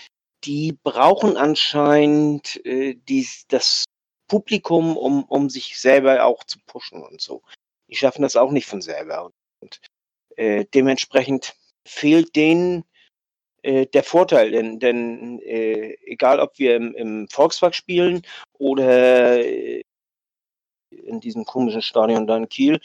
die 0.43 0.77
brauchen 0.83 1.37
anscheinend 1.37 2.63
äh, 2.65 2.95
dies, 2.95 3.45
das 3.47 3.85
Publikum, 4.30 4.95
um, 4.95 5.25
um 5.25 5.49
sich 5.49 5.77
selber 5.77 6.23
auch 6.23 6.45
zu 6.45 6.59
pushen 6.65 7.03
und 7.03 7.19
so. 7.19 7.41
Die 7.89 7.97
schaffen 7.97 8.21
das 8.21 8.38
auch 8.38 8.51
nicht 8.51 8.67
von 8.67 8.82
selber. 8.82 9.32
Und 9.59 9.82
äh, 10.38 10.65
dementsprechend 10.73 11.55
fehlt 11.86 12.36
denen 12.38 12.86
äh, 13.63 13.88
der 13.88 14.03
Vorteil, 14.03 14.51
denn, 14.51 14.80
denn 14.80 15.39
äh, 15.39 15.97
egal 16.05 16.39
ob 16.39 16.57
wir 16.59 16.77
im, 16.77 16.95
im 16.95 17.27
Volkswagen 17.27 17.73
spielen 17.73 18.21
oder 18.57 19.43
äh, 19.43 19.84
in 20.91 21.19
diesem 21.19 21.43
komischen 21.43 21.82
Stadion 21.82 22.25
da 22.25 22.38
in 22.38 22.47
Kiel, 22.47 22.80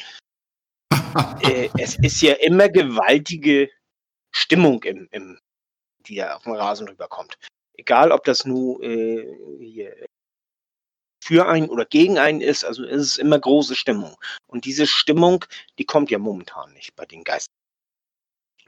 äh, 1.43 1.69
es 1.79 1.97
ist 2.01 2.21
ja 2.23 2.35
immer 2.35 2.69
gewaltige 2.69 3.71
Stimmung, 4.35 4.83
im, 4.83 5.09
im, 5.13 5.39
die 6.07 6.17
da 6.17 6.37
auf 6.37 6.43
dem 6.43 6.55
Rasen 6.55 6.89
rüberkommt. 6.89 7.39
Egal 7.77 8.11
ob 8.11 8.25
das 8.25 8.45
nur 8.45 8.83
äh, 8.83 9.37
hier 9.61 9.95
für 11.25 11.49
einen 11.49 11.71
oder 11.71 11.87
gegen 11.87 12.19
einen 12.19 12.43
ist, 12.43 12.67
also 12.67 12.85
es 12.85 13.01
ist 13.01 13.17
immer 13.19 13.39
große 13.39 13.75
Stimmung. 13.75 14.15
Und 14.47 14.67
diese 14.67 14.87
Stimmung, 14.87 15.47
die 15.79 15.87
kommt 15.87 16.11
ja 16.11 16.19
momentan 16.19 16.73
nicht 16.75 16.95
bei 16.97 17.07
den 17.07 17.25
Geistern. 17.25 17.55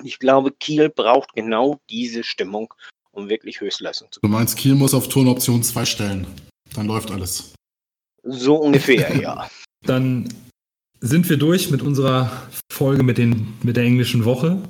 Ich 0.03 0.19
glaube, 0.19 0.53
Kiel 0.53 0.89
braucht 0.89 1.35
genau 1.35 1.81
diese 1.91 2.25
Stimmung, 2.25 2.73
um 3.13 3.29
wirklich 3.29 3.61
Höchstleistung 3.61 4.11
zu 4.11 4.21
Du 4.21 4.29
meinst, 4.29 4.57
Kiel 4.57 4.75
muss 4.75 4.95
auf 4.95 5.09
Turnoption 5.09 5.63
2 5.63 5.85
stellen. 5.85 6.27
Dann 6.75 6.87
läuft 6.87 7.11
alles. 7.11 7.53
So 8.23 8.57
ungefähr, 8.57 9.15
ja. 9.17 9.51
Dann 9.85 10.29
sind 11.01 11.29
wir 11.29 11.37
durch 11.37 11.71
mit 11.71 11.83
unserer 11.83 12.49
Folge 12.73 13.03
mit, 13.03 13.19
den, 13.19 13.55
mit 13.63 13.77
der 13.77 13.85
englischen 13.85 14.25
Woche. 14.25 14.63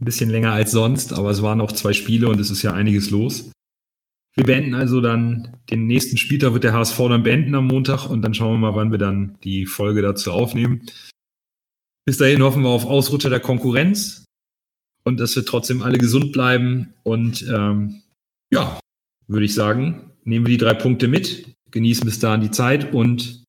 Ein 0.00 0.04
bisschen 0.04 0.30
länger 0.30 0.52
als 0.52 0.70
sonst, 0.70 1.12
aber 1.12 1.30
es 1.30 1.42
waren 1.42 1.60
auch 1.60 1.72
zwei 1.72 1.92
Spiele 1.92 2.28
und 2.28 2.38
es 2.38 2.50
ist 2.50 2.62
ja 2.62 2.72
einiges 2.72 3.10
los. 3.10 3.50
Wir 4.34 4.44
beenden 4.44 4.74
also 4.74 5.00
dann 5.00 5.56
den 5.70 5.86
nächsten 5.86 6.16
Spieltag, 6.16 6.54
wird 6.54 6.64
der 6.64 6.72
HSV 6.72 6.96
dann 6.98 7.22
beenden 7.22 7.54
am 7.54 7.66
Montag 7.66 8.08
und 8.08 8.22
dann 8.22 8.32
schauen 8.34 8.54
wir 8.54 8.70
mal, 8.70 8.74
wann 8.74 8.90
wir 8.90 8.98
dann 8.98 9.38
die 9.44 9.66
Folge 9.66 10.00
dazu 10.00 10.32
aufnehmen. 10.32 10.86
Bis 12.04 12.16
dahin 12.16 12.42
hoffen 12.42 12.62
wir 12.62 12.70
auf 12.70 12.86
Ausrutscher 12.86 13.30
der 13.30 13.40
Konkurrenz 13.40 14.24
und 15.04 15.20
dass 15.20 15.36
wir 15.36 15.44
trotzdem 15.44 15.82
alle 15.82 15.98
gesund 15.98 16.32
bleiben. 16.32 16.94
Und 17.02 17.42
ähm, 17.42 18.02
ja, 18.50 18.80
würde 19.26 19.44
ich 19.44 19.54
sagen, 19.54 20.12
nehmen 20.24 20.46
wir 20.46 20.52
die 20.52 20.64
drei 20.64 20.74
Punkte 20.74 21.08
mit, 21.08 21.54
genießen 21.70 22.04
bis 22.04 22.18
dahin 22.18 22.40
die 22.40 22.50
Zeit 22.50 22.92
und 22.92 23.44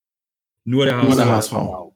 nur 0.66 0.86
der 0.86 1.02
Nur 1.02 1.16
der 1.16 1.26
HSV. 1.26 1.54
HSV. 1.54 1.93